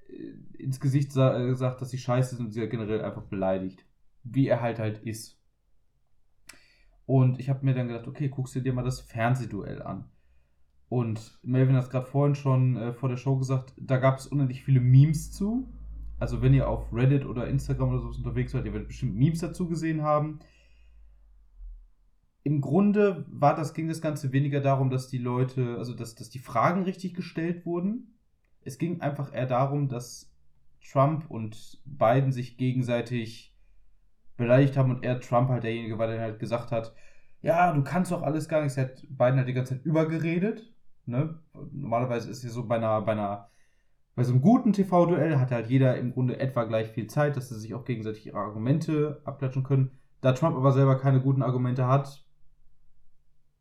äh, 0.08 0.62
ins 0.62 0.80
Gesicht 0.80 1.16
äh, 1.16 1.56
sagt, 1.56 1.82
dass 1.82 1.90
sie 1.90 1.98
scheiße 1.98 2.36
sind 2.36 2.48
und 2.48 2.52
sie 2.52 2.68
generell 2.68 3.02
einfach 3.02 3.24
beleidigt. 3.24 3.86
Wie 4.24 4.48
er 4.48 4.62
halt 4.62 4.80
halt 4.80 5.00
ist. 5.00 5.40
Und 7.06 7.40
ich 7.40 7.50
habe 7.50 7.66
mir 7.66 7.74
dann 7.74 7.88
gedacht, 7.88 8.08
okay, 8.08 8.28
guckst 8.28 8.56
du 8.56 8.60
dir 8.60 8.74
mal 8.74 8.84
das 8.84 9.00
Fernsehduell 9.00 9.82
an. 9.82 10.10
Und 10.90 11.40
Melvin 11.42 11.76
hat 11.76 11.86
es 11.86 11.90
gerade 11.90 12.06
vorhin 12.06 12.36
schon 12.36 12.78
äh, 12.78 12.94
vor 12.94 13.10
der 13.10 13.18
Show 13.18 13.38
gesagt, 13.38 13.74
da 13.78 13.98
gab 13.98 14.18
es 14.18 14.28
unendlich 14.28 14.64
viele 14.64 14.80
Memes 14.80 15.32
zu. 15.32 15.72
Also 16.20 16.42
wenn 16.42 16.54
ihr 16.54 16.68
auf 16.68 16.92
Reddit 16.94 17.26
oder 17.26 17.48
Instagram 17.48 17.90
oder 17.90 18.00
so 18.00 18.08
unterwegs 18.08 18.52
seid, 18.52 18.66
ihr 18.66 18.74
werdet 18.74 18.88
bestimmt 18.88 19.16
Memes 19.16 19.40
dazu 19.40 19.68
gesehen 19.68 20.02
haben. 20.02 20.40
Im 22.48 22.62
Grunde 22.62 23.26
war 23.30 23.58
das, 23.58 23.74
ging 23.74 23.90
das 23.90 24.00
Ganze 24.00 24.32
weniger 24.32 24.62
darum, 24.62 24.90
dass 24.90 25.10
die 25.10 25.18
Leute, 25.18 25.76
also 25.78 25.94
dass, 25.94 26.16
dass 26.16 26.30
die 26.30 26.40
Fragen 26.40 26.84
richtig 26.84 27.14
gestellt 27.14 27.66
wurden. 27.66 28.16
Es 28.64 28.78
ging 28.78 29.02
einfach 29.02 29.34
eher 29.34 29.48
darum, 29.48 29.90
dass 29.90 30.34
Trump 30.80 31.30
und 31.30 31.82
Biden 31.84 32.32
sich 32.32 32.56
gegenseitig 32.56 33.54
beleidigt 34.38 34.78
haben 34.78 34.92
und 34.92 35.04
er 35.04 35.20
Trump 35.20 35.50
halt 35.50 35.66
derjenige 35.66 35.98
war, 35.98 36.08
der 36.08 36.22
halt 36.22 36.40
gesagt 36.40 36.72
hat, 36.72 36.94
ja, 37.42 37.74
du 37.74 37.84
kannst 37.84 38.14
doch 38.14 38.22
alles 38.22 38.48
gar 38.48 38.62
nichts. 38.62 38.78
Er 38.78 38.86
hat 38.86 39.02
Biden 39.10 39.36
halt 39.36 39.50
die 39.50 39.54
ganze 39.54 39.76
Zeit 39.76 39.86
übergeredet. 39.86 40.74
Ne? 41.06 41.38
Normalerweise 41.74 42.32
ist 42.32 42.46
es 42.46 42.54
so 42.54 42.66
bei 42.66 42.78
einer, 42.78 43.02
bei 43.02 43.12
einer, 43.12 43.50
bei 44.16 44.24
so 44.24 44.32
einem 44.32 44.42
guten 44.42 44.72
TV-Duell 44.72 45.38
hat 45.38 45.52
halt 45.52 45.68
jeder 45.68 45.98
im 45.98 46.14
Grunde 46.14 46.40
etwa 46.40 46.64
gleich 46.64 46.92
viel 46.92 47.08
Zeit, 47.08 47.36
dass 47.36 47.50
sie 47.50 47.60
sich 47.60 47.74
auch 47.74 47.84
gegenseitig 47.84 48.26
ihre 48.26 48.38
Argumente 48.38 49.22
abklatschen 49.26 49.64
können. 49.64 49.92
Da 50.22 50.32
Trump 50.32 50.56
aber 50.56 50.72
selber 50.72 50.98
keine 50.98 51.20
guten 51.20 51.42
Argumente 51.42 51.88
hat, 51.88 52.24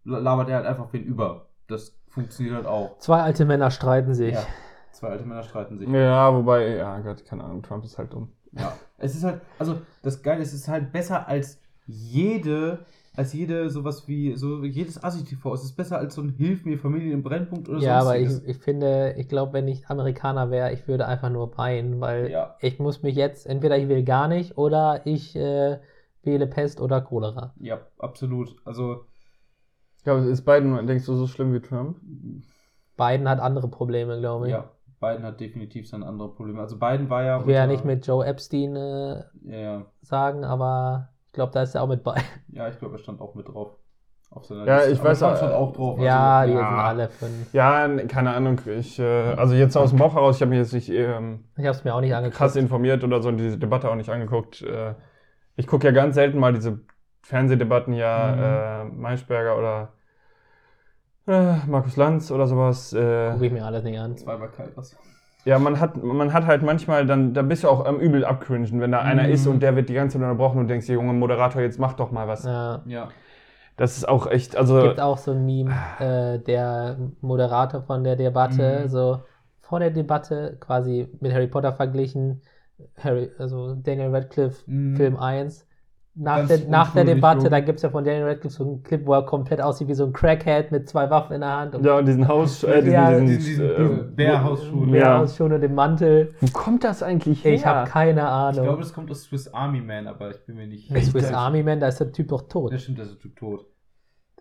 labert 0.06 0.48
er 0.48 0.56
halt 0.56 0.66
einfach 0.66 0.92
wen 0.92 1.02
über. 1.04 1.46
Das 1.68 1.94
funktioniert 2.08 2.54
halt 2.56 2.66
auch. 2.66 2.98
Zwei 2.98 3.20
alte 3.22 3.44
Männer 3.44 3.70
streiten 3.70 4.14
sich. 4.14 4.34
Ja. 4.34 4.44
Zwei 4.92 5.08
alte 5.08 5.24
Männer 5.24 5.42
streiten 5.42 5.78
sich. 5.78 5.88
Ja, 5.88 6.32
wobei, 6.34 6.76
ja 6.76 6.98
Gott, 7.00 7.24
keine 7.26 7.44
Ahnung, 7.44 7.62
Trump 7.62 7.84
ist 7.84 7.98
halt 7.98 8.12
dumm. 8.12 8.30
Ja, 8.52 8.72
es 8.96 9.14
ist 9.14 9.24
halt, 9.24 9.42
also 9.58 9.80
das 10.02 10.22
Geile 10.22 10.40
ist, 10.42 10.54
es 10.54 10.60
ist 10.62 10.68
halt 10.68 10.90
besser 10.92 11.28
als 11.28 11.60
jede, 11.86 12.78
als 13.14 13.32
jede 13.34 13.68
sowas 13.68 14.08
wie, 14.08 14.34
so 14.36 14.64
jedes 14.64 15.02
Assi-TV. 15.02 15.52
Es 15.52 15.64
ist 15.64 15.76
besser 15.76 15.98
als 15.98 16.14
so 16.14 16.22
ein 16.22 16.30
Hilf 16.30 16.64
mir 16.64 16.78
Familien 16.78 17.12
im 17.12 17.22
Brennpunkt 17.22 17.68
oder 17.68 17.78
Ja, 17.80 18.00
aber 18.00 18.18
ich, 18.18 18.30
ich 18.46 18.56
finde, 18.56 19.14
ich 19.18 19.28
glaube, 19.28 19.52
wenn 19.52 19.68
ich 19.68 19.88
Amerikaner 19.88 20.50
wäre, 20.50 20.72
ich 20.72 20.88
würde 20.88 21.06
einfach 21.06 21.28
nur 21.30 21.56
weinen, 21.58 22.00
weil 22.00 22.30
Ja. 22.30 22.56
ich 22.60 22.78
muss 22.78 23.02
mich 23.02 23.16
jetzt, 23.16 23.46
entweder 23.46 23.76
ich 23.76 23.88
will 23.88 24.04
gar 24.04 24.28
nicht 24.28 24.56
oder 24.56 25.02
ich 25.04 25.36
äh, 25.36 25.78
wähle 26.22 26.46
Pest 26.46 26.80
oder 26.80 27.02
Cholera. 27.02 27.52
Ja, 27.60 27.80
absolut. 27.98 28.56
Also, 28.64 29.04
glaube, 30.06 30.22
ist 30.22 30.44
Biden, 30.44 30.86
denkst 30.86 31.04
du, 31.06 31.14
so 31.14 31.26
schlimm 31.26 31.52
wie 31.52 31.60
Trump? 31.60 31.98
Biden 32.96 33.28
hat 33.28 33.40
andere 33.40 33.68
Probleme, 33.68 34.18
glaube 34.20 34.46
ich. 34.46 34.52
ja, 34.52 34.70
Biden 35.00 35.24
hat 35.24 35.38
definitiv 35.40 35.88
seine 35.88 36.06
andere 36.06 36.32
Probleme. 36.34 36.60
Also 36.60 36.78
Biden 36.78 37.10
war 37.10 37.22
ja. 37.22 37.40
Ich 37.40 37.46
will 37.46 37.54
ja 37.54 37.66
nicht 37.66 37.84
mit 37.84 38.06
Joe 38.06 38.24
Epstein 38.24 38.74
äh, 38.76 39.24
Ja, 39.44 39.84
sagen, 40.00 40.44
aber 40.44 41.10
ich 41.26 41.32
glaube, 41.32 41.52
da 41.52 41.62
ist 41.62 41.74
er 41.74 41.82
auch 41.82 41.88
mit 41.88 42.02
bei. 42.02 42.14
ja 42.48 42.68
ich 42.68 42.78
glaube, 42.78 42.94
er 42.94 42.98
stand 42.98 43.20
auch 43.20 43.34
mit 43.34 43.48
drauf. 43.48 43.76
Auf 44.30 44.44
seiner 44.44 44.66
Ja, 44.66 44.78
Liste. 44.78 44.92
ich 44.92 45.00
Aber 45.00 45.08
weiß, 45.10 45.18
Trump 45.20 45.34
äh, 45.34 45.36
stand 45.36 45.52
auch 45.54 45.72
drauf. 45.72 46.00
ja, 46.00 46.38
also, 46.40 46.52
die 46.52 46.58
ja. 46.58 46.68
sind 46.68 46.78
alle 46.78 47.08
fünf. 47.08 47.54
Ja, 47.54 47.88
keine 48.06 48.30
Ahnung. 48.34 48.60
Ich, 48.66 48.98
äh, 48.98 49.04
also 49.04 49.54
jetzt 49.54 49.76
aus 49.76 49.90
dem 49.90 49.98
Bauch 49.98 50.14
heraus, 50.14 50.36
ich 50.36 50.42
habe 50.42 50.50
mich 50.50 50.58
jetzt 50.58 50.72
nicht 50.72 50.88
ähm, 50.90 51.44
Ich 51.56 51.64
habe 51.64 51.76
es 51.76 51.84
mir 51.84 51.94
auch 51.94 52.00
nicht 52.00 52.14
angeguckt. 52.14 52.36
krass 52.38 52.56
informiert 52.56 53.04
oder 53.04 53.22
so 53.22 53.28
und 53.28 53.36
diese 53.38 53.56
Debatte 53.58 53.88
auch 53.90 53.94
nicht 53.94 54.10
angeguckt. 54.10 54.62
Äh, 54.62 54.94
ich 55.56 55.66
gucke 55.66 55.86
ja 55.86 55.92
ganz 55.92 56.16
selten 56.16 56.38
mal 56.38 56.52
diese 56.52 56.80
Fernsehdebatten, 57.22 57.92
ja, 57.94 58.82
äh, 58.82 58.84
Maischberger 58.84 59.56
oder 59.58 59.92
äh, 61.26 61.56
Markus 61.66 61.96
Lanz 61.96 62.30
oder 62.30 62.46
sowas. 62.46 62.92
Äh, 62.92 63.30
Gucke 63.32 63.46
ich 63.46 63.52
mir 63.52 63.64
alles 63.64 63.84
nicht 63.84 63.98
an. 63.98 64.16
Zweimal 64.16 64.48
kalt 64.50 64.76
was. 64.76 64.96
ja, 65.44 65.58
man 65.58 65.78
hat, 65.80 66.02
man 66.02 66.32
hat 66.32 66.46
halt 66.46 66.62
manchmal, 66.62 67.06
dann, 67.06 67.34
da 67.34 67.42
bist 67.42 67.64
du 67.64 67.68
auch 67.68 67.84
am 67.84 67.98
übel 68.00 68.24
abcringen, 68.24 68.80
wenn 68.80 68.92
da 68.92 69.00
einer 69.00 69.24
Mhm. 69.24 69.30
ist 69.32 69.46
und 69.46 69.60
der 69.60 69.76
wird 69.76 69.88
die 69.88 69.94
ganze 69.94 70.18
Zeit 70.18 70.22
unterbrochen 70.22 70.58
und 70.58 70.68
denkst, 70.68 70.86
dir, 70.86 70.94
Junge 70.94 71.12
Moderator, 71.12 71.62
jetzt 71.62 71.78
mach 71.78 71.92
doch 71.94 72.10
mal 72.10 72.26
was. 72.28 72.44
Ja. 72.44 72.82
Ja. 72.86 73.08
Das 73.76 73.96
ist 73.98 74.08
auch 74.08 74.26
echt, 74.26 74.56
also. 74.56 74.82
gibt 74.82 75.00
auch 75.00 75.18
so 75.18 75.32
ein 75.32 75.44
Meme, 75.44 75.70
äh, 76.00 76.38
der 76.38 76.96
Moderator 77.20 77.82
von 77.82 78.04
der 78.04 78.16
Debatte, 78.16 78.82
Mhm. 78.84 78.88
so 78.88 79.20
vor 79.60 79.80
der 79.80 79.90
Debatte 79.90 80.56
quasi 80.60 81.08
mit 81.20 81.34
Harry 81.34 81.46
Potter 81.48 81.72
verglichen, 81.74 82.40
Harry, 83.02 83.30
also 83.38 83.74
Daniel 83.74 84.14
Radcliffe, 84.14 84.62
Mhm. 84.66 84.96
Film 84.96 85.16
1. 85.18 85.65
Nach 86.18 86.46
der, 86.46 86.60
nach 86.68 86.94
der 86.94 87.04
Debatte, 87.04 87.50
da 87.50 87.60
gibt 87.60 87.76
es 87.76 87.82
ja 87.82 87.90
von 87.90 88.02
Daniel 88.02 88.24
Radcliffe 88.24 88.56
so 88.56 88.64
einen 88.64 88.82
Clip, 88.82 89.04
wo 89.04 89.12
er 89.12 89.22
komplett 89.26 89.60
aussieht 89.60 89.86
wie 89.88 89.92
so 89.94 90.06
ein 90.06 90.14
Crackhead 90.14 90.72
mit 90.72 90.88
zwei 90.88 91.10
Waffen 91.10 91.34
in 91.34 91.40
der 91.42 91.50
Hand. 91.56 91.74
Und 91.74 91.84
Ja, 91.84 91.98
und 91.98 92.06
diesen 92.08 92.26
Haus, 92.26 92.64
äh, 92.64 92.76
diesen, 92.80 92.92
Ja, 92.94 93.10
diesen, 93.10 93.26
diesen- 93.26 93.38
diesen 93.68 93.98
äh, 93.98 94.02
Bärhausschuh. 94.14 94.76
mehr 94.86 95.00
Ja. 95.00 95.20
und 95.20 95.60
dem 95.60 95.74
Mantel. 95.74 96.34
Wo 96.40 96.46
kommt 96.58 96.84
das 96.84 97.02
eigentlich 97.02 97.44
her? 97.44 97.52
Ich 97.52 97.66
habe 97.66 97.88
keine 97.90 98.20
Ich 98.22 98.26
Ahnung. 98.26 98.64
glaube, 98.64 98.80
das 98.80 98.94
kommt 98.94 99.10
aus 99.10 99.24
Swiss 99.24 99.48
Army 99.52 99.80
Man, 99.82 100.06
aber 100.06 100.30
ich 100.30 100.42
bin 100.46 100.56
mir 100.56 100.66
nicht. 100.66 100.88
Der 100.90 101.02
Swiss 101.02 101.26
sicher. 101.26 101.36
Army 101.38 101.62
Man, 101.62 101.80
da 101.80 101.88
ist 101.88 102.00
der 102.00 102.10
Typ 102.10 102.28
doch 102.28 102.48
tot. 102.48 102.72
Ja, 102.72 102.78
stimmt, 102.78 102.96
der 102.98 103.04
ist 103.04 103.20
Typ 103.20 103.36
tot. 103.36 103.66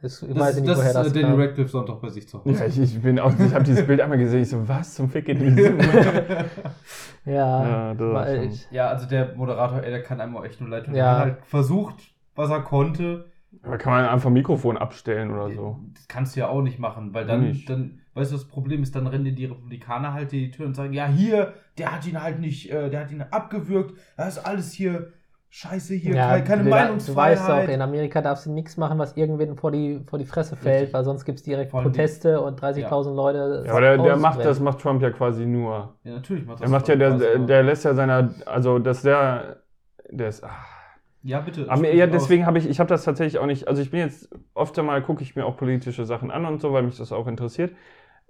Das, 0.01 0.21
ich 0.21 0.27
Das, 0.29 0.37
weiß 0.37 0.49
ist- 0.55 0.61
nicht, 0.61 0.69
das 0.69 0.77
woher 0.77 0.87
ist 0.89 0.95
das 0.95 1.07
äh, 1.07 1.11
Daniel 1.13 1.29
kam. 1.31 1.39
Radcliffe 1.39 1.69
Sonntag 1.69 2.01
bei 2.01 2.09
sich 2.09 2.27
zu 2.27 2.39
Hause. 2.43 2.51
Ja, 2.59 2.65
ich, 2.65 2.79
ich 2.79 3.01
bin 3.01 3.17
auch, 3.19 3.31
ich 3.39 3.53
habe 3.53 3.63
dieses 3.63 3.87
Bild 3.87 4.01
einmal 4.01 4.17
gesehen, 4.17 4.41
ich 4.41 4.49
so, 4.49 4.67
was 4.67 4.93
zum 4.93 5.09
Fick 5.09 5.25
geht 5.25 5.41
in 5.41 5.55
diesem 5.55 5.77
Ja, 7.25 7.91
Ja, 7.91 7.93
das 7.93 8.29
ich, 8.45 8.67
Ja, 8.71 8.89
also 8.89 9.07
der 9.07 9.33
Moderator, 9.35 9.81
ey, 9.83 9.89
der 9.89 10.03
kann 10.03 10.21
einem 10.21 10.35
auch 10.37 10.45
echt 10.45 10.59
nur 10.61 10.69
leid 10.69 10.85
tun. 10.85 10.95
Ja. 10.95 11.05
Er 11.05 11.11
hat 11.17 11.23
halt 11.25 11.45
versucht, 11.45 11.95
was 12.35 12.49
er 12.49 12.61
konnte. 12.61 13.25
Aber 13.63 13.77
kann 13.77 13.93
man 13.93 14.05
einfach 14.05 14.27
ein 14.29 14.33
Mikrofon 14.33 14.77
abstellen 14.77 15.31
oder 15.31 15.49
so? 15.49 15.79
Das 15.93 16.07
kannst 16.07 16.35
du 16.35 16.41
ja 16.41 16.49
auch 16.49 16.61
nicht 16.61 16.77
machen, 16.77 17.13
weil 17.13 17.25
dann, 17.25 17.41
Nicht. 17.41 17.69
dann, 17.69 17.99
weißt 18.13 18.31
du, 18.31 18.35
das 18.35 18.45
Problem 18.47 18.83
ist, 18.83 18.95
dann 18.95 19.07
rennen 19.07 19.23
dir 19.23 19.31
die 19.33 19.45
Republikaner 19.45 20.13
halt 20.13 20.33
die 20.33 20.51
Tür 20.51 20.65
und 20.65 20.75
sagen, 20.75 20.91
ja, 20.93 21.07
hier, 21.07 21.53
der 21.77 21.93
hat 21.93 22.05
ihn 22.05 22.21
halt 22.21 22.39
nicht, 22.39 22.69
äh, 22.69 22.89
der 22.89 22.99
hat 22.99 23.11
ihn 23.11 23.21
abgewürgt, 23.21 23.93
das 24.17 24.37
ist 24.37 24.45
alles 24.45 24.73
hier 24.73 25.13
scheiße 25.55 25.95
hier, 25.95 26.15
ja, 26.15 26.27
keine, 26.31 26.43
keine 26.43 26.63
du, 26.63 26.69
Meinungsfreiheit. 26.69 27.37
Du 27.37 27.41
weißt 27.43 27.49
auch, 27.49 27.73
in 27.73 27.81
Amerika 27.81 28.21
darfst 28.21 28.45
du 28.45 28.51
nichts 28.51 28.75
machen, 28.75 28.99
was 28.99 29.15
irgendwen 29.15 29.55
vor 29.55 29.71
die, 29.71 30.01
vor 30.05 30.19
die 30.19 30.25
Fresse 30.25 30.55
fällt, 30.55 30.75
Richtig. 30.81 30.93
weil 30.93 31.03
sonst 31.05 31.23
gibt 31.23 31.39
es 31.39 31.43
direkt 31.43 31.71
Vor 31.71 31.79
allem 31.79 31.91
die- 31.91 31.97
Proteste 31.97 32.41
und 32.41 32.61
30.000 32.61 33.15
Leute. 33.15 33.63
Ja, 33.65 33.71
aber 33.71 33.81
der, 33.81 33.97
der 33.97 34.17
macht 34.17 34.43
das 34.43 34.59
macht 34.59 34.79
Trump 34.81 35.01
ja 35.01 35.11
quasi 35.11 35.45
nur. 35.45 35.95
ja, 36.03 36.13
natürlich 36.15 36.45
macht 36.45 36.59
das 36.59 36.69
Er 36.69 36.71
macht 36.71 36.87
ja, 36.89 36.95
der, 36.97 37.17
der, 37.17 37.39
der 37.39 37.63
lässt 37.63 37.85
ja 37.85 37.93
seiner, 37.93 38.33
also 38.45 38.79
dass 38.79 39.01
der, 39.01 39.61
der 40.09 40.27
ist, 40.27 40.43
ach. 40.43 40.75
Ja, 41.23 41.39
bitte. 41.39 41.65
Aber 41.69 41.91
ja, 41.91 42.05
deswegen 42.05 42.45
habe 42.45 42.59
ich, 42.59 42.69
ich 42.69 42.79
habe 42.79 42.87
das 42.89 43.03
tatsächlich 43.03 43.39
auch 43.39 43.47
nicht, 43.47 43.67
also 43.67 43.81
ich 43.81 43.89
bin 43.89 44.01
jetzt, 44.01 44.29
oft 44.53 44.77
einmal 44.77 45.01
gucke 45.01 45.23
ich 45.23 45.35
mir 45.35 45.45
auch 45.45 45.57
politische 45.57 46.05
Sachen 46.05 46.29
an 46.29 46.45
und 46.45 46.61
so, 46.61 46.71
weil 46.71 46.83
mich 46.83 46.97
das 46.97 47.11
auch 47.11 47.25
interessiert. 47.27 47.71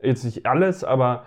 Jetzt 0.01 0.23
nicht 0.23 0.45
alles, 0.45 0.85
aber 0.85 1.25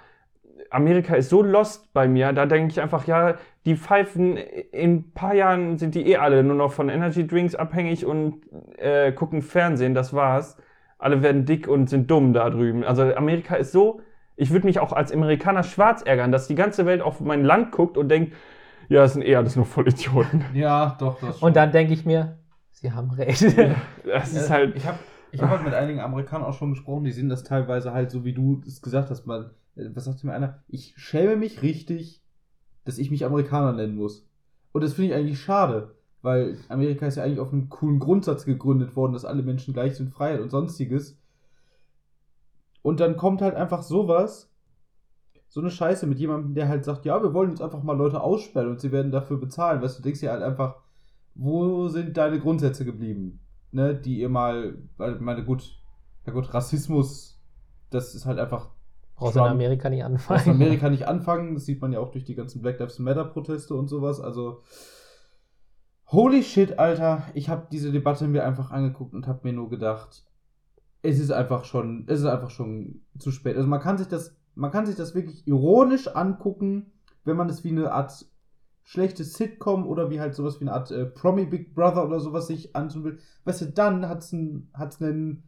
Amerika 0.71 1.15
ist 1.15 1.29
so 1.29 1.43
lost 1.43 1.93
bei 1.93 2.09
mir, 2.09 2.33
da 2.33 2.47
denke 2.47 2.71
ich 2.71 2.81
einfach, 2.81 3.07
ja, 3.07 3.35
die 3.69 3.77
pfeifen, 3.77 4.37
in 4.37 4.95
ein 4.95 5.13
paar 5.13 5.35
Jahren 5.35 5.77
sind 5.77 5.95
die 5.95 6.07
eh 6.09 6.17
alle 6.17 6.43
nur 6.43 6.57
noch 6.57 6.73
von 6.73 6.89
Energy 6.89 7.27
Drinks 7.27 7.55
abhängig 7.55 8.07
und 8.07 8.41
äh, 8.79 9.13
gucken 9.13 9.43
Fernsehen, 9.43 9.95
das 9.95 10.15
war's. 10.15 10.57
Alle 10.99 11.23
werden 11.23 11.45
dick 11.45 11.69
und 11.69 11.91
sind 11.91 12.11
dumm 12.11 12.33
da 12.33 12.49
drüben. 12.49 12.83
Also 12.83 13.15
Amerika 13.15 13.57
ist 13.57 13.73
so, 13.73 14.01
ich 14.37 14.51
würde 14.51 14.67
mich 14.67 14.81
auch 14.81 14.93
als 14.93 15.13
Amerikaner 15.13 15.63
schwarz 15.63 16.01
ärgern, 16.03 16.33
dass 16.33 16.49
die 16.49 16.55
ganze 16.55 16.87
Welt 16.87 17.03
auf 17.03 17.21
mein 17.21 17.45
Land 17.45 17.73
guckt 17.73 17.99
und 17.99 18.09
denkt, 18.09 18.35
ja, 18.89 19.03
das 19.03 19.13
sind 19.13 19.23
eh 19.23 19.37
alles 19.37 19.55
nur 19.55 19.67
Vollidioten. 19.67 20.45
Ja, 20.55 20.97
doch, 20.99 21.21
das 21.21 21.43
Und 21.43 21.55
dann 21.55 21.71
denke 21.71 21.93
ich 21.93 22.07
mir, 22.07 22.39
sie 22.71 22.91
haben 22.93 23.11
recht. 23.11 23.55
Das 24.05 24.33
ist 24.33 24.49
halt, 24.49 24.77
Ich 24.77 24.87
habe 24.87 24.99
ich 25.31 25.43
hab 25.43 25.51
halt 25.51 25.65
mit 25.65 25.75
einigen 25.75 26.01
Amerikanern 26.01 26.47
auch 26.47 26.55
schon 26.55 26.71
gesprochen, 26.71 27.05
die 27.05 27.13
sehen 27.13 27.29
das 27.29 27.45
teilweise 27.45 27.93
halt 27.93 28.11
so, 28.11 28.25
wie 28.25 28.33
du 28.33 28.63
es 28.67 28.81
gesagt 28.81 29.11
hast. 29.11 29.27
Mal, 29.27 29.51
äh, 29.77 29.91
was 29.93 30.07
sagte 30.07 30.27
mir 30.27 30.33
einer? 30.33 30.63
Ich 30.69 30.95
schäme 30.97 31.37
mich 31.37 31.61
richtig, 31.61 32.23
dass 32.89 32.97
ich 32.97 33.11
mich 33.11 33.27
Amerikaner 33.27 33.75
nennen 33.75 33.97
muss. 33.97 34.27
Und 34.73 34.83
das 34.83 34.95
finde 34.95 35.11
ich 35.11 35.15
eigentlich 35.15 35.41
schade, 35.41 35.95
weil 36.23 36.57
Amerika 36.71 37.07
ist 37.07 37.17
ja 37.17 37.23
eigentlich 37.23 37.39
auf 37.39 37.53
einem 37.53 37.69
coolen 37.69 37.99
Grundsatz 37.99 38.47
gegründet 38.47 38.97
worden, 38.97 39.13
dass 39.13 39.27
alle 39.27 39.43
Menschen 39.43 39.75
gleich 39.75 39.95
sind, 39.95 40.11
Freiheit 40.11 40.41
und 40.41 40.49
sonstiges. 40.49 41.21
Und 42.81 43.01
dann 43.01 43.19
kommt 43.19 43.43
halt 43.43 43.57
einfach 43.57 43.83
sowas, 43.83 44.51
so 45.49 45.61
eine 45.61 45.71
Scheiße 45.71 46.07
mit 46.07 46.19
jemandem, 46.19 46.55
der 46.55 46.69
halt 46.69 46.87
sagt, 46.87 47.05
ja, 47.05 47.23
wir 47.23 47.35
wollen 47.35 47.51
jetzt 47.51 47.61
einfach 47.61 47.83
mal 47.83 47.97
Leute 47.97 48.23
aussperren 48.23 48.71
und 48.71 48.81
sie 48.81 48.91
werden 48.91 49.13
dafür 49.13 49.37
bezahlen. 49.37 49.83
Weißt 49.83 49.99
du, 49.99 50.03
du 50.03 50.05
denkst 50.05 50.21
dir 50.21 50.33
halt 50.33 50.43
einfach, 50.43 50.77
wo 51.35 51.89
sind 51.89 52.17
deine 52.17 52.41
Grundsätze 52.41 52.87
geblieben? 52.87 53.41
Ne, 53.71 53.95
die 53.95 54.21
ihr 54.21 54.31
mal, 54.31 54.79
weil, 54.97 55.21
meine 55.21 55.45
gut, 55.45 55.77
ja 56.25 56.33
gut, 56.33 56.55
Rassismus, 56.55 57.39
das 57.91 58.15
ist 58.15 58.25
halt 58.25 58.39
einfach 58.39 58.71
Brauchst 59.19 59.35
du 59.35 59.41
in 59.41 59.47
Trump. 59.47 59.55
Amerika 59.57 59.91
nicht 59.91 60.05
anfangen. 60.05 60.41
aus 60.41 60.49
Amerika 60.49 60.89
nicht 60.89 61.09
anfangen. 61.09 61.55
Das 61.55 61.65
sieht 61.65 61.83
man 61.83 61.93
ja 61.93 61.99
auch 61.99 62.11
durch 62.11 62.25
die 62.25 62.37
ganzen 62.37 62.63
Black 62.63 62.79
Lives 62.79 63.01
Matter 63.01 63.25
Proteste 63.25 63.75
und 63.75 63.89
sowas. 63.89 64.21
Also, 64.21 64.63
holy 66.07 66.43
shit, 66.45 66.79
Alter. 66.79 67.25
Ich 67.35 67.49
habe 67.49 67.67
diese 67.73 67.91
Debatte 67.91 68.29
mir 68.29 68.45
einfach 68.45 68.71
angeguckt 68.71 69.15
und 69.15 69.27
habe 69.27 69.41
mir 69.43 69.53
nur 69.53 69.69
gedacht, 69.69 70.25
es 71.03 71.19
ist 71.19 71.33
einfach 71.33 71.65
schon, 71.65 72.05
es 72.07 72.21
ist 72.21 72.27
einfach 72.27 72.51
schon 72.51 73.03
zu 73.19 73.33
spät. 73.33 73.57
Also 73.57 73.69
man 73.69 73.81
kann 73.81 73.99
sich 73.99 74.07
das, 74.07 74.37
man 74.55 74.71
kann 74.71 74.87
sich 74.87 74.95
das 74.95 75.15
wirklich 75.15 75.47
ironisch 75.47 76.09
angucken, 76.09 76.93
wenn 77.25 77.37
man 77.37 77.49
es 77.49 77.65
wie 77.65 77.71
eine 77.71 77.93
Art 77.93 78.25
schlechtes 78.85 79.35
Sitcom 79.35 79.87
oder 79.87 80.11
wie 80.11 80.21
halt 80.21 80.35
sowas 80.35 80.61
wie 80.61 80.65
eine 80.65 80.73
Art 80.73 80.91
äh, 80.91 81.07
Promi 81.07 81.45
Big 81.45 81.75
Brother 81.75 82.07
oder 82.07 82.21
sowas 82.21 82.47
sich 82.47 82.75
anschauen 82.75 83.05
will. 83.05 83.19
Weißt 83.45 83.61
du, 83.61 83.67
dann 83.67 84.09
hat's 84.09 84.33
einen, 84.33 84.71
hat's 84.73 85.03
einen 85.03 85.48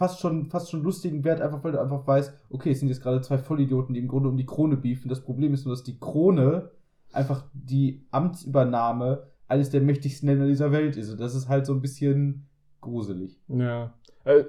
fast 0.00 0.18
schon, 0.20 0.46
fast 0.46 0.70
schon 0.70 0.82
lustigen 0.82 1.24
Wert, 1.24 1.42
einfach 1.42 1.62
weil 1.62 1.72
du 1.72 1.80
einfach 1.80 2.06
weißt, 2.06 2.32
okay, 2.48 2.70
es 2.70 2.80
sind 2.80 2.88
jetzt 2.88 3.02
gerade 3.02 3.20
zwei 3.20 3.36
Vollidioten, 3.36 3.92
die 3.94 4.00
im 4.00 4.08
Grunde 4.08 4.30
um 4.30 4.38
die 4.38 4.46
Krone 4.46 4.78
beefen. 4.78 5.10
Das 5.10 5.20
Problem 5.20 5.52
ist 5.52 5.66
nur, 5.66 5.74
dass 5.74 5.84
die 5.84 6.00
Krone 6.00 6.70
einfach 7.12 7.44
die 7.52 8.06
Amtsübernahme 8.10 9.24
eines 9.46 9.68
der 9.68 9.82
mächtigsten 9.82 10.26
Länder 10.26 10.46
dieser 10.46 10.72
Welt 10.72 10.96
ist. 10.96 11.10
Und 11.10 11.20
das 11.20 11.34
ist 11.34 11.50
halt 11.50 11.66
so 11.66 11.74
ein 11.74 11.82
bisschen 11.82 12.46
gruselig. 12.80 13.38
Ja. 13.48 13.92
Äh, 14.24 14.44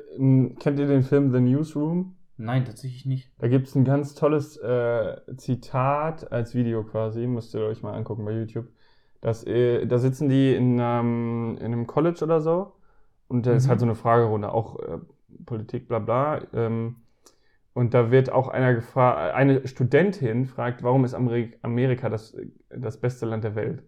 kennt 0.60 0.80
ihr 0.80 0.88
den 0.88 1.04
Film 1.04 1.32
The 1.34 1.42
Newsroom? 1.42 2.16
Nein, 2.38 2.64
tatsächlich 2.64 3.06
nicht. 3.06 3.30
Da 3.40 3.50
gibt 3.50 3.68
es 3.68 3.76
ein 3.76 3.84
ganz 3.84 4.16
tolles 4.16 4.56
äh, 4.56 5.18
Zitat 5.36 6.32
als 6.32 6.56
Video 6.56 6.84
quasi, 6.84 7.28
müsst 7.28 7.54
ihr 7.54 7.62
euch 7.62 7.84
mal 7.84 7.94
angucken 7.94 8.24
bei 8.24 8.32
YouTube. 8.32 8.68
Das, 9.20 9.46
äh, 9.46 9.86
da 9.86 9.98
sitzen 9.98 10.30
die 10.30 10.56
in, 10.56 10.80
ähm, 10.80 11.58
in 11.60 11.66
einem 11.66 11.88
College 11.88 12.24
oder 12.24 12.40
so 12.40 12.72
und 13.28 13.46
da 13.46 13.54
ist 13.54 13.66
Mhm. 13.66 13.70
halt 13.70 13.80
so 13.82 13.86
eine 13.86 13.96
Fragerunde, 13.96 14.52
auch 14.52 14.80
äh, 14.80 14.98
Politik, 15.46 15.88
bla 15.88 16.00
bla. 16.00 16.41
Ähm, 16.54 16.98
und 17.74 17.94
da 17.94 18.12
wird 18.12 18.32
auch 18.32 18.50
einer 18.50 18.74
gefragt, 18.74 19.34
eine 19.34 19.65
Studentin 19.67 20.46
fragt, 20.46 20.84
warum 20.84 21.06
ist 21.06 21.13
Amerik 21.13 21.58
Amerika 21.62 22.10
das, 22.10 22.36
das 22.70 23.00
beste 23.00 23.26
Land 23.26 23.44
der 23.44 23.56
Welt? 23.56 23.84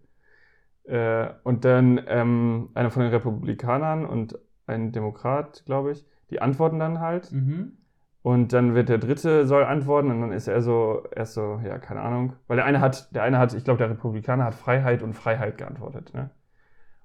Äh, 0.84 1.28
und 1.42 1.64
dann 1.64 2.00
ähm, 2.06 2.70
einer 2.74 2.90
von 2.90 3.02
den 3.02 3.12
Republikanern 3.12 4.06
und 4.06 4.38
ein 4.66 4.92
Demokrat, 4.92 5.64
glaube 5.66 5.92
ich, 5.92 6.06
die 6.30 6.40
antworten 6.40 6.78
dann 6.78 7.00
halt. 7.00 7.30
Mhm. 7.32 7.78
Und 8.22 8.54
dann 8.54 8.74
wird 8.74 8.88
der 8.88 8.96
dritte 8.96 9.46
soll 9.46 9.64
antworten 9.64 10.10
und 10.10 10.22
dann 10.22 10.32
ist 10.32 10.48
er 10.48 10.62
so, 10.62 11.02
er 11.10 11.24
ist 11.24 11.34
so, 11.34 11.60
ja, 11.62 11.78
keine 11.78 12.00
Ahnung. 12.00 12.32
Weil 12.46 12.56
der 12.56 12.64
eine 12.64 12.80
hat, 12.80 13.14
der 13.14 13.22
eine 13.22 13.38
hat, 13.38 13.52
ich 13.52 13.64
glaube, 13.64 13.76
der 13.76 13.90
Republikaner 13.90 14.44
hat 14.44 14.54
Freiheit 14.54 15.02
und 15.02 15.12
Freiheit 15.12 15.58
geantwortet, 15.58 16.14
ne? 16.14 16.30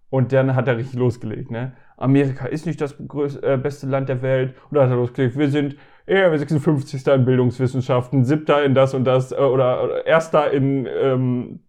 Und 0.10 0.34
dann 0.34 0.56
hat 0.56 0.67
er 0.67 0.78
richtig 0.78 0.98
losgelegt, 0.98 1.52
ne? 1.52 1.74
Amerika 1.98 2.45
ist 2.45 2.65
nicht 2.65 2.82
das 2.82 2.95
größ 2.98 3.38
äh, 3.38 3.60
beste 3.62 3.86
Land 3.86 4.10
der 4.10 4.22
Welt. 4.22 4.56
Und 4.69 4.76
dann 4.76 4.86
hat 4.86 4.91
er 4.91 4.98
losgelegt, 4.98 5.38
wir 5.38 5.50
sind 5.50 5.76
eher 6.06 6.36
56. 6.38 7.06
in 7.08 7.26
Bildungswissenschaften, 7.26 8.24
siebter 8.26 8.63
in 8.63 8.74
das 8.74 8.93
und 8.93 9.04
das, 9.06 9.32
äh, 9.32 9.36
oder, 9.36 9.84
oder 9.84 10.06
erster 10.08 10.52
in 10.52 10.88
ähm, 10.88 11.60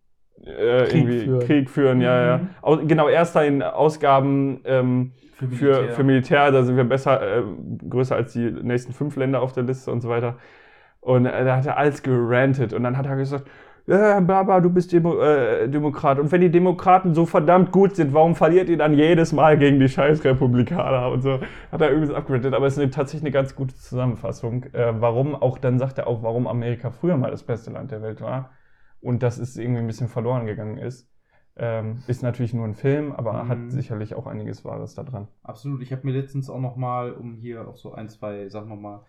äh, 0.44 0.84
Krieg 0.84 0.94
irgendwie 0.94 1.18
führen. 1.20 1.40
Krieg 1.40 1.70
führen, 1.70 2.00
ja, 2.00 2.26
ja. 2.26 2.38
Mhm. 2.38 2.48
Au 2.62 2.76
genau, 2.78 3.08
erster 3.08 3.44
in 3.44 3.62
Ausgaben 3.62 4.60
ähm, 4.64 5.12
Für 5.34 5.48
für, 5.48 5.88
für 5.90 6.04
Militär, 6.04 6.50
da 6.50 6.62
sind 6.62 6.76
wir 6.76 6.84
besser, 6.84 7.38
äh, 7.38 7.42
größer 7.88 8.16
als 8.16 8.32
die 8.32 8.50
nächsten 8.50 8.92
fünf 8.92 9.16
Länder 9.16 9.42
auf 9.42 9.52
der 9.52 9.64
Liste 9.64 9.90
und 9.90 10.00
so 10.00 10.08
weiter. 10.08 10.36
Und 11.00 11.26
äh, 11.26 11.44
da 11.44 11.56
hat 11.56 11.66
er 11.66 11.76
alles 11.76 12.02
gerantet 12.02 12.72
und 12.72 12.82
dann 12.82 12.96
hat 12.96 13.06
er 13.06 13.16
gesagt, 13.16 13.48
ja, 13.90 14.20
Baba, 14.20 14.60
du 14.60 14.70
bist 14.70 14.92
Demo 14.92 15.20
äh, 15.20 15.68
Demokrat. 15.68 16.18
Und 16.18 16.30
wenn 16.32 16.40
die 16.40 16.50
Demokraten 16.50 17.14
so 17.14 17.26
verdammt 17.26 17.72
gut 17.72 17.96
sind, 17.96 18.14
warum 18.14 18.34
verliert 18.36 18.68
ihr 18.68 18.76
dann 18.78 18.94
jedes 18.94 19.32
Mal 19.32 19.58
gegen 19.58 19.80
die 19.80 19.88
scheiß 19.88 20.24
Republikaner 20.24 21.10
und 21.10 21.22
so? 21.22 21.40
Hat 21.72 21.80
er 21.80 21.90
irgendwie 21.90 22.14
abgerantet, 22.14 22.54
aber 22.54 22.66
es 22.66 22.74
ist 22.74 22.78
eine, 22.82 22.90
tatsächlich 22.90 23.22
eine 23.24 23.32
ganz 23.32 23.54
gute 23.56 23.74
Zusammenfassung. 23.74 24.64
Äh, 24.72 25.00
warum 25.00 25.34
auch, 25.34 25.58
dann 25.58 25.78
sagt 25.78 25.98
er 25.98 26.06
auch, 26.06 26.22
warum 26.22 26.46
Amerika 26.46 26.90
früher 26.90 27.16
mal 27.16 27.30
das 27.30 27.42
beste 27.42 27.70
Land 27.70 27.90
der 27.90 28.00
Welt 28.02 28.20
war 28.20 28.50
und 29.00 29.22
dass 29.22 29.38
es 29.38 29.56
irgendwie 29.56 29.80
ein 29.80 29.86
bisschen 29.86 30.08
verloren 30.08 30.46
gegangen 30.46 30.78
ist. 30.78 31.08
Ähm, 31.56 32.02
ist 32.06 32.22
natürlich 32.22 32.54
nur 32.54 32.64
ein 32.64 32.74
Film, 32.74 33.12
aber 33.12 33.42
Mhm. 33.42 33.48
hat 33.48 33.58
sicherlich 33.68 34.14
auch 34.14 34.26
einiges 34.26 34.64
Wahres 34.64 34.94
da 34.94 35.02
dran. 35.02 35.28
Absolut. 35.42 35.82
Ich 35.82 35.92
habe 35.92 36.06
mir 36.06 36.12
letztens 36.12 36.48
auch 36.48 36.60
noch 36.60 36.76
mal, 36.76 37.12
um 37.12 37.34
hier 37.34 37.66
auf 37.66 37.76
so 37.76 37.92
ein, 37.92 38.08
zwei 38.08 38.48
Sachen 38.48 38.68
noch 38.68 38.76
mal 38.76 39.04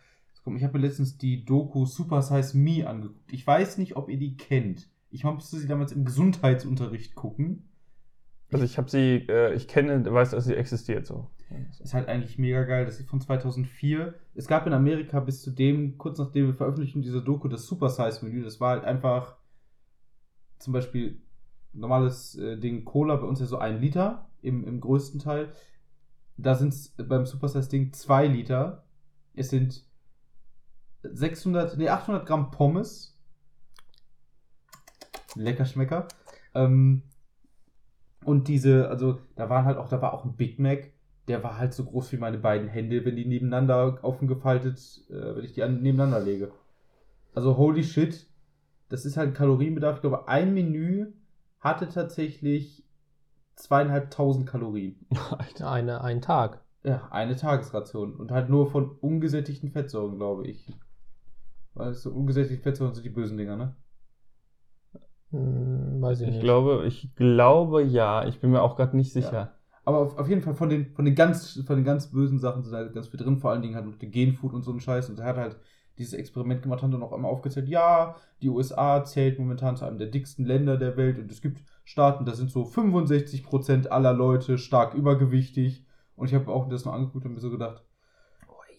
ich 0.45 0.63
habe 0.63 0.77
mir 0.77 0.85
letztens 0.85 1.17
die 1.17 1.45
Doku 1.45 1.85
Super 1.85 2.21
Size 2.21 2.57
Me 2.57 2.87
angeguckt. 2.87 3.31
Ich 3.31 3.45
weiß 3.45 3.77
nicht, 3.77 3.95
ob 3.95 4.09
ihr 4.09 4.17
die 4.17 4.37
kennt. 4.37 4.89
Ich 5.09 5.23
musste 5.23 5.57
sie 5.57 5.67
damals 5.67 5.91
im 5.91 6.05
Gesundheitsunterricht 6.05 7.15
gucken. 7.15 7.69
Also 8.51 8.65
ich 8.65 8.77
habe 8.77 8.89
sie, 8.89 9.27
äh, 9.29 9.53
ich 9.53 9.67
kenne, 9.67 10.03
weiß, 10.11 10.31
dass 10.31 10.45
sie 10.45 10.55
existiert 10.55 11.05
so. 11.05 11.29
Ist 11.79 11.93
halt 11.93 12.07
eigentlich 12.07 12.37
mega 12.37 12.63
geil. 12.63 12.85
Das 12.85 12.99
ist 12.99 13.09
von 13.09 13.21
2004. 13.21 14.13
Es 14.35 14.47
gab 14.47 14.67
in 14.67 14.73
Amerika 14.73 15.19
bis 15.19 15.41
zu 15.41 15.51
dem, 15.51 15.97
kurz 15.97 16.17
nachdem 16.17 16.47
wir 16.47 16.53
veröffentlichten, 16.53 17.01
diese 17.01 17.21
Doku, 17.21 17.47
das 17.47 17.67
Super 17.67 17.89
Size 17.89 18.23
Menü. 18.23 18.43
Das 18.43 18.59
war 18.59 18.71
halt 18.71 18.85
einfach 18.85 19.37
zum 20.57 20.73
Beispiel 20.73 21.21
normales 21.73 22.35
äh, 22.37 22.57
Ding 22.57 22.85
Cola, 22.85 23.15
bei 23.17 23.27
uns 23.27 23.39
ja 23.39 23.45
so 23.45 23.57
ein 23.57 23.79
Liter 23.79 24.29
im, 24.41 24.63
im 24.63 24.79
größten 24.79 25.19
Teil. 25.19 25.53
da 26.37 26.55
sind 26.55 26.73
es 26.73 26.95
beim 26.97 27.25
Super 27.25 27.47
Size 27.47 27.69
Ding 27.69 27.93
2 27.93 28.27
Liter. 28.27 28.85
Es 29.33 29.49
sind 29.49 29.85
600, 31.03 31.77
nee, 31.77 31.89
800 31.89 32.25
Gramm 32.25 32.51
Pommes. 32.51 33.17
Lecker 35.35 35.65
Schmecker. 35.65 36.07
Ähm, 36.53 37.03
und 38.23 38.47
diese, 38.47 38.89
also 38.89 39.19
da 39.35 39.49
waren 39.49 39.65
halt 39.65 39.77
auch, 39.77 39.89
da 39.89 40.01
war 40.01 40.13
auch 40.13 40.25
ein 40.25 40.35
Big 40.35 40.59
Mac, 40.59 40.91
der 41.27 41.43
war 41.43 41.57
halt 41.57 41.73
so 41.73 41.85
groß 41.85 42.11
wie 42.11 42.17
meine 42.17 42.37
beiden 42.37 42.67
Hände, 42.67 43.03
wenn 43.05 43.15
die 43.15 43.25
nebeneinander 43.25 44.03
offen 44.03 44.27
gefaltet, 44.27 44.79
äh, 45.09 45.35
wenn 45.35 45.43
ich 45.43 45.53
die 45.53 45.63
an, 45.63 45.81
nebeneinander 45.81 46.19
lege. 46.19 46.51
Also 47.33 47.57
holy 47.57 47.83
shit, 47.83 48.27
das 48.89 49.05
ist 49.05 49.17
halt 49.17 49.29
ein 49.29 49.33
Kalorienbedarf. 49.33 49.95
Ich 49.95 50.01
glaube, 50.01 50.27
ein 50.27 50.53
Menü 50.53 51.13
hatte 51.59 51.87
tatsächlich 51.87 52.83
zweieinhalbtausend 53.55 54.47
Kalorien. 54.47 55.05
Eine, 55.61 56.01
einen 56.01 56.21
Tag. 56.21 56.61
Ja, 56.83 57.07
eine 57.11 57.35
Tagesration. 57.35 58.15
Und 58.15 58.31
halt 58.31 58.49
nur 58.49 58.69
von 58.71 58.89
ungesättigten 58.89 59.69
Fettsäuren, 59.69 60.17
glaube 60.17 60.47
ich. 60.47 60.73
Weil 61.73 61.93
so 61.93 62.11
ungesättigte 62.11 62.61
Fettsäuren 62.63 62.93
sind 62.93 63.05
die 63.05 63.09
bösen 63.09 63.37
Dinger, 63.37 63.55
ne? 63.55 63.75
Hm, 65.31 66.01
weiß 66.01 66.21
ich, 66.21 66.27
Ich 66.27 66.33
nicht. 66.35 66.43
glaube, 66.43 66.83
ich 66.85 67.15
glaube 67.15 67.83
ja. 67.83 68.25
Ich 68.27 68.39
bin 68.39 68.51
mir 68.51 68.61
auch 68.61 68.75
gerade 68.75 68.97
nicht 68.97 69.13
sicher. 69.13 69.53
Aber 69.85 69.99
auf, 69.99 70.17
auf 70.17 70.27
jeden 70.29 70.41
Fall 70.41 70.53
von 70.55 70.69
den, 70.69 70.93
von 70.93 71.05
den 71.05 71.15
ganz, 71.15 71.61
von 71.65 71.75
den 71.75 71.85
ganz 71.85 72.11
bösen 72.11 72.39
Sachen 72.39 72.63
sind 72.63 72.73
halt 72.75 72.93
ganz 72.93 73.07
viel 73.07 73.19
drin, 73.19 73.37
vor 73.37 73.51
allen 73.51 73.61
Dingen 73.61 73.75
halt 73.75 73.85
noch 73.85 73.97
die 73.97 74.11
Genfood 74.11 74.53
und 74.53 74.63
so 74.63 74.71
ein 74.71 74.79
Scheiß. 74.79 75.09
Und 75.09 75.19
er 75.19 75.25
hat 75.25 75.37
halt 75.37 75.57
dieses 75.97 76.13
Experiment 76.13 76.61
gemacht, 76.61 76.81
hat 76.83 76.93
dann 76.93 77.03
auch 77.03 77.13
einmal 77.13 77.31
aufgezählt, 77.31 77.67
ja, 77.67 78.15
die 78.41 78.49
USA 78.49 79.03
zählt 79.03 79.39
momentan 79.39 79.75
zu 79.77 79.85
einem 79.85 79.97
der 79.97 80.07
dicksten 80.07 80.45
Länder 80.45 80.77
der 80.77 80.97
Welt 80.97 81.19
und 81.19 81.31
es 81.31 81.41
gibt 81.41 81.61
Staaten, 81.83 82.25
da 82.25 82.33
sind 82.33 82.51
so 82.51 82.63
65% 82.63 83.87
aller 83.87 84.13
Leute 84.13 84.57
stark 84.57 84.93
übergewichtig. 84.93 85.85
Und 86.15 86.27
ich 86.27 86.33
habe 86.35 86.51
auch 86.51 86.69
das 86.69 86.85
noch 86.85 86.93
angeguckt 86.93 87.25
und 87.25 87.33
mir 87.33 87.39
so 87.39 87.49
gedacht, 87.49 87.83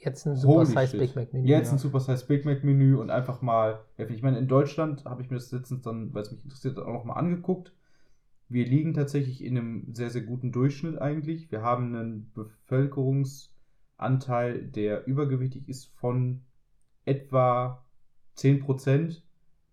Jetzt 0.04 0.26
ein 0.26 0.36
Super 0.36 0.54
Holy 0.54 0.66
Size 0.66 0.86
shit. 0.88 1.00
Big 1.00 1.14
Mac 1.16 1.32
Menü. 1.32 1.48
Jetzt 1.48 1.68
ja. 1.68 1.72
ein 1.74 1.78
Super 1.78 2.00
Size 2.00 2.26
Big 2.26 2.44
Mac 2.44 2.64
Menü 2.64 2.96
und 2.96 3.10
einfach 3.10 3.40
mal 3.40 3.80
helfen. 3.96 4.14
Ich 4.14 4.22
meine, 4.22 4.38
in 4.38 4.48
Deutschland 4.48 5.04
habe 5.04 5.22
ich 5.22 5.30
mir 5.30 5.36
das 5.36 5.52
letztens 5.52 5.82
dann, 5.82 6.12
weil 6.12 6.22
es 6.22 6.32
mich 6.32 6.42
interessiert, 6.42 6.76
hat, 6.76 6.84
auch 6.84 6.92
noch 6.92 7.04
mal 7.04 7.14
angeguckt. 7.14 7.72
Wir 8.48 8.66
liegen 8.66 8.94
tatsächlich 8.94 9.44
in 9.44 9.56
einem 9.56 9.94
sehr, 9.94 10.10
sehr 10.10 10.22
guten 10.22 10.50
Durchschnitt 10.52 11.00
eigentlich. 11.00 11.50
Wir 11.52 11.62
haben 11.62 11.94
einen 11.94 12.32
Bevölkerungsanteil, 12.34 14.62
der 14.62 15.06
übergewichtig 15.06 15.68
ist 15.68 15.86
von 15.96 16.42
etwa 17.04 17.84
10%. 18.36 19.22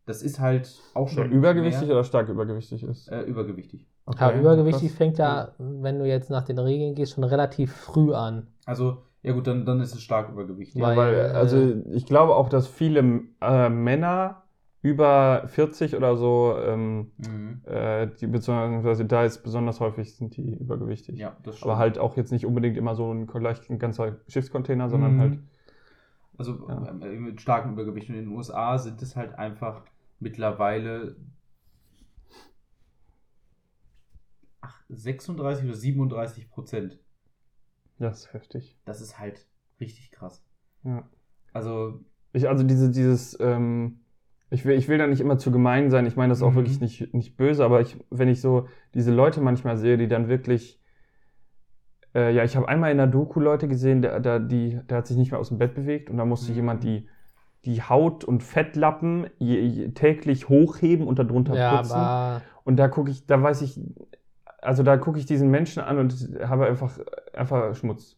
Das 0.06 0.22
ist 0.24 0.40
halt 0.40 0.80
auch 0.94 1.10
Der 1.10 1.16
schon 1.16 1.32
übergewichtig 1.32 1.88
mehr, 1.88 1.92
oder 1.92 2.04
stark 2.04 2.30
übergewichtig 2.30 2.84
ist. 2.84 3.08
äh, 3.10 3.22
übergewichtig. 3.24 3.88
Ja, 4.20 4.34
übergewichtig 4.34 4.90
krass. 4.90 4.98
fängt 4.98 5.18
ja, 5.20 5.54
wenn 5.58 6.00
du 6.00 6.06
jetzt 6.06 6.30
nach 6.32 6.44
den 6.44 6.58
Regeln 6.58 6.96
gehst, 6.96 7.14
schon 7.14 7.24
relativ 7.24 7.72
früh 7.74 8.12
an. 8.14 8.48
Also, 8.66 9.04
ja 9.24 9.34
gut, 9.34 9.48
dann, 9.48 9.66
dann 9.66 9.82
ist 9.82 9.94
es 9.94 10.02
stark 10.02 10.30
übergewichtig. 10.30 10.82
Ja, 10.82 10.88
Weil, 10.88 10.98
weil, 10.98 11.16
äh, 11.16 11.34
also 11.34 11.84
ich 11.94 12.06
glaube 12.06 12.36
auch, 12.36 12.50
dass 12.50 12.68
viele 12.68 13.24
äh, 13.42 13.70
Männer 13.70 14.44
über 14.82 15.44
40 15.48 15.96
oder 15.96 16.16
so, 16.16 16.56
ähm, 16.58 17.12
Mhm. 17.18 17.62
äh, 17.66 18.08
die 18.20 18.28
beziehungsweise 18.28 19.06
da 19.06 19.26
ist 19.26 19.44
besonders 19.44 19.80
häufig 19.82 20.16
sind 20.16 20.38
die 20.38 20.54
übergewichtig. 20.54 21.20
Ja, 21.20 21.36
das 21.44 21.62
Aber 21.62 21.78
halt 21.78 21.98
auch 22.00 22.16
jetzt 22.16 22.32
nicht 22.32 22.46
unbedingt 22.46 22.78
immer 22.78 22.96
so 22.96 23.12
ein, 23.14 23.28
gleich 23.28 23.70
ein 23.70 23.80
ganzer 23.80 24.18
Schiffscontainer, 24.28 24.90
sondern 24.90 25.16
Mhm. 25.16 25.20
halt. 25.20 25.40
Also 26.38 26.68
Ja. 26.70 26.88
äh, 26.88 27.20
mit 27.20 27.42
starkem 27.42 27.74
Übergewicht. 27.74 28.10
Und 28.10 28.16
in 28.16 28.26
den 28.26 28.36
USA 28.36 28.78
sind 28.78 29.02
es 29.02 29.16
halt 29.16 29.34
einfach 29.38 29.84
mittlerweile 30.20 31.16
ach, 34.62 34.82
36 34.88 35.66
oder 35.66 35.76
37 35.76 36.50
Prozent. 36.50 36.98
Das 38.00 38.20
ist 38.20 38.34
heftig. 38.34 38.78
Das 38.86 39.02
ist 39.02 39.20
halt 39.20 39.46
richtig 39.80 40.12
krass. 40.12 40.44
Ja. 40.84 41.08
Also, 41.54 42.00
Ich, 42.34 42.48
also 42.48 42.64
diese, 42.64 42.90
dieses, 42.92 43.38
ähm, 43.40 44.00
ich 44.50 44.66
will, 44.66 44.78
ich 44.78 44.88
will 44.88 44.98
da 44.98 45.06
nicht 45.08 45.22
immer 45.22 45.38
zu 45.38 45.52
gemein 45.52 45.90
sein, 45.92 46.06
ich 46.06 46.16
meine 46.16 46.32
das 46.32 46.42
auch 46.42 46.52
Mhm. 46.52 46.56
wirklich 46.56 46.80
nicht, 46.80 47.14
nicht 47.14 47.38
böse, 47.38 47.64
aber 47.64 47.82
ich, 47.82 47.98
wenn 48.10 48.30
ich 48.30 48.42
so 48.42 48.68
diese 48.94 49.14
Leute 49.14 49.42
manchmal 49.42 49.78
sehe, 49.78 49.98
die 49.98 50.08
dann 50.08 50.28
wirklich, 50.28 50.80
äh, 52.16 52.34
ja, 52.34 52.44
ich 52.44 52.56
habe 52.56 52.68
einmal 52.68 52.92
in 52.92 52.98
der 52.98 53.08
Doku 53.08 53.40
Leute 53.40 53.68
gesehen, 53.68 54.02
der, 54.02 54.20
der, 54.20 54.40
die, 54.40 54.80
der 54.90 54.98
hat 55.00 55.08
sich 55.08 55.18
nicht 55.18 55.32
mehr 55.32 55.40
aus 55.40 55.50
dem 55.50 55.58
Bett 55.60 55.76
bewegt 55.76 56.10
und 56.10 56.18
da 56.18 56.26
musste 56.26 56.52
Mhm. 56.52 56.56
jemand 56.56 56.84
die, 56.84 57.08
die 57.66 57.82
Haut- 57.84 58.24
und 58.24 58.42
Fettlappen 58.42 59.28
je, 59.38 59.60
je, 59.60 59.90
täglich 59.90 60.50
hochheben 60.50 61.06
und 61.06 61.20
darunter 61.20 61.56
Ja, 61.56 61.78
putzen. 61.78 61.92
aber 61.92 62.42
Und 62.64 62.78
da 62.78 62.88
gucke 62.88 63.12
ich, 63.12 63.26
da 63.26 63.42
weiß 63.42 63.62
ich, 63.62 63.80
also 64.62 64.84
da 64.84 64.98
gucke 64.98 65.20
ich 65.20 65.26
diesen 65.26 65.50
Menschen 65.50 65.82
an 65.82 65.98
und 66.00 66.14
habe 66.44 66.66
einfach, 66.68 66.92
einfach 67.34 67.76
Schmutz. 67.76 68.18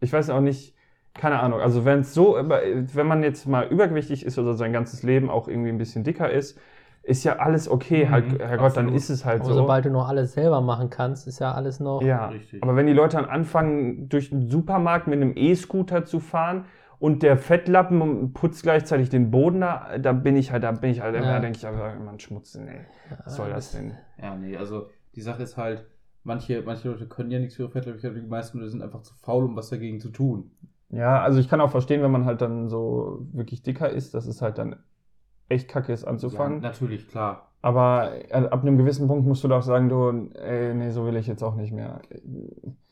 Ich 0.00 0.12
weiß 0.12 0.30
auch 0.30 0.40
nicht, 0.40 0.74
keine 1.14 1.40
Ahnung. 1.40 1.60
Also 1.60 1.84
wenn 1.84 2.00
es 2.00 2.14
so, 2.14 2.36
wenn 2.36 3.06
man 3.06 3.22
jetzt 3.22 3.46
mal 3.46 3.66
übergewichtig 3.66 4.24
ist 4.24 4.38
oder 4.38 4.54
sein 4.54 4.72
ganzes 4.72 5.02
Leben 5.02 5.28
auch 5.30 5.48
irgendwie 5.48 5.70
ein 5.70 5.78
bisschen 5.78 6.04
dicker 6.04 6.30
ist, 6.30 6.58
ist 7.02 7.24
ja 7.24 7.38
alles 7.38 7.68
okay. 7.68 8.06
Mhm, 8.06 8.10
halt, 8.10 8.38
Herrgott, 8.38 8.76
dann 8.76 8.88
ist 8.90 9.08
es 9.10 9.24
halt 9.24 9.40
aber 9.40 9.50
so. 9.50 9.54
sobald 9.56 9.84
du 9.86 9.90
noch 9.90 10.08
alles 10.08 10.34
selber 10.34 10.60
machen 10.60 10.90
kannst, 10.90 11.26
ist 11.26 11.38
ja 11.40 11.52
alles 11.52 11.80
noch. 11.80 12.02
ja, 12.02 12.28
Richtig. 12.28 12.62
aber 12.62 12.76
wenn 12.76 12.86
die 12.86 12.92
Leute 12.92 13.16
dann 13.16 13.26
anfangen, 13.26 14.08
durch 14.08 14.30
den 14.30 14.48
Supermarkt 14.50 15.06
mit 15.06 15.20
einem 15.20 15.32
E-Scooter 15.34 16.04
zu 16.04 16.20
fahren 16.20 16.66
und 16.98 17.22
der 17.22 17.38
Fettlappen 17.38 18.34
putzt 18.34 18.62
gleichzeitig 18.62 19.08
den 19.08 19.30
Boden 19.30 19.62
da, 19.62 19.96
da 19.98 20.12
bin 20.12 20.36
ich 20.36 20.52
halt, 20.52 20.62
da 20.62 20.72
bin 20.72 20.90
ich 20.90 21.00
halt, 21.00 21.14
Ja. 21.14 21.22
da 21.22 21.40
denke 21.40 21.56
ich 21.58 21.66
aber, 21.66 21.94
man 21.94 22.20
Schmutz, 22.20 22.54
nee, 22.54 22.80
was 23.24 23.36
soll 23.36 23.48
das 23.50 23.72
denn? 23.72 23.94
ja, 24.22 24.36
nee, 24.36 24.56
also 24.56 24.90
die 25.20 25.24
Sache 25.24 25.42
ist 25.42 25.56
halt, 25.56 25.86
manche, 26.24 26.62
manche 26.62 26.88
Leute 26.90 27.06
können 27.08 27.30
ja 27.30 27.38
nichts 27.38 27.56
für 27.56 27.62
ihre 27.64 27.70
Fettleibigkeit, 27.72 28.16
die 28.16 28.22
meisten 28.22 28.58
Leute 28.58 28.70
sind 28.70 28.82
einfach 28.82 29.02
zu 29.02 29.14
faul, 29.14 29.44
um 29.44 29.56
was 29.56 29.70
dagegen 29.70 30.00
zu 30.00 30.10
tun. 30.10 30.50
Ja, 30.90 31.22
also 31.22 31.38
ich 31.38 31.48
kann 31.48 31.60
auch 31.60 31.70
verstehen, 31.70 32.02
wenn 32.02 32.10
man 32.10 32.24
halt 32.24 32.40
dann 32.40 32.68
so 32.68 33.26
wirklich 33.32 33.62
dicker 33.62 33.88
ist, 33.90 34.14
dass 34.14 34.26
es 34.26 34.42
halt 34.42 34.58
dann 34.58 34.76
echt 35.48 35.68
kacke 35.68 35.92
ist 35.92 36.04
Ja, 36.04 36.10
anzufangen. 36.10 36.60
natürlich, 36.60 37.08
klar. 37.08 37.50
Aber 37.62 38.12
äh, 38.30 38.48
ab 38.48 38.62
einem 38.62 38.78
gewissen 38.78 39.06
Punkt 39.08 39.26
musst 39.26 39.44
du 39.44 39.48
doch 39.48 39.62
sagen, 39.62 39.88
du, 39.88 40.30
ey, 40.34 40.74
nee, 40.74 40.90
so 40.90 41.04
will 41.06 41.16
ich 41.16 41.26
jetzt 41.26 41.42
auch 41.42 41.56
nicht 41.56 41.72
mehr. 41.72 42.00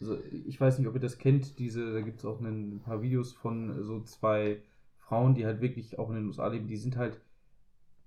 Also, 0.00 0.18
ich 0.46 0.60
weiß 0.60 0.78
nicht, 0.78 0.88
ob 0.88 0.94
ihr 0.94 1.00
das 1.00 1.18
kennt, 1.18 1.58
diese, 1.58 1.92
da 1.92 2.00
gibt 2.00 2.18
es 2.20 2.24
auch 2.24 2.40
ein 2.40 2.80
paar 2.84 3.02
Videos 3.02 3.32
von 3.32 3.82
so 3.82 4.00
zwei 4.02 4.62
Frauen, 4.98 5.34
die 5.34 5.44
halt 5.46 5.60
wirklich 5.60 5.98
auch 5.98 6.08
in 6.10 6.16
den 6.16 6.26
USA 6.26 6.48
leben, 6.48 6.66
die 6.68 6.76
sind 6.76 6.96
halt 6.96 7.20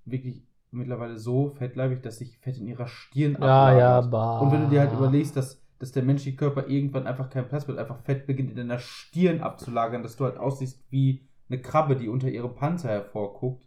wirklich 0.06 0.44
mittlerweile 0.72 1.18
so 1.18 1.50
fettleibig, 1.50 2.02
dass 2.02 2.18
sich 2.18 2.38
Fett 2.38 2.58
in 2.58 2.68
ihrer 2.68 2.88
Stirn 2.88 3.38
Ja, 3.40 3.78
ja, 3.78 3.98
ablagert. 4.00 4.12
bah. 4.12 4.40
Und 4.40 4.52
wenn 4.52 4.62
du 4.64 4.70
dir 4.70 4.80
halt 4.82 4.94
überlegst, 4.94 5.36
dass, 5.36 5.62
dass 5.80 5.92
der 5.92 6.04
menschliche 6.04 6.38
Körper 6.38 6.68
irgendwann 6.68 7.08
einfach 7.08 7.30
keinen 7.30 7.48
Platz 7.48 7.68
wird, 7.68 7.78
einfach 7.78 7.98
Fett 8.04 8.26
beginnt 8.28 8.52
in 8.52 8.58
deiner 8.58 8.80
Stirn 8.80 9.42
abzulagern, 9.42 10.04
dass 10.04 10.16
du 10.16 10.24
halt 10.26 10.38
aussiehst 10.38 10.80
wie 10.90 11.28
eine 11.50 11.60
Krabbe, 11.62 11.96
die 11.96 12.08
unter 12.08 12.30
ihrem 12.30 12.56
Panzer 12.56 12.90
hervorguckt, 12.90 13.66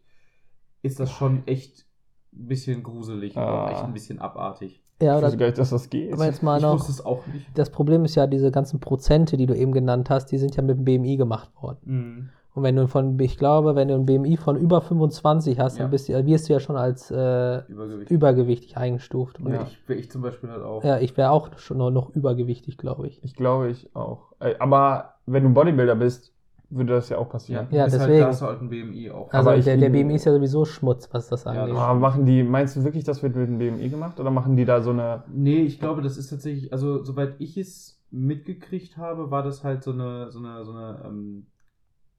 ist 0.82 0.98
das 1.00 1.11
schon 1.11 1.46
echt 1.46 1.86
ein 2.32 2.46
bisschen 2.48 2.82
gruselig 2.82 3.36
und 3.36 3.42
auch 3.42 3.66
Ah. 3.66 3.70
echt 3.70 3.82
ein 3.84 3.92
bisschen 3.92 4.18
abartig. 4.18 4.82
Ja, 5.02 5.12
Ich 5.12 5.18
oder, 5.18 5.26
wusste 5.26 5.38
gar 5.38 5.46
nicht, 5.46 5.59
dass 5.59 5.70
das 5.70 5.90
geht. 5.90 6.12
aber 6.12 6.24
jetzt 6.24 6.42
mal 6.42 6.57
ich 6.57 6.62
noch. 6.62 6.74
wusste 6.74 6.92
es 6.92 7.05
auch 7.05 7.26
nicht. 7.26 7.46
Das 7.55 7.70
Problem 7.70 8.05
ist 8.05 8.14
ja, 8.14 8.26
diese 8.26 8.50
ganzen 8.50 8.80
Prozente, 8.80 9.36
die 9.36 9.46
du 9.46 9.55
eben 9.55 9.72
genannt 9.72 10.09
hast, 10.09 10.26
die 10.26 10.38
sind 10.38 10.57
ja 10.57 10.62
mit 10.62 10.78
dem 10.78 10.84
BMI 10.84 11.16
gemacht 11.16 11.50
worden. 11.61 11.78
Mhm. 11.84 12.30
Und 12.55 12.62
wenn 12.62 12.76
du 12.76 12.86
von, 12.86 13.18
ich 13.18 13.36
glaube, 13.36 13.74
wenn 13.74 13.88
du 13.88 13.94
ein 13.94 14.07
BMI 14.07 14.36
von 14.36 14.57
über 14.57 14.80
25 14.80 15.59
hast, 15.59 15.76
Ja. 15.76 15.82
dann 15.84 15.90
bist 15.90 16.09
du, 16.09 16.24
wirst 16.26 16.48
du 16.48 16.52
ja 16.52 16.61
schon 16.61 16.76
als 16.76 17.11
äh, 17.11 17.62
Übergewicht. 17.66 18.11
übergewichtig 18.12 18.76
eingestuft. 18.76 19.40
Und 19.40 19.52
Ja. 19.52 19.62
ich, 19.66 19.90
ich 19.96 20.11
zum 20.11 20.22
Beispiel 20.22 20.50
halt 20.50 20.62
auch. 20.62 20.84
ja, 20.84 20.98
ich 21.00 21.16
wäre 21.16 21.30
auch 21.32 21.59
schon 21.59 21.78
noch, 21.78 21.90
noch 21.90 22.11
übergewichtig, 22.11 22.78
glaube 22.78 23.09
ich. 23.09 23.22
Ich 23.24 23.34
glaube, 23.34 23.70
ich 23.70 23.94
auch. 23.96 24.32
Ey, 24.38 24.55
Aber 24.61 25.14
wenn 25.26 25.42
du 25.42 25.50
Bodybuilder 25.50 25.96
bist, 25.96 26.32
würde 26.70 26.94
das 26.94 27.09
ja 27.09 27.18
auch 27.18 27.28
passieren. 27.28 27.66
Ja, 27.72 27.86
ist 27.86 27.92
Halt, 27.98 28.02
deswegen. 28.02 28.20
da 28.20 28.26
hast 28.28 28.42
du 28.42 28.46
halt 28.46 28.61
ein 28.62 28.68
BMI 28.70 29.11
auch. 29.11 29.32
Also 29.32 29.50
Aber 29.50 29.59
der, 29.61 29.76
der 29.76 29.90
BMI 29.90 30.14
ist 30.14 30.24
ja 30.24 30.32
sowieso 30.32 30.64
Schmutz, 30.64 31.09
was 31.12 31.28
das 31.28 31.44
Ja, 31.44 31.50
angeht. 31.52 31.74
das- 31.74 31.82
Aber 31.82 31.98
machen 32.00 32.24
die, 32.24 32.42
meinst 32.44 32.76
du 32.76 32.84
wirklich, 32.84 33.02
das 33.05 33.22
wird 33.22 33.34
mit 33.36 33.48
dem 33.48 33.59
BMI 33.59 33.88
gemacht? 33.88 34.18
Oder 34.20 34.30
machen 34.30 34.57
die 34.57 34.64
da 34.64 34.80
so 34.80 34.90
eine. 34.90 35.24
Nee, 35.32 35.62
ich 35.62 35.80
glaube, 35.80 36.02
das 36.02 36.16
ist 36.16 36.30
tatsächlich, 36.30 36.72
also 36.72 37.02
soweit 37.02 37.34
ich 37.38 37.57
es 37.57 38.00
mitgekriegt 38.12 38.96
habe, 38.96 39.30
war 39.32 39.42
das 39.42 39.64
halt 39.64 39.82
so 39.82 39.90
eine, 39.92 40.30
so 40.30 40.38
eine, 40.38 40.64
so 40.64 40.70
eine 40.72 41.02
ähm, 41.05 41.46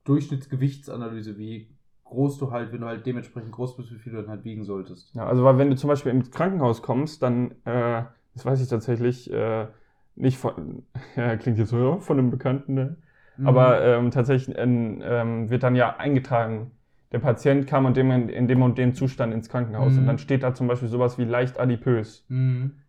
Durchschnittsgewichtsanalyse, 0.06 1.38
wie 1.38 1.70
groß 2.06 2.38
du 2.38 2.52
halt, 2.52 2.72
wenn 2.72 2.82
du 2.82 2.88
halt 2.88 3.06
dementsprechend 3.06 3.52
groß 3.52 3.78
bist, 3.78 3.92
wie 3.92 3.98
viel 3.98 4.14
du 4.14 4.22
dann 4.22 4.30
halt 4.30 4.46
wiegen 4.46 4.64
solltest. 4.64 5.14
Ja, 5.16 5.26
also 5.26 5.44
weil 5.44 5.58
wenn 5.58 5.70
du 5.70 5.76
zum 5.76 5.90
Beispiel 5.90 6.12
ins 6.12 6.32
Krankenhaus 6.32 6.82
kommst, 6.82 7.22
dann, 7.22 7.52
äh, 7.66 8.04
das 8.34 8.46
weiß 8.46 8.62
ich 8.62 8.70
tatsächlich, 8.70 9.32
äh, 9.32 9.68
nicht 10.16 10.38
von, 10.38 10.84
ja, 11.16 11.36
klingt 11.36 11.58
jetzt 11.58 11.70
so 11.70 11.78
ja, 11.78 11.98
von 11.98 12.18
einem 12.18 12.32
Bekannten, 12.32 12.74
ne? 12.74 12.98
Mhm. 13.38 13.48
Aber 13.48 13.84
ähm, 13.84 14.12
tatsächlich 14.12 14.56
ähm, 14.58 15.02
ähm, 15.04 15.50
wird 15.50 15.64
dann 15.64 15.76
ja 15.76 15.98
eingetragen, 15.98 16.72
der 17.12 17.20
Patient 17.20 17.68
kam 17.68 17.86
und 17.86 17.98
dem, 17.98 18.12
in 18.12 18.48
dem 18.48 18.62
und 18.62 18.78
dem 18.78 18.94
Zustand 18.94 19.34
ins 19.34 19.50
Krankenhaus. 19.50 19.94
Mhm. 19.94 20.00
Und 20.00 20.06
dann 20.08 20.18
steht 20.18 20.44
da 20.44 20.54
zum 20.54 20.68
Beispiel 20.68 20.88
sowas 20.88 21.18
wie 21.18 21.26
leicht 21.26 21.60
adipös. 21.60 22.26
Mhm. 22.30 22.80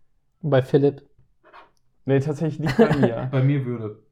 Bei 0.43 0.63
Philipp. 0.63 1.03
Nee, 2.05 2.21
tatsächlich 2.21 2.61
nicht 2.61 2.77
bei 2.77 2.97
mir. 2.97 3.29
Bei 3.33 3.43
mir 3.43 3.65
würde. 3.65 4.06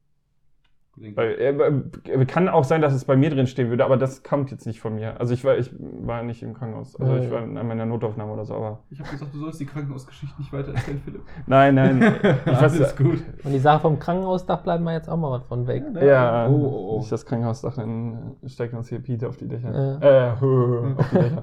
Weil, 0.96 1.30
äh, 1.40 2.24
kann 2.26 2.48
auch 2.48 2.64
sein, 2.64 2.80
dass 2.80 2.92
es 2.92 3.04
bei 3.04 3.16
mir 3.16 3.30
drin 3.30 3.46
stehen 3.46 3.68
würde, 3.68 3.84
aber 3.84 3.96
das 3.96 4.22
kommt 4.22 4.50
jetzt 4.52 4.64
nicht 4.66 4.80
von 4.80 4.94
mir. 4.94 5.18
Also 5.20 5.34
ich 5.34 5.44
war, 5.44 5.56
ich 5.58 5.70
war 5.78 6.22
nicht 6.22 6.42
im 6.42 6.54
Krankenhaus. 6.54 6.94
Also 7.00 7.16
ich 7.16 7.30
war 7.30 7.42
in 7.42 7.54
meiner 7.54 7.84
Notaufnahme 7.84 8.32
oder 8.32 8.44
so, 8.44 8.54
aber. 8.54 8.80
Ich 8.90 9.00
habe 9.00 9.10
gesagt, 9.10 9.34
du 9.34 9.38
sollst 9.38 9.60
die 9.60 9.66
Krankenhausgeschichte 9.66 10.40
nicht 10.40 10.52
weiter 10.52 10.72
erzählen, 10.72 11.00
Philipp. 11.04 11.22
Nein, 11.46 11.74
nein. 11.74 12.00
Ich 12.46 12.52
weiß, 12.52 12.74
Alles 12.74 12.96
gut. 12.96 13.22
Und 13.42 13.52
die 13.52 13.58
Sache 13.58 13.80
vom 13.80 13.98
Krankenhausdach 13.98 14.62
bleiben 14.62 14.84
wir 14.84 14.92
jetzt 14.92 15.08
auch 15.08 15.16
mal 15.16 15.40
von 15.40 15.66
weg. 15.66 15.84
Ja, 16.00 16.46
Oh, 16.48 16.52
oh, 16.52 16.94
oh. 16.94 16.98
nicht 16.98 17.10
das 17.10 17.26
Krankenhausdach, 17.26 17.74
dann 17.74 18.36
stecken 18.46 18.76
uns 18.76 18.88
hier 18.88 19.00
Peter 19.00 19.28
auf 19.28 19.36
die 19.36 19.48
Dächer. 19.48 19.98
Ja. 20.00 20.30
Äh, 20.30 20.30
auf 20.98 21.10
die 21.10 21.16
Dächer. 21.18 21.42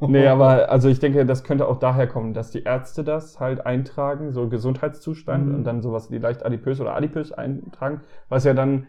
Nee, 0.00 0.26
aber 0.28 0.70
also 0.70 0.88
ich 0.88 0.98
denke, 0.98 1.24
das 1.26 1.44
könnte 1.44 1.66
auch 1.68 1.78
daher 1.78 2.06
kommen, 2.06 2.34
dass 2.34 2.50
die 2.50 2.62
Ärzte 2.64 3.02
das 3.04 3.40
halt 3.40 3.64
eintragen, 3.66 4.32
so 4.32 4.48
Gesundheitszustand 4.48 5.48
Mhm. 5.48 5.54
und 5.54 5.64
dann 5.64 5.80
sowas 5.82 6.10
wie 6.10 6.18
leicht 6.18 6.44
adipös 6.44 6.80
oder 6.80 6.94
adipös 6.94 7.32
eintragen, 7.32 8.02
was 8.28 8.44
ja 8.44 8.54
dann 8.54 8.86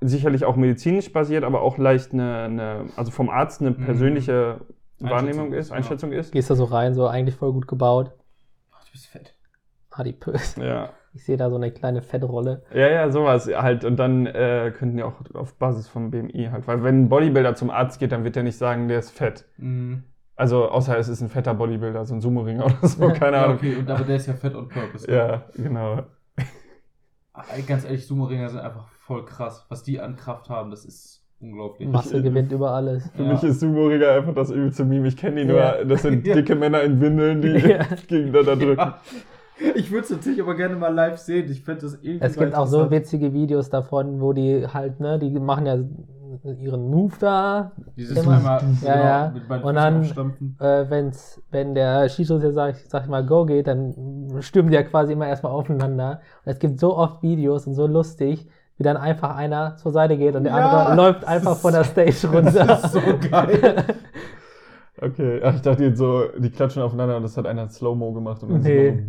sicherlich 0.00 0.44
auch 0.44 0.56
medizinisch 0.56 1.12
basiert, 1.12 1.42
aber 1.44 1.62
auch 1.62 1.78
leicht 1.78 2.12
eine, 2.12 2.36
eine 2.44 2.84
also 2.96 3.10
vom 3.10 3.30
Arzt 3.30 3.60
eine 3.62 3.70
Mhm. 3.70 3.84
persönliche 3.84 4.60
Wahrnehmung 4.98 5.46
Einschätzung 5.46 5.52
ist, 5.54 5.68
ja. 5.70 5.76
Einschätzung 5.76 6.12
ist. 6.12 6.32
Gehst 6.32 6.50
da 6.50 6.54
so 6.54 6.64
rein, 6.64 6.94
so 6.94 7.06
eigentlich 7.06 7.34
voll 7.36 7.52
gut 7.52 7.66
gebaut. 7.66 8.12
Ach, 8.74 8.84
du 8.84 8.92
bist 8.92 9.06
fett. 9.06 9.34
Adipös. 9.90 10.56
Ja. 10.56 10.90
Ich 11.14 11.24
sehe 11.24 11.38
da 11.38 11.48
so 11.48 11.56
eine 11.56 11.70
kleine 11.70 12.02
Fettrolle. 12.02 12.62
Ja, 12.74 12.88
ja, 12.88 13.10
sowas 13.10 13.46
halt. 13.54 13.86
Und 13.86 13.96
dann 13.96 14.26
äh, 14.26 14.70
könnten 14.76 14.98
ja 14.98 15.06
auch 15.06 15.14
auf 15.34 15.54
Basis 15.54 15.88
vom 15.88 16.10
BMI 16.10 16.50
halt. 16.52 16.66
Weil 16.68 16.82
wenn 16.82 17.04
ein 17.04 17.08
Bodybuilder 17.08 17.54
zum 17.54 17.70
Arzt 17.70 17.98
geht, 18.00 18.12
dann 18.12 18.22
wird 18.24 18.36
er 18.36 18.42
nicht 18.42 18.58
sagen, 18.58 18.88
der 18.88 18.98
ist 18.98 19.10
fett. 19.12 19.46
Mhm. 19.56 20.04
Also 20.36 20.68
außer 20.68 20.98
es 20.98 21.08
ist 21.08 21.22
ein 21.22 21.28
fetter 21.30 21.54
Bodybuilder, 21.54 22.04
so 22.04 22.14
ein 22.14 22.20
Sumo-Ringer 22.20 22.64
oder 22.80 22.86
so, 22.88 23.08
keine 23.08 23.36
Ja, 23.38 23.44
Ahnung. 23.44 23.56
okay, 23.56 23.76
und, 23.76 23.90
aber 23.90 24.04
der 24.04 24.16
ist 24.16 24.26
ja 24.26 24.34
fett 24.34 24.54
on 24.54 24.68
purpose. 24.68 25.10
Ja, 25.10 25.44
genau. 25.56 26.02
Ah, 27.32 27.42
Ganz 27.66 27.84
ehrlich, 27.84 28.06
Sumo-Ringer 28.06 28.48
sind 28.48 28.60
einfach 28.60 28.88
voll 28.88 29.24
krass. 29.24 29.66
Was 29.68 29.82
die 29.82 30.00
an 30.00 30.16
Kraft 30.16 30.48
haben, 30.48 30.70
das 30.70 30.84
ist 30.84 31.22
unglaublich. 31.40 31.88
Masse 31.88 32.22
gewinnt 32.22 32.50
über 32.52 32.70
alles. 32.70 33.10
Für 33.14 33.22
Ja. 33.22 33.32
mich 33.32 33.42
ist 33.42 33.60
Sumo-Ringer 33.60 34.08
einfach 34.10 34.34
das 34.34 34.50
übelste 34.50 34.84
Meme. 34.84 35.08
Ich 35.08 35.16
kenne 35.16 35.42
ihn 35.42 35.48
nur, 35.48 35.58
Ja. 35.58 35.84
das 35.84 36.02
sind 36.02 36.26
Ja. 36.26 36.34
dicke 36.34 36.54
Männer 36.54 36.82
in 36.82 37.00
Windeln, 37.00 37.40
die 37.42 37.48
Ja. 37.68 37.84
gegeneinander 38.06 38.56
drücken. 38.56 38.78
Ja. 38.80 39.00
Ich 39.74 39.90
würde 39.90 40.04
es 40.04 40.10
natürlich 40.10 40.40
aber 40.42 40.54
gerne 40.54 40.76
mal 40.76 40.92
live 40.94 41.16
sehen. 41.18 41.50
Ich 41.50 41.62
fände 41.62 41.80
das 41.82 41.94
irgendwie 42.02 42.24
Es 42.26 42.36
gibt 42.36 42.54
auch 42.54 42.66
so 42.66 42.90
witzige 42.90 43.32
Videos 43.32 43.70
davon, 43.70 44.20
wo 44.20 44.34
die 44.34 44.66
halt, 44.66 45.00
ne, 45.00 45.18
die 45.18 45.30
machen 45.30 45.64
ja 45.64 45.78
ihren 46.44 46.90
Move 46.90 47.12
da, 47.20 47.72
Dieses 47.96 48.18
immer- 48.22 48.36
einmal 48.36 48.62
Ja, 48.82 48.96
ja. 48.98 49.30
mit 49.34 49.48
beiden 49.48 49.64
Und 49.64 49.74
dann- 49.74 50.02
äh, 50.58 50.84
wenn's, 50.90 51.40
wenn 51.50 51.74
der 51.74 52.08
Schiedsrichter, 52.08 52.52
sag 52.52 52.74
ich, 52.76 52.88
sag 52.88 53.02
ich 53.04 53.08
mal, 53.08 53.24
Go 53.24 53.44
geht, 53.44 53.66
dann 53.66 53.94
stürmen 54.40 54.70
die 54.70 54.76
ja 54.76 54.82
quasi 54.82 55.12
immer 55.12 55.26
erstmal 55.28 55.52
aufeinander. 55.52 56.20
Und 56.44 56.52
es 56.52 56.58
gibt 56.58 56.78
so 56.80 56.96
oft 56.96 57.22
Videos 57.22 57.66
und 57.66 57.74
so 57.74 57.86
lustig, 57.86 58.48
wie 58.78 58.82
dann 58.82 58.96
einfach 58.96 59.34
einer 59.36 59.76
zur 59.76 59.92
Seite 59.92 60.16
geht 60.18 60.34
und 60.36 60.44
der 60.44 60.52
Ja, 60.52 60.70
andere 60.84 60.94
läuft 60.96 61.24
einfach 61.26 61.52
ist- 61.52 61.62
von 61.62 61.72
der 61.72 61.84
Stage 61.84 62.28
runter. 62.32 62.66
Das 62.66 62.84
ist 62.84 62.92
so 62.92 63.00
geil. 63.30 63.84
Okay, 64.98 65.42
ach, 65.44 65.54
ich 65.54 65.60
dachte 65.60 65.84
jetzt 65.84 65.98
so, 65.98 66.22
die 66.38 66.48
klatschen 66.48 66.82
aufeinander 66.82 67.18
und 67.18 67.22
das 67.22 67.36
hat 67.36 67.44
einer 67.46 67.68
Slow-Mo 67.68 68.12
gemacht. 68.14 68.42
Und 68.42 68.48
dann 68.50 68.60
Nee. 68.62 69.04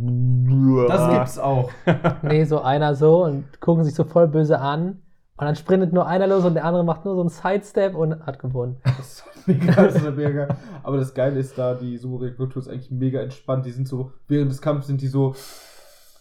so, 0.49 0.86
Das 0.86 1.09
gibt's 1.13 1.39
auch. 1.39 1.69
nee, 2.23 2.43
so 2.43 2.61
einer 2.61 2.93
so 2.93 3.23
und 3.23 3.45
gucken 3.61 3.86
sich 3.86 3.95
so 3.95 4.03
voll 4.03 4.28
böse 4.28 4.59
an. 4.59 4.99
Und 5.39 5.45
dann 5.45 5.55
sprintet 5.55 5.93
nur 5.93 6.07
einer 6.07 6.25
los 6.27 6.45
und 6.45 6.55
der 6.55 6.65
andere 6.65 6.83
macht 6.83 7.05
nur 7.05 7.13
so 7.15 7.21
einen 7.21 7.29
Sidestep 7.29 7.95
und 7.95 8.25
hat 8.25 8.39
gewonnen. 8.39 8.77
Das 8.97 9.23
ist 9.23 9.47
mega, 9.47 9.71
das 9.85 9.95
ist 9.95 10.15
mega. 10.15 10.47
Aber 10.83 10.97
das 10.97 11.13
Geile 11.13 11.39
ist 11.39 11.57
da, 11.57 11.75
die 11.75 11.97
Sumo-Kultur 11.97 12.61
ist 12.61 12.67
eigentlich 12.69 12.91
mega 12.91 13.21
entspannt. 13.21 13.65
Die 13.65 13.71
sind 13.71 13.88
so, 13.88 14.11
während 14.27 14.51
des 14.51 14.61
Kampfes 14.61 14.88
sind 14.88 15.01
die 15.01 15.07
so, 15.07 15.35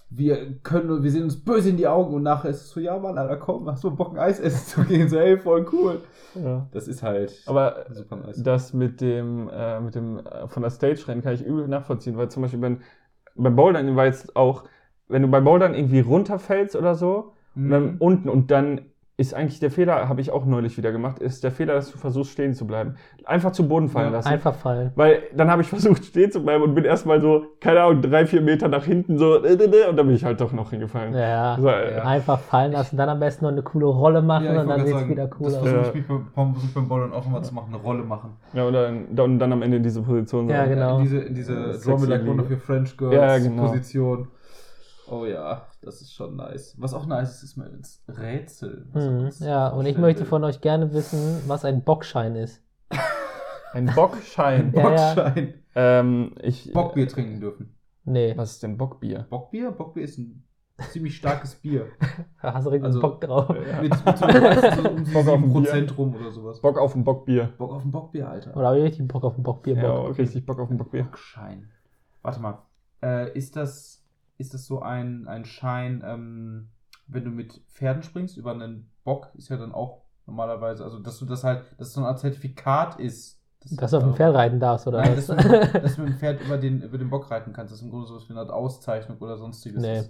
wir 0.08 0.58
können, 0.62 1.02
wir 1.02 1.10
sehen 1.10 1.24
uns 1.24 1.42
böse 1.42 1.70
in 1.70 1.76
die 1.76 1.88
Augen 1.88 2.14
und 2.14 2.22
nachher 2.22 2.50
ist 2.50 2.60
es 2.62 2.70
so, 2.70 2.78
ja 2.80 2.96
Mann, 2.98 3.18
Alter, 3.18 3.36
komm, 3.38 3.68
hast 3.68 3.82
du 3.82 3.90
Bock 3.90 4.12
ein 4.12 4.18
Eis 4.18 4.38
essen 4.38 4.66
zu 4.66 4.84
gehen? 4.88 5.08
So, 5.08 5.16
ey, 5.18 5.36
voll 5.36 5.66
cool. 5.72 6.00
Ja. 6.34 6.68
Das 6.70 6.86
ist 6.86 7.02
halt 7.02 7.32
Aber 7.46 7.86
super 7.90 8.16
nice. 8.16 8.40
das 8.42 8.72
mit 8.72 9.00
dem, 9.00 9.48
äh, 9.52 9.80
mit 9.80 9.94
dem 9.96 10.18
äh, 10.18 10.46
von 10.46 10.62
der 10.62 10.70
Stage 10.70 11.08
rennen 11.08 11.22
kann 11.22 11.34
ich 11.34 11.42
übel 11.44 11.66
nachvollziehen, 11.66 12.16
weil 12.16 12.28
zum 12.30 12.42
Beispiel 12.42 12.60
wenn, 12.60 12.82
bei 13.34 13.50
Bouldern 13.50 13.96
war 13.96 14.04
jetzt 14.06 14.36
auch, 14.36 14.64
wenn 15.08 15.22
du 15.22 15.28
bei 15.28 15.40
Bouldern 15.40 15.74
irgendwie 15.74 16.00
runterfällst 16.00 16.76
oder 16.76 16.94
so, 16.94 17.32
und 17.56 17.70
dann 17.70 17.84
Mhm. 17.94 17.96
unten 18.00 18.28
und 18.28 18.50
dann 18.50 18.82
ist 19.18 19.32
eigentlich 19.32 19.60
der 19.60 19.70
Fehler, 19.70 20.10
habe 20.10 20.20
ich 20.20 20.30
auch 20.30 20.44
neulich 20.44 20.76
wieder 20.76 20.92
gemacht, 20.92 21.20
ist 21.20 21.42
der 21.42 21.50
Fehler, 21.50 21.72
dass 21.74 21.90
du 21.90 21.96
versuchst 21.96 22.32
stehen 22.32 22.52
zu 22.52 22.66
bleiben. 22.66 22.96
Einfach 23.24 23.50
zu 23.52 23.66
Boden 23.66 23.88
fallen 23.88 24.08
Ja, 24.08 24.16
lassen. 24.18 24.28
Einfach 24.28 24.54
fallen. 24.54 24.92
Weil 24.94 25.22
dann 25.34 25.50
habe 25.50 25.62
ich 25.62 25.68
versucht 25.76 26.04
stehen 26.04 26.30
zu 26.30 26.42
bleiben 26.42 26.62
und 26.62 26.74
bin 26.74 26.84
erstmal 26.84 27.18
so, 27.22 27.46
keine 27.58 27.80
Ahnung, 27.80 28.02
drei, 28.02 28.26
vier 28.26 28.42
Meter 28.42 28.68
nach 28.68 28.84
hinten 28.84 29.16
so 29.16 29.42
äh, 29.42 29.54
äh, 29.54 29.88
und 29.88 29.96
dann 29.96 30.06
bin 30.06 30.16
ich 30.16 30.22
halt 30.24 30.38
doch 30.42 30.52
noch 30.52 30.68
hingefallen. 30.68 31.14
Ja. 31.14 31.56
So, 31.58 31.66
äh, 31.68 31.98
Einfach 32.00 32.38
fallen 32.40 32.72
lassen, 32.72 32.98
dann 32.98 33.08
am 33.08 33.18
besten 33.18 33.46
noch 33.46 33.52
eine 33.52 33.62
coole 33.62 33.86
Rolle 33.86 34.20
machen 34.20 34.44
Ja, 34.44 34.60
und 34.60 34.68
dann 34.68 34.80
sieht's 34.80 34.92
gerade 34.98 35.08
wieder 35.08 35.30
cool 35.40 35.44
das 35.46 35.54
aus. 35.54 35.60
versuche 35.62 35.82
Ja. 35.82 35.88
ich 35.88 35.94
mich 35.94 36.74
beim, 36.74 36.88
Bouldern 36.88 37.12
auch 37.14 37.26
immer 37.26 37.42
zu 37.42 37.54
machen, 37.54 37.68
eine 37.72 37.82
Rolle 37.82 38.02
machen. 38.02 38.36
Ja, 38.52 38.64
und 38.66 38.74
dann, 38.74 39.06
dann, 39.14 39.38
dann 39.38 39.52
am 39.54 39.62
Ende 39.62 39.78
in 39.78 39.82
diese 39.82 40.02
Position. 40.02 40.50
Ja, 40.50 40.64
so. 40.64 40.70
genau. 40.74 40.98
In 40.98 41.02
diese, 41.04 41.18
in 41.20 41.34
diese 41.34 41.54
of 41.74 42.50
Your 42.50 42.58
French 42.58 42.94
Girls 42.98 43.14
Ja, 43.14 43.38
genau. 43.38 43.62
Position. 43.68 44.28
Oh 45.08 45.24
ja, 45.24 45.66
das 45.82 46.00
ist 46.00 46.12
schon 46.14 46.36
nice. 46.36 46.74
Was 46.78 46.92
auch 46.94 47.06
nice 47.06 47.36
ist, 47.36 47.42
ist 47.42 47.56
mal 47.56 47.68
ins 47.68 48.02
Rätsel. 48.08 48.86
Hm, 48.92 49.18
uns 49.26 49.38
ja, 49.40 49.68
und 49.68 49.86
ich 49.86 49.96
möchte 49.98 50.24
von 50.24 50.42
euch 50.44 50.60
gerne 50.60 50.92
wissen, 50.92 51.42
was 51.46 51.64
ein 51.64 51.82
Bockschein 51.84 52.34
ist. 52.36 52.62
Ein 53.72 53.86
Bockschein. 53.94 54.72
Ja, 54.74 54.90
ja. 54.94 55.14
Bockschein. 55.14 55.54
ähm, 55.74 56.34
ich, 56.42 56.72
Bockbier 56.72 57.08
trinken 57.08 57.40
dürfen. 57.40 57.74
Nee, 58.04 58.34
Was 58.36 58.52
ist 58.52 58.62
denn 58.62 58.76
Bockbier? 58.78 59.26
Bockbier? 59.30 59.70
Bockbier 59.72 60.04
ist 60.04 60.18
ein 60.18 60.44
ziemlich 60.90 61.16
starkes 61.16 61.54
Bier. 61.56 61.86
da 62.42 62.54
hast 62.54 62.64
du 62.66 62.70
richtig 62.70 62.86
Also- 62.86 63.00
Bock 63.00 63.20
drauf. 63.20 63.48
Ja. 63.50 63.82
Mit, 63.82 63.92
mit 64.06 64.18
so, 64.18 64.26
so 64.26 64.88
um 64.90 65.12
Bock 65.12 65.28
auf 65.28 65.42
ein 65.42 65.52
7% 65.52 65.96
rum 65.96 66.14
oder 66.14 66.30
sowas. 66.30 66.60
Bock 66.60 66.78
auf 66.78 66.94
ein 66.94 67.04
Bockbier. 67.04 67.52
Bock 67.58 67.72
auf 67.72 67.84
ein 67.84 67.90
Bockbier, 67.90 68.28
Alter. 68.28 68.56
Oder 68.56 68.68
habe 68.68 68.78
ich 68.78 68.84
richtig 68.84 69.08
Bock 69.08 69.24
auf 69.24 69.36
ein 69.36 69.42
Bockbier? 69.42 69.74
Ja, 69.76 69.92
Bock. 70.02 70.18
richtig 70.18 70.46
Bock 70.46 70.58
auf 70.60 70.70
ein 70.70 70.76
Bockbier. 70.76 71.04
Bockschein. 71.04 71.68
Warte 72.22 72.40
mal. 72.40 72.58
Äh, 73.02 73.36
ist 73.36 73.56
das, 73.56 73.95
ist 74.38 74.54
das 74.54 74.66
so 74.66 74.80
ein, 74.80 75.26
ein 75.28 75.44
Schein, 75.44 76.02
ähm, 76.06 76.70
wenn 77.06 77.24
du 77.24 77.30
mit 77.30 77.60
Pferden 77.68 78.02
springst 78.02 78.36
über 78.36 78.52
einen 78.52 78.90
Bock, 79.04 79.30
ist 79.34 79.48
ja 79.48 79.56
dann 79.56 79.72
auch 79.72 80.02
normalerweise, 80.26 80.84
also 80.84 80.98
dass 80.98 81.18
du 81.18 81.24
das 81.24 81.44
halt, 81.44 81.64
dass 81.78 81.88
es 81.88 81.94
so 81.94 82.00
eine 82.00 82.08
Art 82.08 82.18
Zertifikat 82.18 82.98
ist. 82.98 83.40
Dass 83.70 83.90
du 83.90 83.96
auf 83.96 84.02
dem 84.02 84.14
Pferd 84.14 84.34
reiten 84.34 84.60
darfst, 84.60 84.86
oder 84.86 85.00
Nein, 85.00 85.16
dass 85.16 85.26
du, 85.26 85.34
dass 85.80 85.96
du 85.96 86.02
mit 86.02 86.12
dem 86.12 86.18
Pferd 86.18 86.40
über 86.44 86.58
den, 86.58 86.82
über 86.82 86.98
den 86.98 87.10
Bock 87.10 87.30
reiten 87.30 87.52
kannst. 87.52 87.72
Das 87.72 87.80
ist 87.80 87.84
im 87.84 87.90
Grunde 87.90 88.06
sowas 88.06 88.28
wie 88.28 88.32
eine 88.32 88.40
Art 88.40 88.50
Auszeichnung 88.50 89.18
oder 89.18 89.36
sonstiges. 89.36 89.82
Nee. 89.82 90.02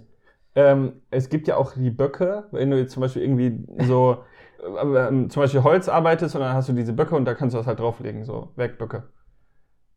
Ähm, 0.55 1.01
es 1.11 1.29
gibt 1.29 1.47
ja 1.47 1.57
auch 1.57 1.73
die 1.73 1.91
Böcke, 1.91 2.45
wenn 2.51 2.71
du 2.71 2.77
jetzt 2.77 2.93
zum 2.93 3.01
Beispiel 3.01 3.21
irgendwie 3.21 3.63
so 3.85 4.23
äh, 4.63 5.07
ähm, 5.07 5.29
zum 5.29 5.43
Beispiel 5.43 5.63
Holz 5.63 5.87
arbeitest 5.87 6.35
und 6.35 6.41
dann 6.41 6.53
hast 6.53 6.69
du 6.69 6.73
diese 6.73 6.93
Böcke 6.93 7.15
und 7.15 7.25
da 7.25 7.33
kannst 7.35 7.53
du 7.53 7.57
das 7.57 7.67
halt 7.67 7.79
drauflegen, 7.79 8.25
so 8.25 8.51
Werkböcke. 8.55 9.03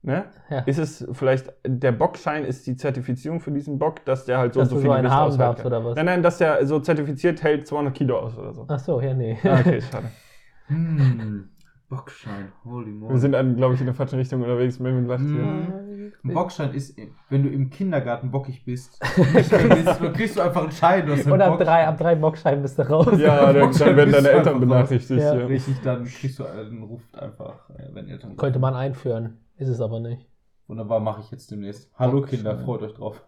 Ne? 0.03 0.25
Ja. 0.49 0.61
Ist 0.61 0.79
es 0.79 1.07
vielleicht, 1.13 1.53
der 1.67 1.93
Bockschein 1.93 2.45
ist 2.45 2.67
die 2.67 2.75
Zertifizierung 2.75 3.41
für 3.41 3.51
diesen 3.51 3.79
Bock, 3.79 4.03
dass 4.07 4.25
der 4.25 4.39
halt 4.39 4.55
so 4.55 4.61
Dass 4.61 4.71
und 4.71 4.71
so 4.71 4.77
du 4.77 4.81
viel 4.81 4.89
so 4.89 4.95
einen 4.95 5.03
Gewicht 5.03 5.15
haben 5.15 5.39
darfst, 5.39 5.67
oder 5.67 5.85
was? 5.85 5.97
Nein, 5.97 6.07
nein, 6.07 6.23
dass 6.23 6.39
der 6.39 6.65
so 6.67 6.81
zertifiziert 6.81 7.43
hält 7.43 7.67
200 7.67 7.95
Kilo 7.95 8.19
aus 8.19 8.37
oder 8.39 8.55
so. 8.55 8.65
Ach 8.67 8.79
so, 8.79 9.01
ja, 9.01 9.13
nee. 9.13 9.37
Ah, 9.45 9.61
okay, 9.61 9.81
schade. 9.81 10.11
Hm, 10.69 11.49
Bockschein, 11.89 12.53
holy 12.65 12.93
moly. 12.93 13.15
Wir 13.15 13.19
sind, 13.19 13.57
glaube 13.57 13.75
ich, 13.75 13.81
in 13.81 13.87
der 13.87 13.95
falschen 13.97 14.21
Richtung 14.21 14.41
unterwegs. 14.41 14.79
Melvin 14.79 15.07
lacht 15.07 15.25
hier. 15.25 15.43
Hm. 15.43 16.13
Ein 16.25 16.35
Bockschein 16.35 16.73
ist, 16.73 16.97
wenn 17.29 17.43
du 17.43 17.49
im 17.49 17.69
Kindergarten 17.69 18.31
bockig 18.31 18.65
bist, 18.65 19.01
dann 19.51 20.13
kriegst 20.13 20.37
du 20.37 20.41
einfach 20.41 20.63
einen 20.63 20.71
Schein. 20.71 21.11
Einen 21.11 21.33
Und 21.33 21.43
ab 21.43 21.59
drei, 21.59 21.89
ab 21.89 21.99
drei 21.99 22.15
Bockscheinen 22.15 22.63
bist 22.63 22.79
du 22.79 22.89
raus. 22.89 23.19
Ja, 23.19 23.53
dann, 23.53 23.73
dann 23.73 23.97
werden 23.97 24.13
deine 24.13 24.31
Eltern 24.31 24.61
benachrichtigt. 24.61 25.21
Ja. 25.21 25.35
Ja. 25.35 25.47
Richtig, 25.47 25.81
dann 25.83 26.05
kriegst 26.05 26.39
du 26.39 26.45
einen 26.45 26.85
Ruft 26.85 27.19
einfach, 27.19 27.69
wenn 27.93 28.09
Eltern. 28.09 28.37
Könnte 28.37 28.61
man 28.61 28.75
einführen. 28.75 29.39
Ist 29.61 29.69
es 29.69 29.81
aber 29.81 30.01
nicht. 30.01 30.27
Wunderbar, 30.67 31.01
mache 31.01 31.21
ich 31.21 31.31
jetzt 31.31 31.51
demnächst. 31.51 31.91
Hallo 31.99 32.21
Bockschein. 32.21 32.37
Kinder, 32.39 32.59
freut 32.59 32.83
euch 32.83 32.95
drauf. 32.95 33.23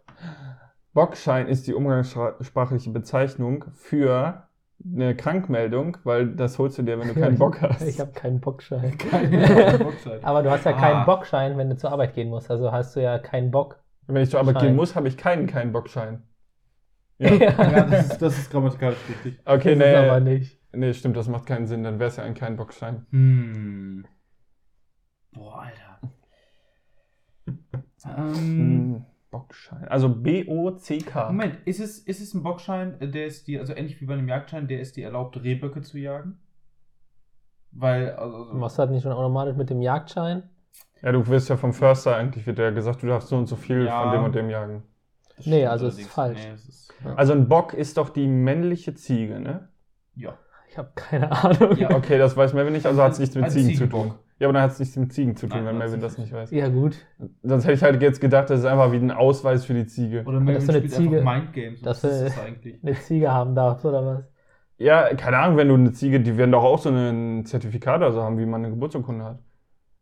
Bockschein 0.95 1.47
ist 1.47 1.67
die 1.67 1.75
umgangssprachliche 1.75 2.91
Bezeichnung 2.91 3.65
für 3.75 4.49
eine 4.85 5.15
Krankmeldung, 5.15 5.99
weil 6.05 6.35
das 6.35 6.59
holst 6.59 6.79
du 6.79 6.83
dir, 6.83 6.99
wenn 6.99 7.09
du 7.09 7.15
keinen 7.15 7.39
Bock 7.39 7.61
hast. 7.63 7.83
Ich 7.83 8.01
habe 8.01 8.13
keinen 8.13 8.41
Bockschein. 8.41 8.97
Kein 9.11 9.79
Bockschein. 9.79 10.25
Aber 10.25 10.43
du 10.43 10.51
hast 10.51 10.65
ja 10.65 10.73
Ah. 10.75 10.81
keinen 10.81 11.05
Bockschein, 11.07 11.57
wenn 11.59 11.71
du 11.71 11.77
zur 11.77 11.93
Arbeit 11.93 12.15
gehen 12.15 12.31
musst. 12.31 12.51
Also 12.51 12.73
hast 12.73 12.97
du 12.97 13.01
ja 13.03 13.19
keinen 13.19 13.51
Bock. 13.51 13.83
wenn 14.07 14.23
ich 14.23 14.31
zur 14.31 14.41
Arbeit 14.41 14.57
Schein. 14.57 14.69
gehen 14.69 14.77
muss, 14.77 14.97
habe 14.97 15.09
ich 15.09 15.17
keinen, 15.17 15.47
keinen 15.47 15.73
Bockschein. 15.73 16.23
Ja, 17.19 17.85
das 17.85 18.07
ist, 18.13 18.19
das 18.23 18.39
ist 18.39 18.51
grammatikalisch 18.51 18.99
richtig. 19.09 19.39
Okay, 19.45 19.77
Das 19.77 19.87
ist 19.89 19.95
aber 20.11 20.19
nee, 20.21 20.39
nicht. 20.39 20.59
nee, 20.73 20.93
stimmt, 20.93 21.17
das 21.17 21.29
macht 21.29 21.47
keinen 21.47 21.69
Sinn, 21.69 21.85
dann 21.85 22.01
wäre 22.01 22.09
es 22.09 22.17
ja 22.17 22.25
ein 22.25 22.35
kein 22.35 22.57
Bockschein. 22.57 23.07
Hm. 23.11 24.05
Boah, 25.33 25.61
Alter. 25.63 25.92
Ähm, 28.07 28.35
Hm, 28.35 29.05
Bockschein. 29.31 29.89
Also 29.89 30.09
B-O-C-K. 30.09 31.27
Moment, 31.31 31.59
ist 31.65 31.81
es, 31.81 31.99
ist 31.99 32.21
es 32.21 32.35
ein 32.35 32.43
Bockschein, 32.43 32.97
der 33.01 33.27
ist 33.27 33.47
die, 33.49 33.59
also 33.59 33.73
ähnlich 33.75 34.01
wie 34.01 34.05
bei 34.07 34.15
einem 34.15 34.29
Jagdschein, 34.29 34.69
der 34.69 34.81
ist 34.81 34.97
die 34.97 35.03
erlaubt, 35.03 35.43
Rehböcke 35.43 35.81
zu 35.81 35.99
jagen? 35.99 36.39
Weil, 37.71 38.11
also. 38.13 38.53
Machst 38.53 38.79
du 38.79 38.83
das 38.83 38.91
nicht 38.91 39.03
schon 39.03 39.13
automatisch 39.13 39.57
mit 39.57 39.71
dem 39.71 39.81
Jagdschein? 39.81 40.43
Ja, 41.01 41.13
du 41.13 41.27
wirst 41.27 41.49
ja 41.49 41.57
vom 41.57 41.73
Förster 41.73 42.15
eigentlich, 42.17 42.47
wird 42.47 42.59
ja 42.59 42.71
gesagt, 42.71 43.03
du 43.03 43.07
darfst 43.07 43.29
so 43.29 43.37
und 43.37 43.47
so 43.47 43.57
viel 43.57 43.87
Ja. 43.87 44.03
von 44.03 44.13
dem 44.13 44.25
und 44.25 44.35
dem 44.35 44.51
jagen. 44.51 44.83
Das 45.37 45.47
Nee, 45.47 45.67
also 45.67 45.87
ist 45.87 45.95
allerdings. 45.95 46.13
falsch. 46.13 46.39
Nee, 46.45 46.51
es 46.53 46.69
ist, 46.69 46.95
Also 47.17 47.33
ein 47.33 47.49
Bock 47.49 47.73
ist 47.75 47.97
doch 47.97 48.11
die 48.11 48.27
männliche 48.29 48.95
Ziege, 48.95 49.41
ne? 49.41 49.69
Ja. 50.15 50.37
Ich 50.69 50.79
habe 50.79 50.93
keine 50.95 51.33
Ahnung. 51.45 51.77
Ja. 51.79 51.91
Okay, 51.95 52.19
das 52.19 52.37
weiß 52.37 52.53
Melvin 52.53 52.75
nicht, 52.75 52.87
also 52.87 53.03
hat 53.03 53.13
es 53.13 53.19
nichts 53.19 53.35
mit 53.35 53.45
Ein 53.45 53.51
Ziegen 53.51 53.75
zu 53.75 53.89
tun. 53.89 54.15
Ja, 54.43 54.49
aber 54.49 54.55
dann 54.55 54.63
hat 54.65 54.73
es 54.73 54.81
nichts 54.81 54.97
mit 54.97 55.13
Ziegen 55.13 55.37
zu 55.37 55.47
tun, 55.47 55.61
Nein, 55.61 55.67
wenn 55.67 55.79
Melvin 55.79 56.01
das 56.01 56.19
nicht 56.19 56.33
weiß. 56.33 56.51
Ja, 56.51 56.67
gut. 56.67 56.97
Sonst 57.45 57.63
hätte 57.63 57.75
ich 57.75 57.83
halt 57.85 58.03
jetzt 58.03 58.21
gedacht, 58.21 58.51
das 58.51 58.59
ist 58.59 58.67
einfach 58.67 58.91
wie 58.91 58.97
ein 58.97 59.13
Ausweis 59.13 59.65
für 59.65 59.73
die 59.75 59.87
Ziege. 59.87 60.25
Oder 60.27 60.41
Melvin 60.41 60.57
ist 60.57 60.67
so 60.67 60.73
eine 60.73 60.79
spielt 60.81 60.95
Ziege, 60.95 61.21
einfach 61.21 61.33
Mindgames. 61.37 61.81
dass 61.83 62.03
wir- 62.03 62.25
das 62.25 62.39
eigentlich? 62.39 62.83
Eine 62.83 62.95
Ziege 62.99 63.31
haben 63.33 63.55
darfst, 63.55 63.85
oder 63.87 64.05
was? 64.05 64.25
Ja, 64.79 65.15
keine 65.15 65.39
Ahnung, 65.39 65.57
wenn 65.59 65.69
du 65.69 65.75
eine 65.75 65.93
Ziege, 65.93 66.19
die 66.21 66.37
werden 66.37 66.51
doch 66.51 66.65
auch 66.65 66.79
so 66.79 66.89
ein 66.91 67.45
Zertifikat 67.47 67.99
oder 67.99 68.11
so 68.13 68.21
haben, 68.23 68.37
wie 68.39 68.47
man 68.47 68.63
eine 68.65 68.75
Geburtsurkunde 68.75 69.25
hat. 69.25 69.39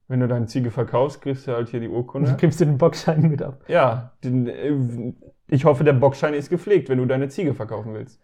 Wenn 0.09 0.21
du 0.21 0.29
deine 0.29 0.47
Ziege 0.47 0.71
verkaufst, 0.71 1.21
kriegst 1.23 1.47
du 1.47 1.53
halt 1.53 1.69
hier 1.69 1.81
die 1.81 1.89
Du 1.89 1.95
Urkunde. 1.95 2.37
gibst 2.39 2.61
du 2.61 2.65
den 2.65 2.79
Bockschein 2.79 3.29
mit 3.29 3.43
ab. 3.43 3.63
Ja, 3.69 4.13
den, 4.25 4.47
äh, 4.49 5.15
ich 5.49 5.65
hoffe, 5.67 5.85
der 5.85 5.93
Bockschein 5.93 6.35
ist 6.35 6.49
gepflegt, 6.51 6.89
wenn 6.89 6.99
du 6.99 7.07
deine 7.07 7.29
Ziege 7.29 7.55
verkaufen 7.55 7.95
willst. 7.95 8.21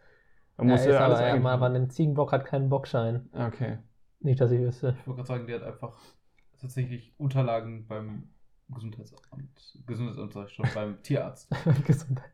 Dann 0.57 0.67
Ja, 0.67 0.73
musst 0.73 0.85
ist 0.85 0.87
du 0.87 0.93
ja 0.95 1.05
alles 1.05 1.19
aber, 1.19 1.29
ja, 1.29 1.35
aber 1.53 1.67
ein 1.67 1.91
Ziegenbock 1.91 2.33
hat 2.33 2.45
keinen 2.47 2.69
Bockschein. 2.71 3.29
Okay. 3.35 3.79
Nicht, 4.21 4.41
dass 4.41 4.51
ich 4.51 4.61
wüsste. 4.61 4.97
Ich 5.01 5.07
wollte 5.07 5.19
gerade 5.23 5.29
sagen, 5.29 5.47
der 5.47 5.57
hat 5.61 5.67
einfach 5.67 5.93
tatsächlich 6.61 7.15
Unterlagen 7.19 7.87
beim 7.87 8.31
Gesundheitsamt. 8.69 9.23
Gesundheitsamt 9.87 10.33
sag 10.33 10.47
ich 10.49 10.55
schon, 10.55 10.67
beim 10.75 11.03
Tierarzt. 11.03 11.49
Gesundheit. 11.87 12.31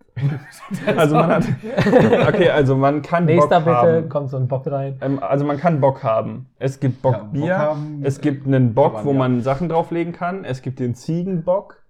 Also 0.96 1.14
man 1.16 1.30
hat. 1.30 1.44
Okay, 2.28 2.50
also 2.50 2.76
man 2.76 3.02
kann 3.02 3.24
Nächster 3.24 3.60
Bock 3.60 3.64
bitte, 3.64 3.76
haben. 3.96 4.08
kommt 4.08 4.30
so 4.30 4.36
ein 4.36 4.48
Bock 4.48 4.66
rein. 4.66 4.98
Ähm, 5.00 5.18
also 5.22 5.44
man 5.44 5.56
kann 5.58 5.80
Bock 5.80 6.02
haben. 6.02 6.48
Es 6.58 6.80
gibt 6.80 7.02
Ja, 7.04 7.10
Bockbier. 7.10 7.40
Bock 7.40 7.50
haben, 7.50 8.00
es 8.04 8.20
gibt 8.20 8.46
einen 8.46 8.74
Bock, 8.74 9.04
wo 9.04 9.12
man, 9.12 9.36
ja. 9.36 9.42
Sachen 9.42 9.68
drauflegen 9.68 10.12
kann. 10.12 10.44
Es 10.44 10.62
gibt 10.62 10.78
den 10.80 10.94
Ziegenbock. 10.94 11.82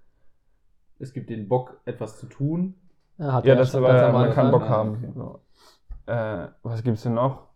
Es 0.99 1.13
gibt 1.13 1.31
den 1.31 1.49
Bock, 1.49 1.81
etwas 1.85 2.19
zu 2.19 2.27
tun. 2.27 2.75
Ja, 3.19 3.33
hat 3.33 3.45
Ja, 3.45 3.55
das 3.57 3.75
aber 3.75 4.13
man 4.13 4.33
kann. 4.33 4.51
Bock 4.51 4.63
Ja, 4.63 4.69
haben. 4.69 4.91
okay. 4.93 5.13
So. 5.15 5.41
Äh, 6.07 6.49
was 6.63 6.83
gibt's 6.83 7.03
denn 7.03 7.15
noch? 7.15 7.49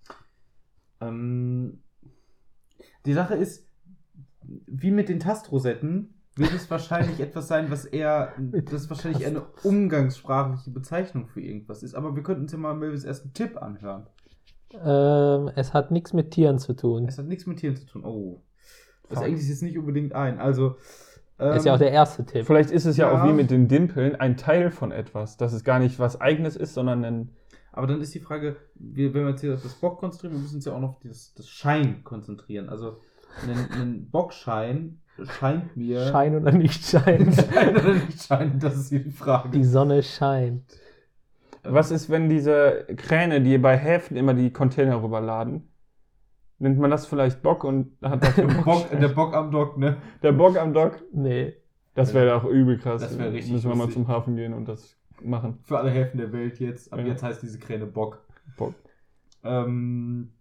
Ähm, 1.01 1.83
die 3.07 3.13
Sache 3.13 3.35
ist, 3.35 3.67
wie 4.43 4.91
mit 4.91 5.09
den 5.09 5.21
Tastrosetten, 5.21 6.13
wird 6.37 6.53
es 6.53 6.71
wahrscheinlich 6.71 7.19
etwas 7.21 7.49
sein, 7.49 7.71
was 7.71 7.87
eher, 7.87 8.35
das 8.71 8.91
wahrscheinlich 8.91 9.23
eher 9.23 9.29
eine 9.29 9.43
umgangssprachliche 9.63 10.71
Bezeichnung 10.71 11.29
für 11.29 11.41
irgendwas 11.41 11.83
ist. 11.83 11.95
Aber 11.95 12.15
wir 12.15 12.23
könnten 12.23 12.43
uns 12.43 12.53
ja 12.53 12.59
mal 12.59 12.75
Melvins 12.75 13.05
ersten 13.05 13.33
Tipp 13.33 13.57
anhören. 13.61 14.07
Ähm, 14.75 15.51
es 15.57 15.73
hat 15.73 15.91
nichts 15.91 16.13
mit 16.13 16.33
Tieren 16.33 16.59
zu 16.59 16.75
tun. 16.75 17.07
Es 17.09 17.17
hat 17.19 17.27
nichts 17.27 17.47
mit 17.47 17.59
Tieren 17.59 17.77
zu 17.77 17.87
tun. 17.87 18.05
Oh. 18.05 18.43
Das 19.09 19.19
Fuck. 19.19 19.29
eigentlich 19.29 19.49
jetzt 19.49 19.63
nicht 19.63 19.79
unbedingt 19.79 20.13
ein. 20.15 20.39
Also. 20.39 20.77
Ähm, 21.39 21.57
ist 21.57 21.65
ja 21.67 21.75
auch 21.75 21.79
der 21.79 21.93
erste 21.93 22.25
Tipp. 22.27 22.47
Vielleicht 22.47 22.71
ist 22.71 22.85
es 22.85 22.97
ja, 22.97 23.11
Ja. 23.11 23.23
auch 23.23 23.29
wie 23.29 23.33
mit 23.33 23.51
den 23.51 23.69
Dimpeln 23.69 24.17
ein 24.17 24.37
Teil 24.37 24.71
von 24.71 24.91
etwas, 24.93 25.37
dass 25.37 25.53
es 25.53 25.65
gar 25.65 25.79
nicht 25.79 25.99
was 25.99 26.21
Eigenes 26.21 26.57
ist, 26.57 26.75
sondern 26.75 27.05
ein. 27.05 27.31
Aber 27.77 27.87
dann 27.87 28.01
ist 28.01 28.15
die 28.15 28.21
Frage, 28.21 28.57
wir, 28.75 29.13
wenn 29.13 29.25
wir 29.25 29.31
jetzt 29.31 29.43
hier 29.43 29.53
auf 29.53 29.63
das 29.63 29.75
Bock 29.75 29.99
konzentrieren, 29.99 30.33
wir 30.33 30.41
müssen 30.41 30.57
uns 30.57 30.65
ja 30.65 30.73
auch 30.73 30.81
noch 30.81 30.89
auf 30.89 31.01
das, 31.05 31.35
das 31.35 31.47
Schein 31.47 32.03
konzentrieren. 32.05 32.71
Also 32.71 33.01
ein, 33.43 33.81
ein 33.81 34.11
Bockschein 34.11 35.03
scheint 35.39 35.77
mir. 35.77 36.07
Schein 36.07 36.35
oder 36.37 36.53
nicht 36.53 36.83
Schein. 36.83 37.31
Schein 37.35 37.77
oder 37.77 37.95
nicht 37.95 38.23
schein, 38.23 38.59
das 38.59 38.77
ist 38.77 38.89
hier 38.89 39.01
die 39.01 39.11
Frage. 39.11 39.51
Die 39.51 39.63
Sonne 39.63 40.03
scheint. 40.03 40.65
Was 41.65 41.91
ist, 41.91 42.09
wenn 42.09 42.31
diese 42.31 42.87
Kräne, 42.97 43.43
die 43.43 43.59
bei 43.59 43.77
Häfen 43.77 44.17
immer 44.17 44.33
die 44.33 44.51
Container 44.51 45.03
rüberladen? 45.03 45.69
Nennt 46.59 46.79
man 46.79 46.91
das 46.91 47.05
vielleicht 47.05 47.43
Bock 47.43 47.63
und 47.63 47.99
hat 48.01 48.23
dafür 48.23 48.47
der 48.47 48.55
Bock, 48.63 48.91
der 48.91 49.09
Bock 49.09 49.35
am 49.35 49.51
Dock, 49.51 49.77
ne? 49.77 49.99
Der 50.23 50.33
Bock 50.33 50.57
am 50.57 50.73
Dock? 50.73 51.03
Nee. 51.13 51.53
Das 51.95 52.15
wäre 52.15 52.37
auch 52.37 52.45
übel 52.45 52.79
krass. 52.79 53.03
Das 53.03 53.19
wär 53.19 53.33
richtig 53.33 53.53
Müssen 53.53 53.69
wir 53.69 53.77
mal 53.77 53.91
zum 53.91 54.09
Hafen 54.09 54.37
gehen 54.37 54.55
und 54.55 54.67
das 54.67 54.96
machen. 55.23 55.59
Für 55.65 55.79
alle 55.79 55.91
Häfen 55.91 56.19
der 56.19 56.33
Welt 56.33 56.59
jetzt. 56.61 56.93
Ab 56.93 57.01
Ja. 57.01 57.07
jetzt 57.07 57.23
heißt 57.23 57.43
diese 57.43 57.59
Kräne 57.59 57.87
Bock. 57.87 58.25
Bock. 58.57 58.75
Ähm, 59.45 60.33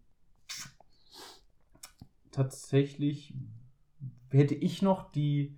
tatsächlich 2.32 3.34
hätte 4.30 4.56
ich 4.56 4.82
noch 4.82 5.12
die, 5.12 5.58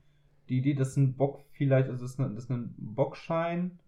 die 0.49 0.59
Idee, 0.59 0.73
dass 0.73 0.95
ein 0.97 1.15
Bock 1.15 1.43
vielleicht, 1.51 1.89
also 1.89 2.05
dass 2.05 2.19
ein, 2.19 2.35
dass 2.35 2.49
ein 2.49 2.73
Bockschein 2.77 3.79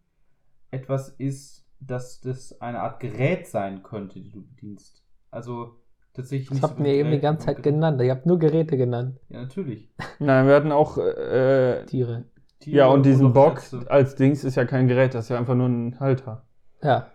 etwas 0.71 1.09
ist, 1.09 1.65
dass 1.79 2.19
das 2.21 2.59
eine 2.61 2.81
Art 2.81 2.99
Gerät 2.99 3.47
sein 3.47 3.83
könnte, 3.83 4.19
die 4.19 4.31
du 4.31 4.45
bedienst. 4.45 5.03
Also 5.31 5.77
tatsächlich 6.13 6.49
Das 6.49 6.55
nicht 6.55 6.63
habt 6.63 6.77
so 6.77 6.83
ihr 6.83 6.93
eben 6.93 7.11
die 7.11 7.19
ganze 7.19 7.45
Zeit 7.47 7.63
genannt. 7.63 8.01
Ihr 8.01 8.11
habt 8.11 8.25
nur 8.25 8.39
Geräte 8.39 8.77
genannt. 8.77 9.19
Ja, 9.29 9.41
natürlich. 9.41 9.89
Nein, 10.19 10.47
wir 10.47 10.55
hatten 10.55 10.71
auch. 10.71 10.97
Äh, 10.97 11.85
Tiere. 11.85 12.25
Tiere 12.59 12.77
ja, 12.77 12.87
und 12.87 13.05
diesen 13.05 13.33
Bock 13.33 13.61
als 13.87 14.15
Dings 14.15 14.43
ist 14.43 14.55
ja 14.55 14.65
kein 14.65 14.87
Gerät, 14.87 15.13
das 15.13 15.25
ist 15.25 15.29
ja 15.29 15.37
einfach 15.37 15.55
nur 15.55 15.67
ein 15.67 15.99
Halter. 15.99 16.43
Ja. 16.81 17.07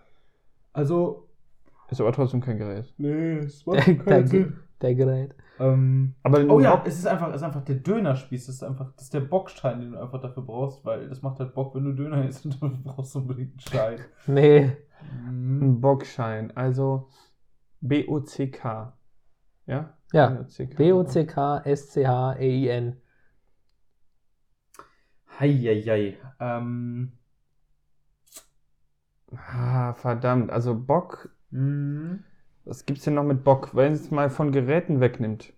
Also. 0.73 1.27
Ist 1.89 2.01
aber 2.01 2.11
trotzdem 2.11 2.41
kein 2.41 2.57
Gerät. 2.57 2.91
Nee, 2.97 3.37
es 3.37 3.63
Der, 3.63 4.23
der, 4.23 4.47
der 4.81 4.95
Gerät. 4.95 5.35
Ähm, 5.59 6.15
Aber 6.23 6.39
Oh 6.49 6.59
ja, 6.59 6.75
Bock, 6.75 6.87
es 6.87 6.97
ist 6.97 7.07
einfach, 7.07 7.29
es 7.29 7.35
ist 7.37 7.43
einfach 7.43 7.63
der 7.63 7.75
Dönerspieß. 7.75 8.47
Das 8.47 8.55
ist 8.55 8.63
einfach, 8.63 8.91
das 8.95 9.05
ist 9.05 9.13
der 9.13 9.21
Bockstein, 9.21 9.79
den 9.79 9.91
du 9.91 10.01
einfach 10.01 10.19
dafür 10.19 10.43
brauchst, 10.43 10.83
weil 10.83 11.07
das 11.07 11.21
macht 11.21 11.39
halt 11.39 11.53
Bock, 11.53 11.75
wenn 11.75 11.85
du 11.85 11.93
Döner 11.93 12.27
isst 12.27 12.45
und 12.45 12.61
dann 12.61 12.83
brauchst 12.83 13.15
du 13.15 13.19
unbedingt 13.19 13.51
einen 13.51 13.59
Schein. 13.59 13.99
Nee. 14.27 14.71
Mhm. 15.29 15.61
ein 15.61 15.81
Bockschein, 15.81 16.51
also 16.55 17.07
B-O-C-K. 17.81 18.93
Ja? 19.67 19.93
Ja. 20.11 20.27
B-O-C-K. 20.29 20.75
B-O-C-K-S-C-H-E-I-N. 20.75 22.97
Heieiei. 25.39 26.17
Ähm, 26.39 27.11
Ah, 29.35 29.93
verdammt. 29.93 30.51
Also 30.51 30.75
Bock, 30.79 31.29
mh, 31.51 32.19
was 32.63 32.85
gibt's 32.85 33.03
denn 33.03 33.15
noch 33.15 33.23
mit 33.23 33.43
Bock? 33.43 33.75
Wenn 33.75 33.93
es 33.93 34.11
mal 34.11 34.29
von 34.29 34.51
Geräten 34.51 34.99
wegnimmt. 35.01 35.51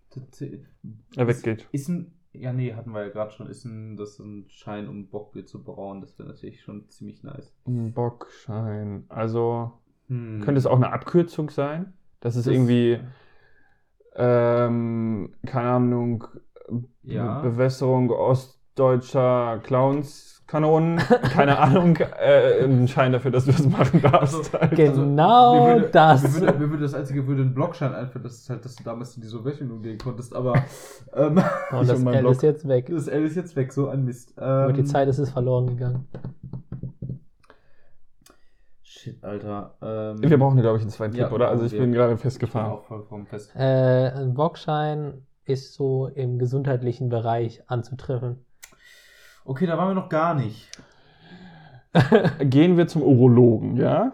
Er 1.15 1.27
weggeht. 1.27 1.67
Ist 1.71 1.89
ein, 1.89 2.13
ja 2.33 2.53
nee, 2.53 2.73
hatten 2.73 2.91
wir 2.91 3.03
ja 3.03 3.09
gerade 3.09 3.31
schon, 3.31 3.47
ist 3.47 3.65
ein, 3.65 3.97
das 3.97 4.11
ist 4.11 4.19
ein 4.19 4.45
Schein, 4.49 4.87
um 4.87 5.09
Bockbier 5.09 5.45
zu 5.45 5.63
brauen. 5.63 6.01
Das 6.01 6.17
wäre 6.17 6.29
natürlich 6.29 6.61
schon 6.61 6.89
ziemlich 6.89 7.23
nice. 7.23 7.53
Ein 7.67 7.93
Bockschein. 7.93 9.03
Also 9.09 9.73
Hm. 10.07 10.41
könnte 10.41 10.57
es 10.59 10.65
auch 10.65 10.77
eine 10.77 10.91
Abkürzung 10.91 11.49
sein? 11.49 11.93
Das 12.21 12.35
ist 12.35 12.47
Das- 12.47 12.53
irgendwie, 12.53 12.99
ähm, 14.15 15.35
keine 15.45 15.69
Ahnung, 15.69 16.23
Ja. 17.03 17.41
Be 17.41 17.51
Bewässerung 17.51 18.09
ostdeutscher 18.81 19.59
Clownskanonen. 19.63 20.97
Keine 21.33 21.57
Ahnung. 21.59 21.97
Äh, 21.97 22.63
ein 22.63 22.87
Schein 22.87 23.11
dafür, 23.11 23.31
dass 23.31 23.45
du 23.45 23.51
das 23.51 23.67
machen 23.67 24.01
darfst. 24.01 24.35
Also, 24.35 24.59
halt. 24.59 24.75
Genau 24.75 25.65
mir 25.67 25.73
würde, 25.75 25.89
das. 25.89 26.23
Mir 26.23 26.33
würde, 26.47 26.59
mir 26.59 26.69
würde 26.69 26.83
das 26.83 26.93
einzige 26.93 27.25
würde 27.27 27.41
ein 27.41 27.53
Blockschein 27.55 27.93
einfallen, 27.93 28.23
das 28.23 28.35
ist 28.35 28.49
halt, 28.49 28.63
dass 28.63 28.75
du 28.75 28.83
damals 28.83 29.15
in 29.15 29.21
die 29.23 29.27
Sowjetunion 29.27 29.81
gehen 29.81 29.97
konntest, 29.97 30.35
aber 30.35 30.53
ähm, 31.15 31.41
Und 31.71 31.89
das 31.89 32.03
L 32.03 32.19
Block. 32.21 32.31
ist 32.33 32.43
jetzt 32.43 32.67
weg. 32.67 32.87
das 32.89 33.07
L 33.07 33.23
ist 33.25 33.35
jetzt 33.35 33.55
weg, 33.55 33.73
so 33.73 33.87
ein 33.89 34.05
Mist. 34.05 34.37
Aber 34.37 34.73
die 34.73 34.81
Ähm, 34.81 34.85
Zeit 34.85 35.07
ist 35.07 35.17
es 35.17 35.31
verloren 35.31 35.67
gegangen. 35.67 36.07
Shit, 38.83 39.23
Alter. 39.23 39.73
Ähm, 39.81 40.21
Wir 40.21 40.37
brauchen, 40.37 40.59
glaube 40.61 40.77
ich, 40.77 40.81
einen 40.83 40.91
zweiten 40.91 41.15
Ja, 41.15 41.25
Tipp, 41.25 41.33
oder? 41.33 41.49
Also 41.49 41.65
ich 41.65 41.71
wir- 41.73 41.79
bin 41.81 41.91
gerade 41.93 42.13
ich 42.13 42.17
bin 42.19 42.21
festgefahren. 42.21 42.71
auch 42.71 42.83
vollkommen 42.83 43.25
fest. 43.25 43.51
Äh, 43.55 44.11
ein 44.11 44.33
Bockschein 44.33 45.25
ist 45.45 45.73
so 45.75 46.07
im 46.07 46.39
gesundheitlichen 46.39 47.09
Bereich 47.09 47.63
anzutreffen. 47.67 48.43
Okay, 49.47 49.65
da 49.65 49.77
waren 49.77 49.87
wir 49.87 49.93
noch 49.93 50.09
gar 50.09 50.33
nicht. 50.33 50.69
Gehen 52.41 52.75
wir 52.75 52.87
zum 52.87 53.01
Urologen, 53.01 53.77
ja? 53.77 54.11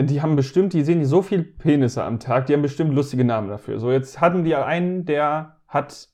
Die 0.00 0.20
haben 0.20 0.34
bestimmt, 0.34 0.72
die 0.72 0.82
sehen 0.82 1.04
so 1.04 1.22
viel 1.22 1.44
Penisse 1.44 2.02
am 2.02 2.18
Tag, 2.18 2.46
die 2.46 2.54
haben 2.54 2.62
bestimmt 2.62 2.92
lustige 2.92 3.24
Namen 3.24 3.48
dafür. 3.48 3.78
So, 3.78 3.92
jetzt 3.92 4.20
hatten 4.20 4.42
die 4.42 4.56
einen, 4.56 5.04
der 5.04 5.58
hat 5.68 6.08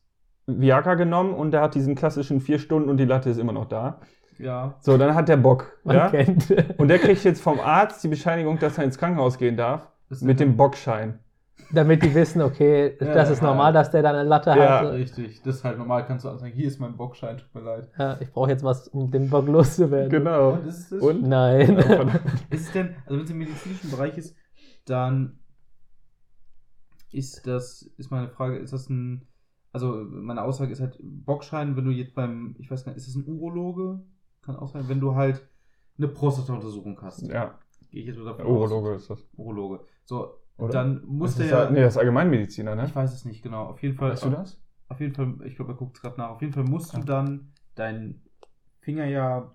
Viagra 0.47 0.95
genommen 0.95 1.33
und 1.33 1.53
der 1.53 1.63
hat 1.63 1.75
diesen 1.75 1.95
klassischen 1.95 2.43
vier 2.43 2.59
Stunden 2.59 2.91
und 2.91 2.99
die 2.99 3.07
Latte 3.07 3.31
ist 3.31 3.39
immer 3.39 3.53
noch 3.53 3.65
da. 3.65 4.01
Ja. 4.39 4.75
So, 4.81 4.99
dann 4.99 5.15
hat 5.15 5.31
der 5.31 5.39
Bock, 5.39 5.79
Man 5.85 5.97
ja? 5.97 6.11
kennt. 6.11 6.51
Und 6.77 6.89
der 6.89 6.99
kriegt 6.99 7.25
jetzt 7.25 7.41
vom 7.41 7.61
Arzt 7.61 8.05
die 8.05 8.09
Bescheinigung, 8.09 8.59
dass 8.59 8.77
er 8.77 8.85
ins 8.85 8.99
Krankenhaus 8.99 9.39
gehen 9.39 9.57
darf, 9.57 9.89
mit 10.21 10.39
dem 10.39 10.59
Bockschein. 10.59 11.19
Damit 11.73 12.03
die 12.03 12.15
wissen, 12.15 12.43
okay, 12.43 12.97
Ja, 13.01 13.15
das 13.15 13.31
ist 13.31 13.41
ja. 13.43 13.47
normal, 13.49 13.73
dass 13.73 13.91
der 13.91 14.03
dann 14.03 14.17
eine 14.17 14.29
Latte 14.29 14.51
Ja. 14.51 14.81
hat. 14.81 14.93
Richtig, 14.93 15.41
das 15.43 15.57
ist 15.57 15.65
halt 15.65 15.79
normal, 15.79 16.05
kannst 16.07 16.25
du 16.25 16.29
anzeigen, 16.29 16.57
hier 16.57 16.67
ist 16.67 16.81
mein 16.81 16.97
Bockschein, 16.97 17.39
tut 17.39 17.55
mir 17.55 17.61
leid. 17.63 17.91
Ja, 17.99 18.17
ich 18.21 18.31
brauche 18.33 18.51
jetzt 18.51 18.65
was, 18.65 18.89
um 18.89 19.11
den 19.11 19.31
Bock 19.31 19.47
loszuwerden. 19.47 20.11
Genau. 20.11 20.53
Und 20.55 20.67
ist 20.67 20.79
es 20.79 20.89
das? 20.91 21.01
Und? 21.03 21.23
Nein. 21.29 21.79
Ist 22.51 22.67
es 22.67 22.73
denn, 22.73 22.95
also 23.07 23.17
wenn 23.19 23.25
es 23.25 23.31
im 23.31 23.39
medizinischen 23.39 23.91
Bereich 23.91 24.17
ist, 24.19 24.35
dann 24.87 25.39
ist 27.13 27.47
das, 27.47 27.83
ist 27.97 28.11
meine 28.11 28.29
Frage, 28.29 28.57
ist 28.59 28.73
das 28.73 28.89
ein, 28.89 29.27
also 29.73 30.05
meine 30.09 30.43
Aussage 30.43 30.73
ist 30.73 30.81
halt, 30.81 30.97
Bockschein, 31.03 31.77
wenn 31.77 31.85
du 31.85 31.91
jetzt 31.91 32.15
beim, 32.15 32.55
ich 32.59 32.71
weiß 32.71 32.85
gar 32.85 32.93
nicht, 32.93 32.99
ist 32.99 33.09
das 33.09 33.17
ein 33.17 33.27
Urologe? 33.27 34.01
Kann 34.43 34.57
auch 34.57 34.69
sein, 34.69 34.89
wenn 34.89 35.01
du 35.01 35.15
halt 35.15 35.47
eine 35.99 36.09
Prostata-Untersuchung 36.09 36.99
hast. 37.03 37.23
Ja, 37.23 37.59
Gehe 37.91 38.03
ich 38.03 38.07
jetzt 38.09 38.19
mal 38.19 38.25
davon 38.27 38.47
Urologe 38.47 38.91
aus. 38.95 39.03
ist 39.03 39.11
das. 39.11 39.27
Urologe. 39.37 39.81
So, 40.05 40.35
Oder? 40.61 40.73
dann 40.73 41.03
muss 41.07 41.31
Das 41.31 41.37
der 41.39 41.47
ist 41.47 41.53
ja, 41.53 41.71
nee, 41.71 41.81
das 41.83 41.95
ist 41.95 41.99
Allgemeinmediziner, 41.99 42.75
ne? 42.77 42.85
ich 42.87 42.95
weiß 42.95 43.13
es 43.15 43.25
nicht 43.25 43.43
genau, 43.43 43.65
auf 43.67 43.83
jeden 43.83 43.97
Fall. 43.97 44.13
Weißt 44.13 44.25
du 44.25 44.31
das? 44.31 44.61
Auf 44.89 45.01
jeden 45.01 45.15
Fall, 45.15 45.35
ich 45.45 45.57
glaube, 45.57 45.73
er 45.73 45.77
guckt 45.77 45.97
es 45.97 46.03
gerade 46.03 46.19
nach. 46.19 46.31
Auf 46.31 46.41
jeden 46.41 46.53
Fall 46.53 46.65
musst 46.65 46.97
du 46.97 47.01
dann 47.01 47.53
deinen 47.77 48.23
Finger 48.81 49.05
ja 49.07 49.53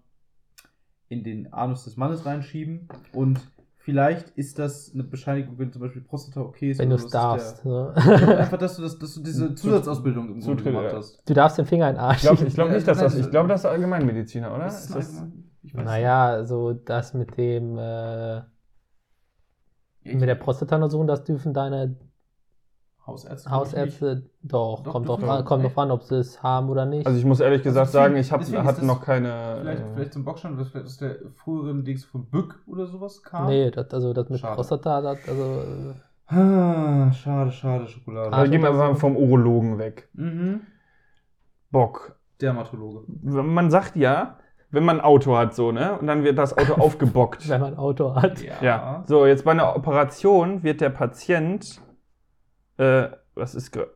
in 1.10 1.24
den 1.24 1.51
Anus 1.53 1.84
des 1.84 1.97
Mannes 1.97 2.26
reinschieben 2.26 2.88
und 3.14 3.39
vielleicht 3.76 4.30
ist 4.32 4.58
das 4.58 4.91
eine 4.93 5.03
Bescheinigung, 5.03 5.60
wenn 5.60 5.72
zum 5.72 5.82
Beispiel 5.84 6.01
Prostata 6.01 6.41
okay 6.41 6.72
ist. 6.72 6.80
Wenn 6.80 6.89
du 6.89 6.95
oder 6.95 6.99
es 7.01 7.06
ist 7.06 7.14
darfst. 7.14 7.66
Ne? 7.66 7.93
Der, 7.95 8.39
einfach, 8.39 8.58
dass 8.58 8.78
du, 8.78 8.82
das, 8.82 8.97
dass 8.97 9.14
du 9.14 9.22
diese 9.22 9.49
Zu- 9.49 9.68
Zusatzausbildung 9.68 10.26
im 10.26 10.32
Grunde 10.39 10.45
Zutritt, 10.45 10.66
gemacht 10.66 10.91
ja. 10.91 10.97
hast. 10.97 11.22
Du 11.30 11.34
darfst 11.36 11.58
den 11.60 11.66
Finger 11.66 11.89
in 11.89 11.95
den 11.95 12.01
Arsch. 12.01 12.24
Ich 12.24 12.30
glaube 12.30 12.45
ich 12.47 12.53
glaub 12.56 12.70
nicht, 12.72 12.88
dass 12.88 12.97
das. 12.97 13.16
Ich 13.16 13.30
glaube, 13.30 13.47
das 13.49 13.62
ist 13.62 13.66
Allgemeinmediziner, 13.68 14.49
oder? 14.56 14.64
Das 14.66 14.86
ist 14.86 14.89
Ist 14.89 14.95
das, 14.95 15.24
ich 15.62 15.76
weiß 15.76 15.86
naja, 15.86 16.45
so 16.45 16.74
das 16.74 17.14
mit 17.14 17.38
dem 17.38 17.78
äh, 17.78 18.41
nicht. 20.06 20.20
mit 20.20 20.30
der 20.30 20.36
Prostata-Untersuchung, 20.36 21.08
das 21.08 21.24
dürfen 21.24 21.53
deine 21.53 21.95
Hausärzte. 23.06 23.51
Hausärzte 23.51 24.30
doch. 24.41 24.82
Doch, 24.82 24.91
kommt 24.93 25.08
wir. 25.08 25.30
an, 25.30 25.45
kommt 25.45 25.64
drauf 25.64 25.78
an, 25.78 25.91
ob 25.91 26.01
sie 26.01 26.16
es 26.18 26.41
haben 26.41 26.70
oder 26.70 26.86
nicht. 26.88 27.06
also 27.06 27.20
ich 27.20 27.26
muss 27.26 27.39
ehrlich 27.39 27.62
gesagt 27.62 27.88
deswegen- 27.93 28.03
sagen, 28.03 28.16
ich 28.18 28.32
hab, 28.56 28.66
hatte 28.66 28.84
noch 28.86 29.01
keine. 29.01 29.58
Vielleicht, 29.62 29.82
äh, 29.82 29.93
vielleicht 29.93 30.14
zum 30.14 30.26
Bockstand, 30.26 30.58
was 30.60 30.70
vielleicht 30.70 30.88
aus 30.88 30.97
der 30.97 31.18
früheren 31.36 31.84
Dings 31.84 32.03
von 32.03 32.26
Bück 32.26 32.60
oder 32.66 32.88
sowas 32.88 33.22
kam. 33.22 33.47
nee, 33.47 33.70
das, 33.70 33.91
also 33.91 34.12
das 34.14 34.28
mit 34.30 34.39
Schade. 34.39 34.56
Prostata, 34.56 35.01
das, 35.01 35.20
also 35.28 35.43
äh, 35.43 35.93
Ah, 36.28 37.12
schade, 37.14 37.51
schade, 37.51 37.88
Schokolade. 37.88 38.34
Aber 38.34 38.47
gehen 38.47 38.62
wir 38.62 38.70
also- 38.70 38.80
mal 38.80 38.95
vom 38.95 39.16
Urologen 39.16 39.78
weg. 39.78 40.10
Mhm. 40.14 40.62
Bock. 41.70 42.16
Dermatologe. 42.41 43.03
Man 43.22 43.70
sagt 43.70 43.95
ja, 43.95 44.38
wenn 44.72 44.84
man 44.84 44.99
ein 44.99 45.05
Auto 45.05 45.38
hat, 45.38 45.53
so, 45.55 45.72
ne? 45.72 45.97
Und 45.99 46.07
dann 46.07 46.24
wird 46.24 46.38
das 46.38 46.57
Auto 46.57 46.74
aufgebockt. 46.82 47.47
wenn 47.49 47.61
man 47.61 47.74
ein 47.74 47.80
Auto 47.80 48.16
hat. 48.16 48.41
Ja. 48.61 49.03
So, 49.07 49.26
jetzt 49.26 49.45
bei 49.45 49.51
einer 49.51 49.76
Operation 49.76 50.63
wird 50.63 50.82
der 50.82 50.89
Patient. 50.89 51.82
Äh, 52.78 53.07
was 53.36 53.55
ist. 53.55 53.72
ge- 53.72 53.88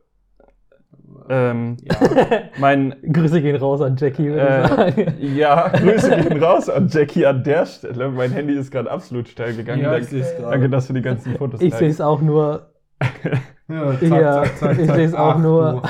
Ähm, 1.28 1.76
Ja. 1.82 1.94
mein. 2.58 2.94
Grüße 3.12 3.42
gehen 3.42 3.56
raus 3.56 3.80
an 3.82 3.96
Jackie, 3.98 4.30
würde 4.30 4.64
ich 4.64 4.70
Äh, 4.70 4.76
sagen. 5.04 5.14
ja, 5.36 5.68
Grüße 5.72 6.16
gehen 6.16 6.42
raus 6.42 6.68
an 6.70 6.88
Jackie 6.88 7.26
an 7.26 7.42
der 7.44 7.66
Stelle. 7.66 8.10
Mein 8.10 8.30
Handy 8.32 8.54
ist 8.54 8.70
gerade 8.70 8.90
absolut 8.90 9.28
steil 9.28 9.54
gegangen. 9.54 9.82
Ja, 9.82 9.96
ich 9.96 10.08
danke, 10.08 10.42
danke, 10.42 10.70
dass 10.70 10.86
du 10.86 10.92
die 10.94 11.02
ganzen 11.02 11.34
Fotos 11.36 11.60
Ich 11.60 11.74
sehe 11.74 11.88
es 11.88 12.00
auch 12.00 12.20
nur. 12.20 12.66
Ja, 13.68 13.92
Ja, 14.00 14.42
ich 14.42 14.90
seh's 14.92 15.14
auch 15.14 15.34
Ach, 15.36 15.38
nur. 15.38 15.82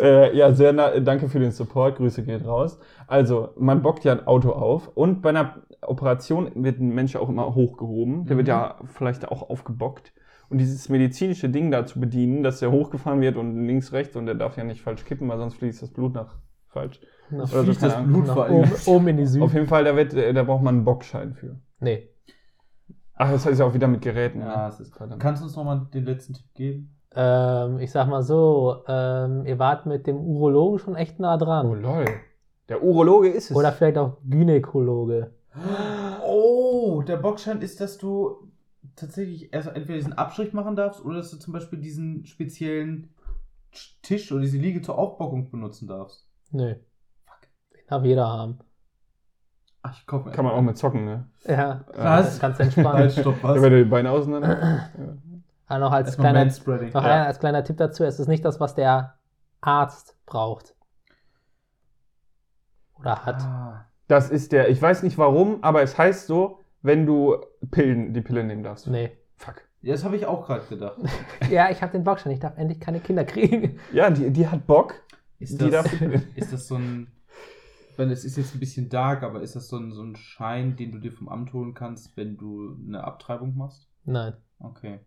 Äh, 0.00 0.36
ja, 0.36 0.52
sehr 0.52 0.72
na 0.72 0.98
danke 1.00 1.28
für 1.28 1.38
den 1.38 1.52
Support. 1.52 1.96
Grüße 1.96 2.24
geht 2.24 2.44
raus. 2.44 2.78
Also, 3.06 3.50
man 3.56 3.82
bockt 3.82 4.04
ja 4.04 4.12
ein 4.12 4.26
Auto 4.26 4.50
auf 4.50 4.88
und 4.94 5.22
bei 5.22 5.28
einer 5.30 5.62
Operation 5.82 6.50
wird 6.56 6.80
ein 6.80 6.88
Mensch 6.94 7.14
auch 7.16 7.28
immer 7.28 7.54
hochgehoben. 7.54 8.26
Der 8.26 8.36
wird 8.36 8.46
Mhm. 8.48 8.52
ja 8.52 8.76
vielleicht 8.86 9.28
auch 9.28 9.48
aufgebockt. 9.48 10.12
Und 10.50 10.58
dieses 10.58 10.88
medizinische 10.88 11.48
Ding 11.48 11.70
da 11.70 11.86
zu 11.86 12.00
bedienen, 12.00 12.42
dass 12.42 12.60
der 12.60 12.70
hochgefahren 12.70 13.20
wird 13.20 13.36
und 13.36 13.66
links, 13.66 13.92
rechts 13.92 14.16
und 14.16 14.26
der 14.26 14.34
darf 14.34 14.56
ja 14.56 14.64
nicht 14.64 14.82
falsch 14.82 15.04
kippen, 15.04 15.28
weil 15.28 15.38
sonst 15.38 15.54
fließt 15.54 15.82
das 15.82 15.90
Blut 15.90 16.14
nach 16.14 16.36
falsch. 16.68 17.00
Nach, 17.30 17.44
Oder 17.50 17.60
so, 17.60 17.64
fließt 17.64 17.82
das. 17.82 18.02
Blut 18.04 18.26
nach 18.26 18.50
oben, 18.50 18.70
oben 18.86 19.08
in 19.08 19.16
die 19.18 19.26
Süd. 19.26 19.42
Auf 19.42 19.54
jeden 19.54 19.66
Fall, 19.66 19.84
da, 19.84 19.96
wird, 19.96 20.14
äh, 20.14 20.32
da 20.34 20.42
braucht 20.42 20.62
man 20.62 20.74
einen 20.76 20.84
Bockschein 20.84 21.34
für. 21.34 21.60
Nee. 21.80 22.08
Ach, 23.16 23.30
das 23.30 23.46
heißt 23.46 23.60
ja 23.60 23.66
auch 23.66 23.74
wieder 23.74 23.86
mit 23.88 24.02
Geräten. 24.02 24.40
Ja, 24.40 24.64
ne? 24.66 24.68
es 24.68 24.80
ist 24.80 24.94
Verdammt. 24.96 25.22
Kannst 25.22 25.40
du 25.42 25.46
uns 25.46 25.56
nochmal 25.56 25.86
den 25.92 26.04
letzten 26.04 26.34
Tipp 26.34 26.46
geben? 26.54 26.96
Ähm, 27.14 27.78
ich 27.78 27.92
sag 27.92 28.08
mal 28.08 28.22
so, 28.22 28.82
ähm, 28.88 29.46
ihr 29.46 29.58
wart 29.58 29.86
mit 29.86 30.06
dem 30.06 30.16
Urologen 30.18 30.78
schon 30.80 30.96
echt 30.96 31.20
nah 31.20 31.34
Oh 31.36 31.38
dran. 31.38 31.80
lol. 31.80 32.04
Der 32.68 32.82
Urologe 32.82 33.28
ist 33.28 33.50
es. 33.50 33.56
Oder 33.56 33.72
vielleicht 33.72 33.98
auch 33.98 34.16
Gynäkologe. 34.24 35.32
Oh, 36.26 37.02
der 37.06 37.18
Bockschein 37.18 37.60
ist, 37.62 37.80
dass 37.80 37.98
du 37.98 38.48
tatsächlich 38.96 39.52
erst 39.52 39.68
entweder 39.68 39.98
diesen 39.98 40.14
Abstrich 40.14 40.52
machen 40.52 40.74
darfst 40.74 41.04
oder 41.04 41.18
dass 41.18 41.30
du 41.30 41.36
zum 41.36 41.52
Beispiel 41.52 41.78
diesen 41.78 42.26
speziellen 42.26 43.14
Tisch 44.02 44.32
oder 44.32 44.40
diese 44.40 44.58
Liege 44.58 44.82
zur 44.82 44.98
Aufbockung 44.98 45.50
benutzen 45.50 45.86
darfst. 45.86 46.26
Nö. 46.50 46.74
Den 46.74 47.86
darf 47.88 48.04
jeder 48.04 48.26
haben. 48.28 48.58
Ach, 49.86 49.92
ich 50.00 50.06
kaufe 50.06 50.28
mir 50.28 50.34
Kann 50.34 50.46
man 50.46 50.54
auch 50.54 50.62
mit 50.62 50.78
zocken, 50.78 51.04
ne? 51.04 51.28
Ja, 51.46 51.84
Was? 51.94 52.40
ganz 52.40 52.58
Halt, 52.58 52.60
entspannt. 52.76 53.12
stopp, 53.12 53.36
Ja, 53.42 53.48
was? 53.50 53.60
wenn 53.62 53.70
du 53.72 53.84
die 53.84 53.90
Beine 53.90 54.10
auseinander. 54.10 54.88
ja. 55.68 55.78
Noch 55.78 55.92
als 55.92 56.16
kleiner, 56.16 56.44
noch 56.44 56.94
Ja. 56.94 57.00
ein, 57.00 57.26
als 57.26 57.38
kleiner 57.38 57.64
Tipp 57.64 57.76
dazu, 57.76 58.02
es 58.04 58.18
ist 58.18 58.28
nicht 58.28 58.44
das, 58.44 58.60
was 58.60 58.74
der 58.74 59.14
Arzt 59.60 60.16
braucht. 60.24 60.74
Oder 62.98 63.24
hat. 63.26 63.42
Ah, 63.42 63.84
Das 64.08 64.30
ist 64.30 64.52
der, 64.52 64.68
ich 64.68 64.80
weiß 64.80 65.02
nicht 65.02 65.18
warum, 65.18 65.62
aber 65.62 65.82
es 65.82 65.98
heißt 65.98 66.26
so, 66.26 66.60
wenn 66.82 67.06
du 67.06 67.36
Pillen, 67.70 68.12
die 68.14 68.20
Pille 68.20 68.44
nehmen 68.44 68.62
darfst. 68.62 68.86
Nee. 68.88 69.12
Fuck. 69.36 69.62
ja, 69.82 69.92
das 69.92 70.04
habe 70.04 70.16
ich 70.16 70.26
auch 70.26 70.46
gerade 70.46 70.64
gedacht. 70.66 70.96
Ja, 71.50 71.68
ich 71.70 71.82
habe 71.82 71.92
den 71.92 72.04
Bockschein, 72.04 72.32
ich 72.32 72.40
darf 72.40 72.56
endlich 72.56 72.80
keine 72.80 73.00
Kinder 73.00 73.24
kriegen. 73.24 73.78
Ja, 73.92 74.08
die, 74.10 74.30
die 74.30 74.46
hat 74.48 74.66
Bock. 74.66 74.94
Ist 75.40 75.60
Die 75.60 75.70
das, 75.70 75.84
darf- 75.84 76.02
ist 76.36 76.52
das 76.52 76.68
so 76.68 76.76
ein. 76.76 77.08
Ich 77.94 77.98
meine, 77.98 78.12
es 78.12 78.24
ist 78.24 78.36
jetzt 78.36 78.56
ein 78.56 78.58
bisschen 78.58 78.88
dark, 78.88 79.22
aber 79.22 79.40
ist 79.40 79.54
das 79.54 79.68
so 79.68 79.76
ein, 79.76 79.92
so 79.92 80.02
ein 80.02 80.16
Schein, 80.16 80.74
den 80.74 80.90
du 80.90 80.98
dir 80.98 81.12
vom 81.12 81.28
Amt 81.28 81.52
holen 81.52 81.74
kannst, 81.74 82.16
wenn 82.16 82.36
du 82.36 82.76
eine 82.88 83.04
Abtreibung 83.04 83.56
machst? 83.56 83.88
Nein. 84.04 84.34
Okay. 84.58 84.98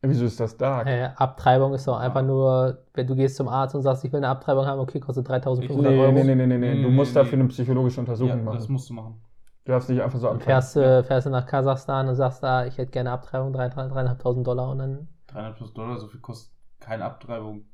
Wieso 0.00 0.24
ist 0.24 0.40
das 0.40 0.56
dark? 0.56 0.86
Äh, 0.86 1.10
Abtreibung 1.16 1.74
ist 1.74 1.86
doch 1.86 1.98
einfach 1.98 2.22
nur, 2.22 2.78
wenn 2.94 3.06
du 3.06 3.14
gehst 3.14 3.36
zum 3.36 3.48
Arzt 3.48 3.74
und 3.74 3.82
sagst, 3.82 4.06
ich 4.06 4.12
will 4.12 4.20
eine 4.20 4.28
Abtreibung 4.28 4.64
haben, 4.64 4.80
okay, 4.80 5.00
kostet 5.00 5.28
3500 5.28 5.92
Nee, 5.92 6.00
Euro. 6.00 6.12
nee, 6.12 6.24
nee, 6.24 6.34
nee, 6.34 6.46
nee, 6.46 6.56
nee. 6.56 6.82
Du 6.82 6.88
musst 6.88 7.14
nee, 7.14 7.20
dafür 7.20 7.36
nee. 7.36 7.42
eine 7.42 7.48
psychologische 7.50 8.00
Untersuchung 8.00 8.38
Ja, 8.38 8.42
machen. 8.42 8.56
das 8.56 8.68
musst 8.70 8.88
du 8.88 8.94
machen. 8.94 9.20
Du 9.66 9.72
darfst 9.72 9.90
nicht 9.90 10.00
einfach 10.00 10.18
so 10.18 10.28
abtreiben. 10.28 10.46
fährst, 10.46 10.76
du 10.76 11.04
fährst 11.04 11.26
du 11.26 11.30
nach 11.30 11.44
Kasachstan 11.46 12.08
und 12.08 12.14
sagst 12.14 12.42
da, 12.42 12.64
ich 12.64 12.78
hätte 12.78 12.90
gerne 12.92 13.10
Abtreibung, 13.10 13.52
3.500 13.52 14.42
Dollar 14.42 14.70
und 14.70 14.78
dann 14.78 15.08
300 15.26 15.76
Dollar, 15.76 15.98
so 15.98 16.08
viel 16.08 16.20
kostet 16.20 16.54
keine 16.80 17.04
Abtreibung. 17.04 17.66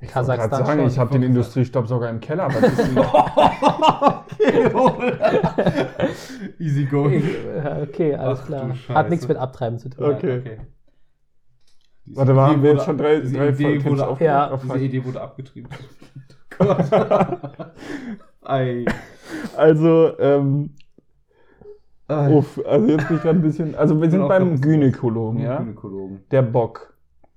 Ich 0.00 0.08
Kasachstan 0.10 0.50
wollte 0.50 0.50
gerade 0.50 0.66
sagen, 0.66 0.80
schon. 0.80 0.88
ich 0.90 0.98
habe 0.98 1.12
den 1.12 1.22
Industriestopp 1.22 1.86
sogar 1.86 2.10
im 2.10 2.18
Keller. 2.20 2.48
Ist 2.48 2.78
denn 2.78 2.96
Easy 6.58 6.84
going. 6.86 7.22
Ja, 7.56 7.82
Okay, 7.82 8.14
alles 8.14 8.40
Ach, 8.42 8.46
klar. 8.46 8.74
Hat 8.88 9.10
nichts 9.10 9.28
mit 9.28 9.36
Abtreiben 9.36 9.78
zu 9.78 9.88
tun. 9.90 10.04
Okay. 10.04 10.58
Diese 12.06 12.16
Warte, 12.18 12.36
waren 12.36 12.52
Idee 12.54 12.62
wir 12.62 12.70
jetzt 12.70 12.78
wurde- 12.80 12.84
schon 12.86 12.98
drei, 12.98 13.20
diese 13.20 13.36
drei 13.36 13.48
Idee 13.48 13.72
Tipps 13.78 13.86
wurde, 13.90 14.06
auf, 14.08 14.20
Ja. 14.20 14.50
auf 14.50 14.62
diese 14.62 14.78
Idee 14.78 15.04
wurde 15.04 15.20
abgetrieben. 15.22 15.70
Gott. 16.58 16.84
Ei. 18.42 18.84
Also, 19.56 20.18
ähm, 20.18 20.70
uff, 22.08 22.60
also 22.66 22.86
jetzt 22.88 23.08
bin 23.08 23.16
ich 23.16 23.22
gerade 23.22 23.38
ein 23.38 23.42
bisschen. 23.42 23.74
Also, 23.74 24.00
wir 24.00 24.10
sind 24.10 24.28
beim 24.28 24.60
Gynäkologen, 24.60 25.40
ja? 25.40 25.58
Gynäkologen. 25.58 26.20
Der 26.30 26.42
Bock. 26.42 26.93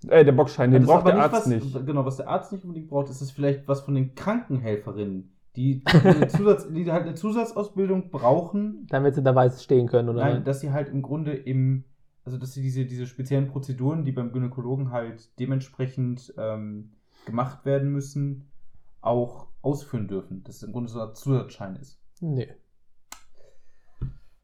Äh, 0.07 0.23
der 0.23 0.31
Bockschein, 0.31 0.71
den 0.71 0.85
braucht 0.85 1.07
der 1.07 1.17
Arzt 1.17 1.33
was, 1.33 1.47
nicht. 1.47 1.85
Genau, 1.85 2.05
was 2.05 2.17
der 2.17 2.29
Arzt 2.29 2.51
nicht 2.51 2.63
unbedingt 2.63 2.89
braucht, 2.89 3.09
ist 3.09 3.21
es 3.21 3.31
vielleicht 3.31 3.67
was 3.67 3.81
von 3.81 3.95
den 3.95 4.13
Krankenhelferinnen, 4.15 5.35
die, 5.55 5.81
eine 5.85 6.27
Zusatz, 6.27 6.67
die 6.69 6.91
halt 6.91 7.03
eine 7.03 7.15
Zusatzausbildung 7.15 8.11
brauchen, 8.11 8.85
Damit 8.89 9.15
sie 9.15 9.23
dabei 9.23 9.49
stehen 9.49 9.87
können, 9.87 10.09
oder? 10.09 10.19
Nein, 10.19 10.43
dass 10.43 10.59
sie 10.59 10.71
halt 10.71 10.89
im 10.89 11.01
Grunde 11.01 11.33
im, 11.33 11.83
also 12.25 12.37
dass 12.37 12.53
sie 12.53 12.61
diese, 12.61 12.85
diese 12.85 13.07
speziellen 13.07 13.47
Prozeduren, 13.47 14.05
die 14.05 14.11
beim 14.11 14.31
Gynäkologen 14.31 14.91
halt 14.91 15.37
dementsprechend 15.39 16.33
ähm, 16.37 16.91
gemacht 17.25 17.65
werden 17.65 17.91
müssen, 17.91 18.51
auch 19.01 19.47
ausführen 19.63 20.07
dürfen. 20.07 20.43
Dass 20.43 20.57
es 20.57 20.63
im 20.63 20.73
Grunde 20.73 20.89
so 20.89 21.01
ein 21.01 21.15
Zusatzschein 21.15 21.75
ist. 21.75 21.99
Nee. 22.21 22.49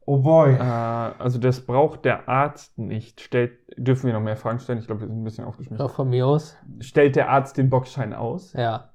Oh 0.06 0.18
boy. 0.18 0.52
Äh, 0.54 0.58
also, 0.58 1.38
das 1.38 1.60
braucht 1.64 2.04
der 2.04 2.28
Arzt 2.28 2.78
nicht. 2.78 3.20
Stellt, 3.20 3.58
dürfen 3.76 4.06
wir 4.06 4.14
noch 4.14 4.20
mehr 4.20 4.36
Fragen 4.36 4.58
stellen? 4.58 4.78
Ich 4.78 4.86
glaube, 4.86 5.02
wir 5.02 5.08
sind 5.08 5.20
ein 5.20 5.24
bisschen 5.24 5.44
aufgeschmissen. 5.44 5.78
Doch 5.84 5.94
von 5.94 6.08
mir 6.08 6.26
aus. 6.26 6.56
Stellt 6.80 7.16
der 7.16 7.30
Arzt 7.30 7.56
den 7.56 7.70
Bockschein 7.70 8.12
aus? 8.12 8.52
Ja. 8.52 8.90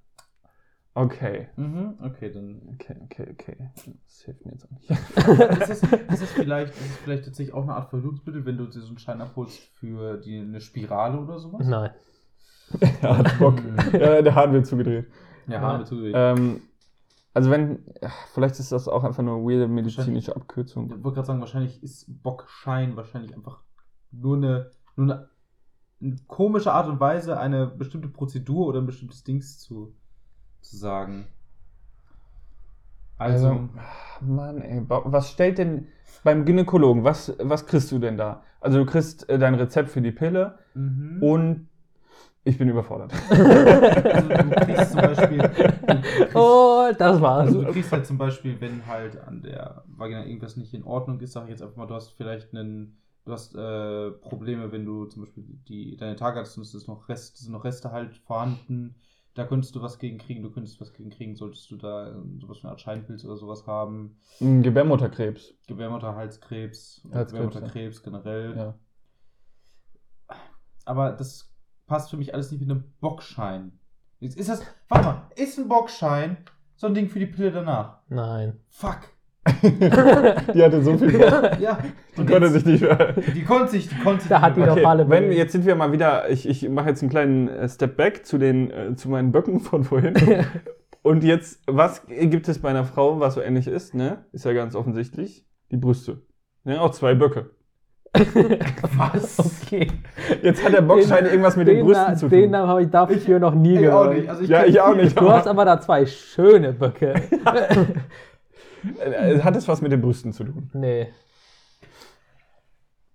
Okay. 0.93 1.47
Mhm, 1.55 1.97
okay, 2.03 2.31
dann. 2.31 2.61
Okay, 2.73 2.95
okay, 3.05 3.27
okay. 3.31 3.55
Das 4.05 4.21
hilft 4.25 4.45
mir 4.45 4.51
jetzt 4.51 4.65
auch 4.65 4.71
nicht. 4.71 4.89
Ist 4.89 5.69
es, 5.69 5.83
ist 5.83 6.21
es, 6.21 6.31
vielleicht, 6.31 6.73
ist 6.73 6.81
es 6.81 6.97
vielleicht 6.97 7.25
tatsächlich 7.25 7.55
auch 7.55 7.63
eine 7.63 7.73
Art 7.73 7.89
Verhütungsmittel, 7.89 8.45
wenn 8.45 8.57
du 8.57 8.65
dir 8.65 8.81
so 8.81 8.87
einen 8.89 8.99
Schein 8.99 9.21
abholst 9.21 9.59
für 9.79 10.17
die, 10.17 10.39
eine 10.39 10.59
Spirale 10.59 11.19
oder 11.19 11.39
sowas? 11.39 11.65
Nein. 11.65 11.91
er 13.01 13.17
hat 13.17 13.39
Bock. 13.39 13.55
ja, 13.93 14.21
der 14.21 14.35
Hahn 14.35 14.53
wird 14.53 14.67
zugedreht. 14.67 15.07
Ja, 15.47 15.61
haben 15.61 15.79
wir 15.79 15.85
zugegeben. 15.85 16.13
Ähm, 16.15 16.61
also 17.33 17.51
wenn, 17.51 17.85
vielleicht 18.33 18.59
ist 18.59 18.71
das 18.71 18.87
auch 18.87 19.03
einfach 19.03 19.23
nur 19.23 19.35
eine 19.37 19.43
weirde 19.45 19.67
medizinische 19.67 20.31
Ich 20.31 20.35
Abkürzung. 20.35 20.89
wollte 21.03 21.15
gerade 21.15 21.27
sagen, 21.27 21.39
wahrscheinlich 21.41 21.81
ist 21.83 22.05
Bockschein 22.23 22.95
wahrscheinlich 22.95 23.33
einfach 23.35 23.63
nur 24.11 24.37
eine, 24.37 24.71
nur 24.95 25.15
eine, 25.15 25.29
eine 26.01 26.15
komische 26.27 26.73
Art 26.73 26.87
und 26.89 26.99
Weise, 26.99 27.39
eine 27.39 27.67
bestimmte 27.67 28.09
Prozedur 28.09 28.67
oder 28.67 28.81
ein 28.81 28.85
bestimmtes 28.87 29.23
Dings 29.23 29.59
zu, 29.59 29.95
zu 30.61 30.77
sagen. 30.77 31.27
Also, 33.17 33.47
Also, 33.47 33.69
Mann, 34.21 34.61
ey, 34.61 34.83
was 34.87 35.31
stellt 35.31 35.57
denn 35.57 35.87
beim 36.23 36.45
Gynäkologen, 36.45 37.03
was, 37.03 37.35
was 37.39 37.65
kriegst 37.65 37.91
du 37.91 37.99
denn 37.99 38.17
da? 38.17 38.43
Also 38.61 38.79
du 38.79 38.85
kriegst 38.85 39.29
äh, 39.29 39.39
dein 39.39 39.55
Rezept 39.55 39.89
für 39.89 40.01
die 40.01 40.11
Pille 40.11 40.59
mhm. 40.73 41.17
und 41.21 41.69
ich 42.49 42.57
bin 42.57 42.69
überfordert. 42.69 43.13
also 43.29 44.29
du 44.29 44.49
kriegst 44.65 44.91
zum 44.91 45.01
Beispiel, 45.01 45.37
du 45.37 45.49
kriegst, 45.49 46.35
Oh, 46.35 46.89
das 46.97 47.21
war's. 47.21 47.47
also 47.47 47.63
du 47.63 47.71
kriegst 47.71 47.91
halt 47.91 48.05
zum 48.05 48.17
Beispiel, 48.17 48.59
wenn 48.59 48.85
halt 48.87 49.19
an 49.21 49.41
der 49.41 49.83
Vagina 49.87 50.25
irgendwas 50.25 50.57
nicht 50.57 50.73
in 50.73 50.83
Ordnung 50.83 51.19
ist, 51.19 51.33
sag 51.33 51.43
ich 51.45 51.49
jetzt 51.51 51.61
einfach 51.61 51.77
mal, 51.77 51.85
du 51.87 51.95
hast 51.95 52.09
vielleicht 52.11 52.53
einen, 52.53 52.97
du 53.25 53.31
hast 53.31 53.55
äh, 53.55 54.11
Probleme, 54.11 54.71
wenn 54.71 54.85
du 54.85 55.05
zum 55.05 55.23
Beispiel 55.23 55.43
die, 55.67 55.95
deine 55.97 56.15
Tage 56.15 56.39
hattest 56.39 56.57
und 56.57 56.63
es 56.63 56.73
ist 56.73 56.87
noch 56.87 57.07
Rest, 57.09 57.35
es 57.35 57.41
sind 57.41 57.51
noch 57.53 57.63
Reste 57.63 57.91
halt 57.91 58.17
vorhanden, 58.17 58.95
Da 59.35 59.45
könntest 59.45 59.75
du 59.75 59.81
was 59.81 59.99
gegen 59.99 60.17
kriegen, 60.17 60.41
du 60.43 60.49
könntest 60.51 60.81
was 60.81 60.91
gegen 60.93 61.11
kriegen, 61.11 61.35
solltest 61.35 61.69
du 61.71 61.77
da 61.77 62.09
ähm, 62.09 62.39
sowas 62.41 62.57
wie 62.57 62.63
eine 62.63 62.71
Art 62.71 62.81
Scheinpilz 62.81 63.23
oder 63.25 63.37
sowas 63.37 63.65
haben. 63.67 64.17
Gebärmutterkrebs. 64.39 65.53
Gebärmutter, 65.67 66.15
Halskrebs, 66.15 67.01
Gebärmutterkrebs 67.03 68.01
generell. 68.03 68.55
Ja. 68.57 68.73
Aber 70.85 71.11
das 71.11 71.48
passt 71.89 72.09
für 72.09 72.15
mich 72.17 72.33
alles 72.33 72.51
nicht 72.51 72.61
mit 72.61 72.69
einem 72.71 72.85
Bockschein. 73.01 73.73
Jetzt 74.19 74.37
ist 74.37 74.47
das, 74.49 74.61
warte 74.87 75.05
mal, 75.05 75.21
ist 75.35 75.57
ein 75.59 75.67
Bockschein 75.67 76.37
so 76.75 76.87
ein 76.87 76.93
Ding 76.93 77.09
für 77.09 77.19
die 77.19 77.25
Pille 77.25 77.51
danach? 77.51 77.97
Nein. 78.07 78.59
Fuck. 78.69 78.99
Die 79.63 80.63
hatte 80.63 80.81
so 80.83 80.97
viel 80.97 81.17
Bock. 81.17 81.59
Ja. 81.59 81.79
Die 82.15 82.25
konnte 82.25 82.47
jetzt- 82.47 82.53
sich 82.53 82.65
nicht 82.65 82.81
mehr. 82.81 83.13
Die 83.13 83.43
konnte 83.43 83.71
sich, 83.71 83.89
die 83.89 83.95
konnte 83.95 84.21
sich 84.21 84.29
Da 84.29 84.41
hat 84.41 84.55
die 84.55 84.61
Okay, 84.61 84.85
alle 84.85 85.09
wenn, 85.09 85.31
jetzt 85.31 85.51
sind 85.53 85.65
wir 85.65 85.75
mal 85.75 85.91
wieder, 85.91 86.29
ich, 86.29 86.47
ich 86.47 86.67
mache 86.69 86.89
jetzt 86.89 87.01
einen 87.01 87.09
kleinen 87.09 87.47
äh, 87.47 87.67
Step 87.67 87.97
back 87.97 88.25
zu, 88.25 88.37
den, 88.37 88.69
äh, 88.71 88.95
zu 88.95 89.09
meinen 89.09 89.31
Böcken 89.31 89.59
von 89.61 89.83
vorhin. 89.83 90.13
Und 91.01 91.23
jetzt, 91.23 91.61
was 91.65 92.05
gibt 92.07 92.47
es 92.49 92.59
bei 92.59 92.69
einer 92.69 92.83
Frau, 92.83 93.19
was 93.19 93.33
so 93.35 93.41
ähnlich 93.41 93.67
ist, 93.67 93.95
ne? 93.95 94.25
Ist 94.33 94.45
ja 94.45 94.51
ganz 94.53 94.75
offensichtlich. 94.75 95.45
Die 95.71 95.77
Brüste. 95.77 96.21
Ne? 96.65 96.79
Auch 96.81 96.91
zwei 96.91 97.15
Böcke. 97.15 97.51
Was? 98.97 99.39
Okay. 99.65 99.87
Jetzt 100.41 100.63
hat 100.65 100.73
der 100.73 100.81
Bockschein 100.81 101.25
irgendwas 101.25 101.55
mit 101.55 101.67
den, 101.67 101.85
Brüsten 101.85 102.05
Na- 102.09 102.15
zu 102.15 102.27
Den 102.27 102.43
tun. 102.43 102.51
Namen 102.51 102.67
habe 102.67 102.83
ich 102.83 102.89
dafür 102.89 103.39
noch 103.39 103.53
nie 103.53 103.75
Ich 103.75 103.79
gehört. 103.81 104.07
auch 104.09 104.13
nicht. 104.13 104.29
Also 104.29 104.41
ich 104.43 104.49
ja, 104.49 104.65
ich 104.65 104.81
auch 104.81 104.95
nicht. 104.95 105.19
Du 105.19 105.31
hast 105.31 105.47
aber 105.47 105.65
da 105.65 105.79
zwei 105.79 106.05
schöne 106.05 106.73
Böcke. 106.73 107.13
Hat 109.43 109.55
es 109.55 109.67
was 109.67 109.81
mit 109.81 109.91
den 109.91 110.01
Brüsten 110.01 110.33
zu 110.33 110.43
tun? 110.45 110.69
nee. 110.73 111.07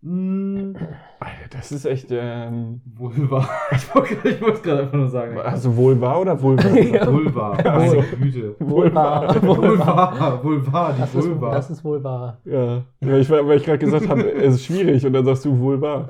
Mm, 0.06 0.74
Alter, 1.18 1.48
das 1.50 1.72
ist 1.72 1.86
echt. 1.86 2.08
Ähm, 2.10 2.82
Vulva. 2.84 3.48
Ich 3.72 3.94
wollte 3.94 4.52
es 4.52 4.62
gerade 4.62 4.82
einfach 4.82 4.98
nur 4.98 5.08
sagen. 5.08 5.38
also 5.38 5.74
wohl 5.76 5.98
wahr 5.98 6.20
oder 6.20 6.42
wohl 6.42 6.60
Ja. 6.92 7.10
Vulva. 7.10 7.52
Also- 7.52 8.04
Güte. 8.20 8.54
Wohl 8.58 8.94
wahr. 8.94 9.34
Vulva. 9.42 10.40
Vulva, 10.42 10.92
die 10.92 11.00
Das 11.00 11.14
ist, 11.14 11.26
Vulva. 11.26 11.50
das 11.52 11.70
ist 11.70 11.82
wohl 11.84 12.04
wahr. 12.04 12.36
Ja, 12.44 12.82
weil 13.00 13.20
ich, 13.22 13.30
weil 13.30 13.56
ich 13.56 13.64
gerade 13.64 13.78
gesagt 13.78 14.06
habe, 14.08 14.30
es 14.30 14.56
ist 14.56 14.66
schwierig 14.66 15.06
und 15.06 15.14
dann 15.14 15.24
sagst 15.24 15.46
du 15.46 15.58
wohl 15.58 15.80
wahr. 15.80 16.06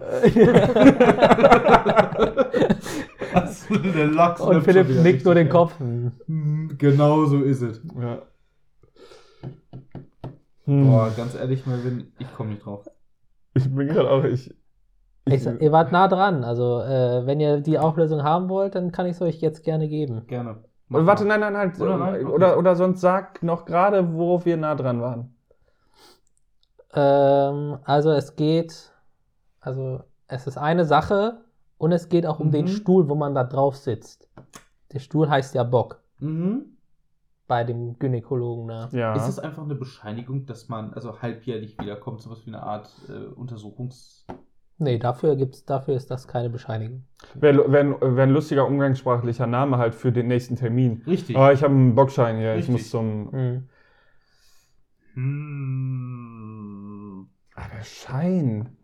Das 3.33 3.71
ist 3.71 3.95
der 3.95 4.07
Lachs 4.09 4.41
Und 4.41 4.63
Philipp 4.63 4.89
nickt 5.05 5.25
nur 5.25 5.35
den 5.37 5.49
Kopf. 5.49 5.79
Hm. 5.79 6.13
Hm, 6.27 6.75
Genau 6.79 7.27
so 7.27 7.43
ist 7.43 7.63
es. 7.63 7.81
Ja. 8.01 8.19
Hm. 10.67 10.87
Boah, 10.87 11.11
ganz 11.17 11.35
ehrlich, 11.37 11.65
Melvin, 11.67 12.09
ich 12.19 12.33
komme 12.35 12.51
nicht 12.51 12.65
drauf. 12.65 12.85
Ich 13.55 13.73
bin 13.75 13.89
gerade 13.89 14.11
auch. 14.11 14.25
Ich, 14.25 14.55
Ich, 15.27 15.43
sag, 15.43 15.61
ihr 15.63 15.73
wart 15.73 15.93
nah 15.93 16.09
dran. 16.09 16.45
Also, 16.45 16.81
äh, 16.81 17.25
wenn 17.27 17.41
ihr 17.41 17.61
die 17.61 17.79
Auflösung 17.79 18.23
haben 18.23 18.49
wollt, 18.49 18.75
dann 18.75 18.93
kann 18.93 19.07
ich 19.07 19.13
es 19.13 19.23
euch 19.23 19.41
jetzt 19.41 19.63
gerne 19.65 19.89
geben. 19.89 20.27
Gerne. 20.27 20.65
Und 20.91 21.07
warte, 21.07 21.25
nein, 21.25 21.41
nein, 21.41 21.57
halt. 21.57 21.81
Oder 21.81 21.95
Oder, 21.95 21.99
nein? 21.99 22.15
Okay. 22.27 22.35
oder, 22.35 22.59
oder 22.59 22.77
sonst 22.77 23.01
sag 23.01 23.43
noch 23.43 23.65
gerade, 23.65 24.15
worauf 24.15 24.45
wir 24.45 24.57
nah 24.57 24.75
dran 24.75 25.01
waren. 25.01 25.35
Ähm, 26.93 27.79
also, 27.85 28.11
es 28.13 28.37
geht. 28.37 28.93
Also, 29.61 30.01
es 30.29 30.47
ist 30.47 30.59
eine 30.59 30.85
Sache 30.85 31.41
und 31.79 31.93
es 31.93 32.09
geht 32.09 32.27
auch 32.27 32.41
um 32.41 32.51
den 32.51 32.67
Mhm. 32.67 32.69
Stuhl, 32.69 33.09
wo 33.09 33.15
man 33.15 33.35
da 33.35 33.45
drauf 33.45 33.77
sitzt. 33.77 34.29
Der 34.93 34.99
Stuhl 34.99 35.29
heißt 35.29 35.55
ja 35.55 35.65
Bock 35.65 36.01
Mhm. 36.21 36.74
Bei 37.47 37.65
dem 37.65 37.99
Gynäkologen. 37.99 38.67
Ne? 38.67 38.89
Ja. 38.93 39.15
Ist 39.15 39.29
es 39.29 39.39
einfach 39.39 39.65
eine 39.65 39.75
Bescheinigung, 39.75 40.47
dass 40.47 40.69
man 40.69 40.95
also 40.95 41.21
halbjährlich 41.21 41.79
wiederkommt, 41.79 42.23
sowas 42.23 42.43
wie 42.45 42.51
eine 42.51 42.63
Art 42.63 42.91
äh, 43.09 43.27
Untersuchungs... 43.35 44.27
Nee, 44.77 44.99
dafür, 44.99 45.37
gibt's, 45.37 45.65
dafür 45.65 45.95
ist 45.95 46.11
das 46.11 46.27
keine 46.27 46.51
Bescheinigung. 46.51 47.05
Wäre 47.35 47.71
wär, 47.71 47.81
ein- 47.81 48.01
wär 48.01 48.25
ein 48.25 48.31
lustiger 48.31 48.67
umgangssprachlicher 48.67 49.47
Name 49.47 49.79
halt 49.79 49.95
für 49.95 50.11
den 50.11 50.27
nächsten 50.27 50.57
Termin. 50.57 51.03
Richtig. 51.07 51.37
Ah, 51.37 51.53
ich 51.53 51.63
habe 51.63 51.75
einen 51.75 51.95
Bockschein 51.95 52.39
hier, 52.39 52.55
ich 52.55 52.69
Richtig. 52.69 52.73
muss 52.73 52.91
zum. 52.91 53.31
Hm. 53.31 53.69
Hm. 55.15 57.29
Ah, 57.55 57.69
der 57.73 57.85
Schein. 57.85 58.77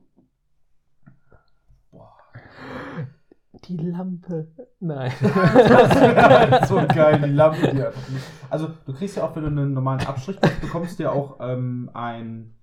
Die 3.65 3.77
Lampe. 3.77 4.49
Nein. 4.81 5.13
Das 5.21 6.63
ist 6.63 6.69
so 6.69 6.77
geil, 6.77 7.21
die 7.25 7.31
Lampe, 7.31 7.73
die 7.73 7.83
einfach 7.83 8.09
nicht. 8.09 8.25
Also, 8.49 8.69
du 8.87 8.93
kriegst 8.93 9.17
ja 9.17 9.25
auch, 9.25 9.37
wenn 9.37 9.43
du 9.43 9.49
einen 9.49 9.73
normalen 9.75 10.01
Abstrich 10.07 10.41
machst, 10.41 10.61
bekommst 10.61 10.99
du 10.99 11.05
ja 11.05 11.13
auch 11.13 11.39
ähm, 11.41 11.91
ein, 11.95 12.55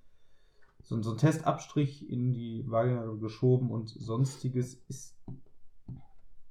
so, 0.82 1.02
so 1.02 1.12
einen 1.12 1.20
Testabstrich 1.20 2.10
in 2.10 2.34
die 2.34 2.66
Vagina 2.68 3.06
geschoben 3.20 3.70
und 3.72 3.89
sonstiges 3.89 4.76
ist. 4.89 5.16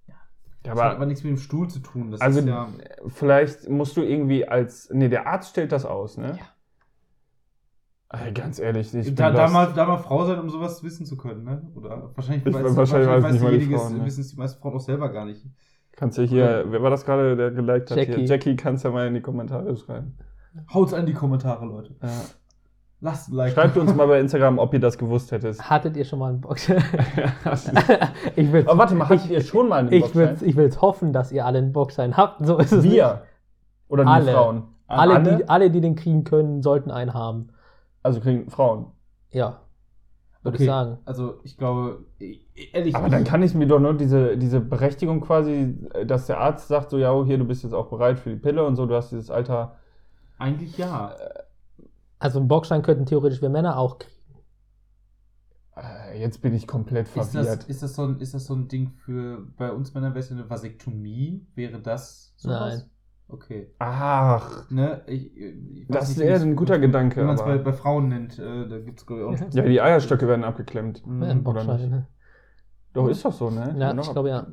Ja, 0.06 0.14
Das 0.62 0.72
hat 0.72 0.78
aber 0.78 0.96
aber 0.96 1.06
nichts 1.06 1.24
mit 1.24 1.30
dem 1.30 1.38
Stuhl 1.38 1.68
zu 1.68 1.80
tun. 1.80 2.10
Das 2.12 2.20
also 2.20 2.40
ist 2.40 2.46
ja. 2.46 2.68
vielleicht 3.08 3.68
musst 3.68 3.96
du 3.96 4.02
irgendwie 4.02 4.46
als. 4.46 4.90
Nee, 4.92 5.08
der 5.08 5.26
Arzt 5.26 5.50
stellt 5.50 5.72
das 5.72 5.84
aus, 5.84 6.16
ne? 6.16 6.36
Ja. 6.38 6.55
Ey, 8.24 8.32
ganz 8.32 8.58
ehrlich, 8.58 8.94
ich 8.94 9.06
bin 9.06 9.14
Da, 9.16 9.30
da, 9.30 9.48
mal, 9.48 9.72
da 9.74 9.84
mal 9.86 9.98
Frau 9.98 10.24
sein, 10.24 10.38
um 10.40 10.48
sowas 10.48 10.82
wissen 10.82 11.04
zu 11.06 11.16
können, 11.16 11.44
ne? 11.44 11.62
Oder 11.74 12.10
wahrscheinlich 12.14 12.46
Ich- 12.46 12.54
wahrscheinlich 12.54 13.08
weiß 13.08 13.32
nicht 13.32 13.42
mal 13.42 13.58
die 13.58 13.66
Frauen, 13.74 13.98
ne? 13.98 14.04
wissen 14.06 14.20
es 14.20 14.30
die 14.30 14.36
meisten 14.36 14.60
Frauen 14.60 14.74
auch 14.74 14.80
selber 14.80 15.08
gar 15.10 15.24
nicht. 15.24 15.44
Kannst 15.92 16.18
ja 16.18 16.24
hier, 16.24 16.64
wer 16.68 16.82
war 16.82 16.90
das 16.90 17.04
gerade, 17.04 17.36
der 17.36 17.50
geliked 17.50 17.90
hat? 17.90 17.96
Jackie. 17.96 18.14
Hier? 18.14 18.24
Jackie, 18.24 18.56
kannst 18.56 18.84
ja 18.84 18.90
mal 18.90 19.06
in 19.06 19.14
die 19.14 19.20
Kommentare 19.22 19.74
schreiben. 19.76 20.16
Haut's 20.72 20.92
an 20.94 21.06
die 21.06 21.12
Kommentare, 21.14 21.64
Leute. 21.66 21.94
Ja. 22.02 22.08
Lasst 23.00 23.28
ein 23.30 23.34
Like. 23.34 23.52
Schreibt 23.52 23.76
uns 23.76 23.94
mal 23.94 24.06
bei 24.06 24.20
Instagram, 24.20 24.58
ob 24.58 24.72
ihr 24.74 24.80
das 24.80 24.96
gewusst 24.98 25.32
hättet. 25.32 25.58
Hattet 25.60 25.96
ihr 25.96 26.04
schon 26.04 26.18
mal 26.18 26.28
einen? 26.32 26.44
Aber 27.44 27.56
ich 28.36 28.52
will 28.52 28.66
warte 28.66 28.94
mal, 28.94 29.08
hattet 29.08 29.30
ihr 29.30 29.40
schon 29.40 29.68
mal 29.68 29.76
einen 29.80 29.92
ich 29.92 30.02
Bockschein? 30.02 30.40
will, 30.40 30.48
ich 30.48 30.56
will 30.56 30.64
jetzt 30.64 30.80
hoffen, 30.80 31.12
dass 31.12 31.32
ihr 31.32 31.44
alle 31.44 31.58
einen 31.58 31.72
Bockschein 31.72 32.16
habt. 32.16 32.44
So 32.46 32.58
ist 32.58 32.72
es 32.72 32.82
nicht. 32.84 32.94
Wir. 32.94 33.22
Oder 33.88 34.04
die 34.04 34.10
Alle. 34.10 34.32
Frauen? 34.32 34.62
Alle, 34.88 35.14
Alle? 35.14 35.36
Die, 35.36 35.48
alle, 35.48 35.70
die 35.70 35.80
den 35.80 35.94
kriegen 35.96 36.24
können, 36.24 36.62
sollten 36.62 36.90
einen 36.90 37.12
haben. 37.14 37.48
Also 38.06 38.20
kriegen 38.20 38.48
Frauen. 38.50 38.86
Ja. 39.32 39.60
Würde 40.42 40.56
Okay. 40.56 40.62
ich 40.64 40.70
sagen. 40.70 40.98
Also, 41.04 41.40
ich 41.42 41.56
glaube, 41.58 42.04
e- 42.20 42.38
ehrlich. 42.72 42.94
Aber 42.94 43.08
dann 43.08 43.24
kann 43.24 43.42
ich 43.42 43.52
mir 43.54 43.66
doch 43.66 43.80
nur 43.80 43.94
diese, 43.94 44.38
diese 44.38 44.60
Berechtigung 44.60 45.20
quasi, 45.20 45.76
dass 46.06 46.26
der 46.26 46.38
Arzt 46.38 46.68
sagt, 46.68 46.90
so, 46.90 46.98
ja, 46.98 47.12
oh, 47.12 47.24
hier, 47.24 47.36
du 47.38 47.44
bist 47.44 47.64
jetzt 47.64 47.72
auch 47.72 47.90
bereit 47.90 48.18
für 48.20 48.30
die 48.30 48.36
Pille 48.36 48.64
und 48.64 48.76
so, 48.76 48.86
du 48.86 48.94
hast 48.94 49.10
dieses 49.10 49.30
Alter. 49.30 49.76
Eigentlich 50.38 50.78
ja. 50.78 51.16
Also 52.18 52.38
einen 52.38 52.48
Bockschein 52.48 52.82
könnten 52.82 53.06
theoretisch 53.06 53.42
wir 53.42 53.48
Männer 53.48 53.76
auch 53.78 53.98
kriegen. 53.98 54.12
Äh, 55.76 56.20
jetzt 56.20 56.40
bin 56.40 56.54
ich 56.54 56.66
komplett 56.66 57.06
Ist 57.08 57.16
das, 57.16 57.30
verwirrt. 57.32 57.64
ist, 57.64 57.82
das 57.82 57.94
so 57.94 58.02
ein, 58.04 58.20
ist 58.20 58.34
das 58.34 58.46
so 58.46 58.54
ein 58.54 58.68
Ding 58.68 58.90
für. 58.90 59.46
Bei 59.56 59.72
uns 59.72 59.92
Männern 59.94 60.12
wäre 60.14 60.20
es 60.24 60.30
eine 60.32 60.48
Vasektomie? 60.48 61.46
Wäre 61.54 61.80
das 61.80 62.32
sowas? 62.36 62.78
Nein. 62.78 62.90
Okay. 63.28 63.68
Ach, 63.80 64.70
Ne? 64.70 65.02
Ich, 65.06 65.36
ich 65.36 65.86
Das 65.88 66.08
nicht, 66.08 66.18
ist 66.18 66.22
wie 66.22 66.26
eher 66.28 66.36
es- 66.36 66.42
ein 66.42 66.54
guter 66.56 66.78
Gedanke, 66.78 67.16
Wenn 67.16 67.26
man 67.26 67.34
es 67.36 67.42
bei, 67.42 67.58
bei 67.58 67.72
Frauen 67.72 68.08
nennt, 68.08 68.38
äh, 68.38 68.68
da 68.68 68.78
gibt 68.78 69.00
es, 69.00 69.06
glaube 69.06 69.34
ich, 69.34 69.42
auch 69.42 69.52
ja, 69.52 69.62
die 69.62 69.80
Eierstöcke 69.80 70.28
werden 70.28 70.44
abgeklemmt. 70.44 71.04
Mhm. 71.06 71.22
Ja, 71.22 71.28
ein 71.30 71.40
oder 71.44 71.64
Bockschein. 71.64 71.90
ne? 71.90 72.06
Doch, 72.92 73.08
ist 73.08 73.24
doch 73.24 73.32
so, 73.32 73.50
ne? 73.50 73.72
Ja, 73.74 73.78
Werden 73.80 73.98
ich 73.98 74.10
glaube 74.12 74.28
ja. 74.30 74.46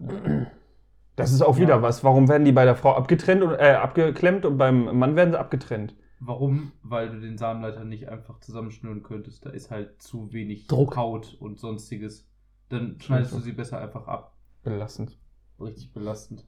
Das 1.16 1.32
ist 1.32 1.42
auch 1.44 1.58
wieder 1.58 1.76
Ja. 1.76 1.82
was. 1.82 2.04
Warum 2.04 2.28
werden 2.28 2.44
die 2.46 2.52
bei 2.52 2.66
der 2.66 2.76
Frau 2.76 2.94
abgetrennt 2.96 3.44
und, 3.44 3.54
äh, 3.54 3.74
abgeklemmt 3.80 4.46
und 4.46 4.58
beim 4.58 4.98
Mann 4.98 5.16
werden 5.16 5.32
sie 5.32 5.40
abgetrennt? 5.40 5.96
Warum? 6.20 6.72
Weil 6.82 7.10
du 7.10 7.20
den 7.20 7.38
Samenleiter 7.38 7.84
nicht 7.86 8.10
einfach 8.10 8.40
zusammenschnüren 8.40 9.04
könntest. 9.04 9.46
Da 9.46 9.52
ist 9.52 9.70
halt 9.72 10.02
zu 10.02 10.34
wenig 10.34 10.68
Druck. 10.68 10.96
Haut 10.96 11.38
und 11.40 11.60
sonstiges. 11.60 12.28
Dann 12.70 13.00
schneidest 13.00 13.34
du 13.34 13.40
sie 13.40 13.52
besser 13.52 13.80
einfach 13.80 14.08
ab. 14.08 14.34
Belastend. 14.64 15.20
Richtig 15.60 15.94
belastend. 15.94 16.46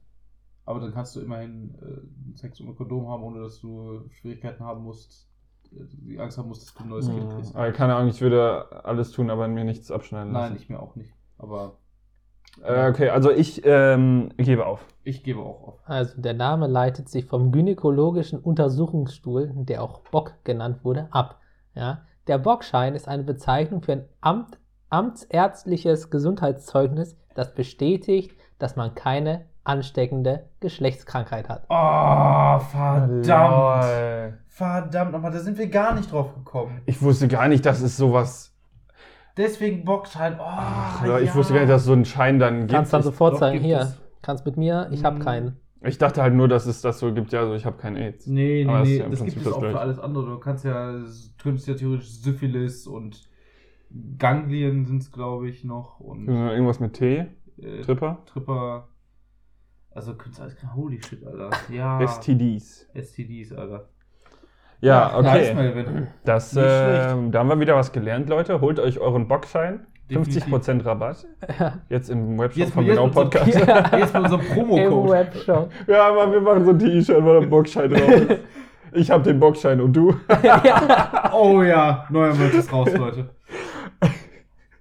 Aber 0.66 0.80
dann 0.80 0.94
kannst 0.94 1.16
du 1.16 1.20
immerhin 1.22 1.76
äh, 1.82 2.38
Sex 2.38 2.60
ohne 2.62 2.74
Kondom 2.74 3.08
haben, 3.08 3.24
ohne 3.24 3.40
dass 3.42 3.60
du 3.60 4.10
Schwierigkeiten 4.10 4.64
haben 4.64 4.84
musst, 4.84 5.30
äh, 5.72 5.84
die 5.92 6.20
Angst 6.20 6.38
haben 6.38 6.48
musst, 6.48 6.64
dass 6.64 6.74
du 6.74 6.84
ein 6.84 6.90
neues 6.90 7.08
Kind 7.08 7.30
kriegst. 7.30 7.56
Aber 7.56 7.72
keine 7.72 7.96
Ahnung, 7.96 8.10
ich 8.10 8.22
würde 8.22 8.84
alles 8.84 9.12
tun, 9.12 9.30
aber 9.30 9.48
mir 9.48 9.64
nichts 9.64 9.92
abschneiden 9.92 10.34
lassen. 10.34 10.54
Nein, 10.54 10.62
ich 10.62 10.70
mir 10.70 10.80
auch 10.82 10.96
nicht. 10.96 11.14
Aber 11.38 11.78
Äh, 12.64 12.90
okay, 12.90 13.10
also 13.10 13.32
ich 13.32 13.62
ähm, 13.66 14.30
gebe 14.38 14.66
auf. 14.66 14.86
ich 15.04 15.24
gebe 15.24 15.42
auch 15.42 15.68
auf. 15.68 15.80
Also 15.86 16.20
der 16.22 16.34
Name 16.34 16.68
leitet 16.68 17.10
sich 17.10 17.26
vom 17.26 17.52
gynäkologischen 17.52 18.40
Untersuchungsstuhl, 18.40 19.52
der 19.56 19.84
auch 19.84 20.00
Bock 20.10 20.34
genannt 20.46 20.84
wurde, 20.84 21.10
ab. 21.12 21.40
Ja? 21.76 22.06
Der 22.28 22.38
Bockschein 22.38 22.96
ist 22.96 23.08
eine 23.08 23.24
Bezeichnung 23.24 23.82
für 23.84 23.92
ein 23.92 24.06
Amt, 24.22 24.58
amtsärztliches 24.90 26.10
Gesundheitszeugnis, 26.10 27.18
das 27.36 27.54
bestätigt, 27.54 28.32
dass 28.58 28.76
man 28.78 28.96
keine 28.96 29.46
ansteckende 29.66 30.46
Geschlechtskrankheit 30.62 31.50
hat. 31.50 31.66
Oh, 31.70 32.60
verdammt. 32.60 33.28
Lol. 33.28 34.38
Verdammt 34.48 35.12
nochmal, 35.12 35.32
da 35.32 35.40
sind 35.40 35.58
wir 35.58 35.68
gar 35.68 35.94
nicht 35.96 36.12
drauf 36.12 36.34
gekommen. 36.34 36.80
Ich 36.86 37.02
wusste 37.02 37.28
gar 37.28 37.48
nicht, 37.50 37.66
dass 37.66 37.82
es 37.82 37.98
sowas. 37.98 38.54
Deswegen 39.36 39.84
Bockschein. 39.84 40.36
Oh, 40.40 40.44
Ach, 40.46 41.04
ich 41.20 41.36
wusste 41.36 41.54
gar 41.54 41.60
nicht, 41.62 41.70
dass 41.72 41.82
es 41.82 41.88
so 41.88 41.94
einen 41.94 42.06
Schein 42.06 42.40
dann 42.40 42.60
gibt. 42.62 42.72
Kannst 42.72 42.94
dann 42.94 43.04
sofort 43.04 43.34
doch, 43.34 43.40
sagen, 43.40 43.60
hier, 43.60 43.80
es. 43.82 44.02
kannst 44.22 44.46
mit 44.46 44.56
mir, 44.56 44.88
ich 44.92 45.04
habe 45.04 45.18
Mm. 45.20 45.24
keinen. 45.24 45.58
ich 45.82 45.98
dachte 45.98 46.22
halt 46.22 46.34
nur, 46.34 46.48
dass 46.48 46.66
es 46.68 46.82
das 46.82 47.00
so 47.00 47.14
gibt. 47.14 47.34
Ja, 47.34 47.42
also 47.42 47.54
ich 47.54 47.66
habe 47.66 47.76
kein 47.78 47.98
AIDS. 47.98 48.28
Nee, 48.28 48.64
nee, 48.66 48.82
nee, 48.84 48.98
ja 49.00 49.10
das 49.10 49.20
Prinzip 49.20 49.26
gibt 49.26 49.38
es 49.40 49.44
das 49.44 49.54
auch 49.54 49.60
für 49.60 49.80
alles 49.80 50.00
andere. 50.00 50.26
Du 50.32 50.40
kannst 50.40 50.64
ja, 50.64 50.94
du 50.94 51.04
könntest 51.44 51.68
ja 51.68 51.74
theoretisch 51.74 52.10
Syphilis 52.22 52.88
und 52.88 53.28
Ganglien 54.18 54.86
sind 54.86 55.02
es, 55.02 55.12
glaube 55.12 55.50
ich, 55.50 55.64
noch. 55.66 56.00
Und 56.00 56.28
Irgendwas 56.30 56.80
mit 56.80 56.94
T, 56.94 57.28
äh, 57.62 57.82
Tripper. 57.82 58.20
Tripper. 58.26 58.88
Also 59.96 60.14
Künstler, 60.14 60.48
holy 60.76 61.02
shit, 61.02 61.26
Alter. 61.26 61.52
Ja. 61.70 62.06
STDs. 62.06 62.90
STDs, 62.94 63.54
Alter. 63.54 63.88
Ja, 64.82 65.18
okay. 65.18 65.56
Das, 66.26 66.54
ähm, 66.54 67.32
da 67.32 67.40
haben 67.40 67.48
wir 67.48 67.60
wieder 67.62 67.76
was 67.78 67.94
gelernt, 67.94 68.28
Leute. 68.28 68.60
Holt 68.60 68.78
euch 68.80 69.00
euren 69.00 69.30
Bockschein. 69.30 69.88
Definitiv. 70.10 70.44
50% 70.48 70.86
Rabatt. 70.86 71.26
Jetzt 71.90 72.10
im 72.10 72.38
Webshop 72.38 72.58
Jetzt, 72.58 72.74
von 72.74 72.86
jetzt, 72.86 72.94
Genau 72.94 73.06
mit 73.06 73.16
so, 73.16 73.22
Podcast. 73.22 73.48
jetzt 73.98 74.14
mit 74.14 74.24
unserem 74.24 74.42
Im 74.42 74.48
Promo-Code. 74.54 75.12
Webshop. 75.12 75.72
Ja, 75.88 76.10
aber 76.10 76.32
wir 76.32 76.42
machen 76.42 76.66
so 76.66 76.72
ein 76.72 76.80
T-Shirt, 76.80 77.24
wo 77.24 77.40
der 77.40 77.48
Bockschein 77.48 77.90
drauf 77.90 78.10
ist. 78.10 78.40
Ich 78.98 79.12
habe 79.12 79.24
den 79.24 79.42
Bockschein 79.42 79.82
und 79.82 79.92
du? 79.92 80.16
Oh 81.34 81.62
ja, 81.64 82.06
neuer 82.10 82.34
Merch 82.34 82.54
ist 82.54 82.72
raus, 82.72 82.88
Leute. 82.94 83.30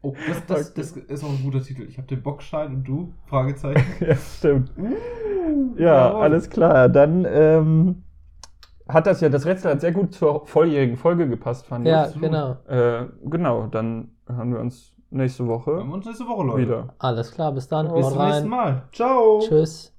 Oh, 0.05 0.15
das, 0.29 0.47
das, 0.47 0.75
das 0.75 0.97
ist 0.97 1.25
auch 1.25 1.31
ein 1.31 1.43
guter 1.43 1.63
Titel. 1.63 1.83
Ich 1.89 1.97
habe 1.97 2.07
den 2.07 2.23
Bockschein 2.23 2.75
und 2.75 2.85
du? 2.85 3.15
Fragezeichen. 3.27 3.85
ja, 4.07 4.15
stimmt. 4.17 4.71
Uh, 4.77 5.75
Ja, 5.79 6.09
jawohl. 6.09 6.23
alles 6.23 6.51
klar. 6.51 6.89
Dann 6.91 7.27
ähm, 7.29 8.03
hat 8.87 9.07
das 9.07 9.21
ja, 9.23 9.31
das 9.31 9.47
Rätsel 9.47 9.71
hat 9.73 9.81
sehr 9.81 9.93
gut 9.93 10.13
zur 10.13 10.47
volljährigen 10.47 10.97
Folge 10.99 11.27
gepasst, 11.29 11.67
fand 11.67 11.87
Ja, 11.87 12.03
absolut. 12.03 12.23
genau. 12.23 12.57
ich. 12.69 12.75
Äh, 12.75 13.07
genau, 13.25 13.67
dann 13.69 14.11
hören 14.29 14.53
wir 14.53 14.61
uns 14.61 14.95
nächste 15.11 15.45
Wir 15.45 15.53
Woche 15.55 15.79
haben 15.79 15.93
uns 15.93 16.05
nächste 16.07 16.27
Woche, 16.27 16.45
Leute. 16.47 16.63
wieder. 16.63 16.95
Alles 16.99 17.31
klar, 17.33 17.53
bis 17.53 17.67
dann. 17.69 17.93
Bis 17.95 18.09
zum 18.11 18.19
nächsten. 18.27 18.49
Mal. 18.49 18.83
Ciao. 18.93 19.41
Tschüss. 19.41 19.94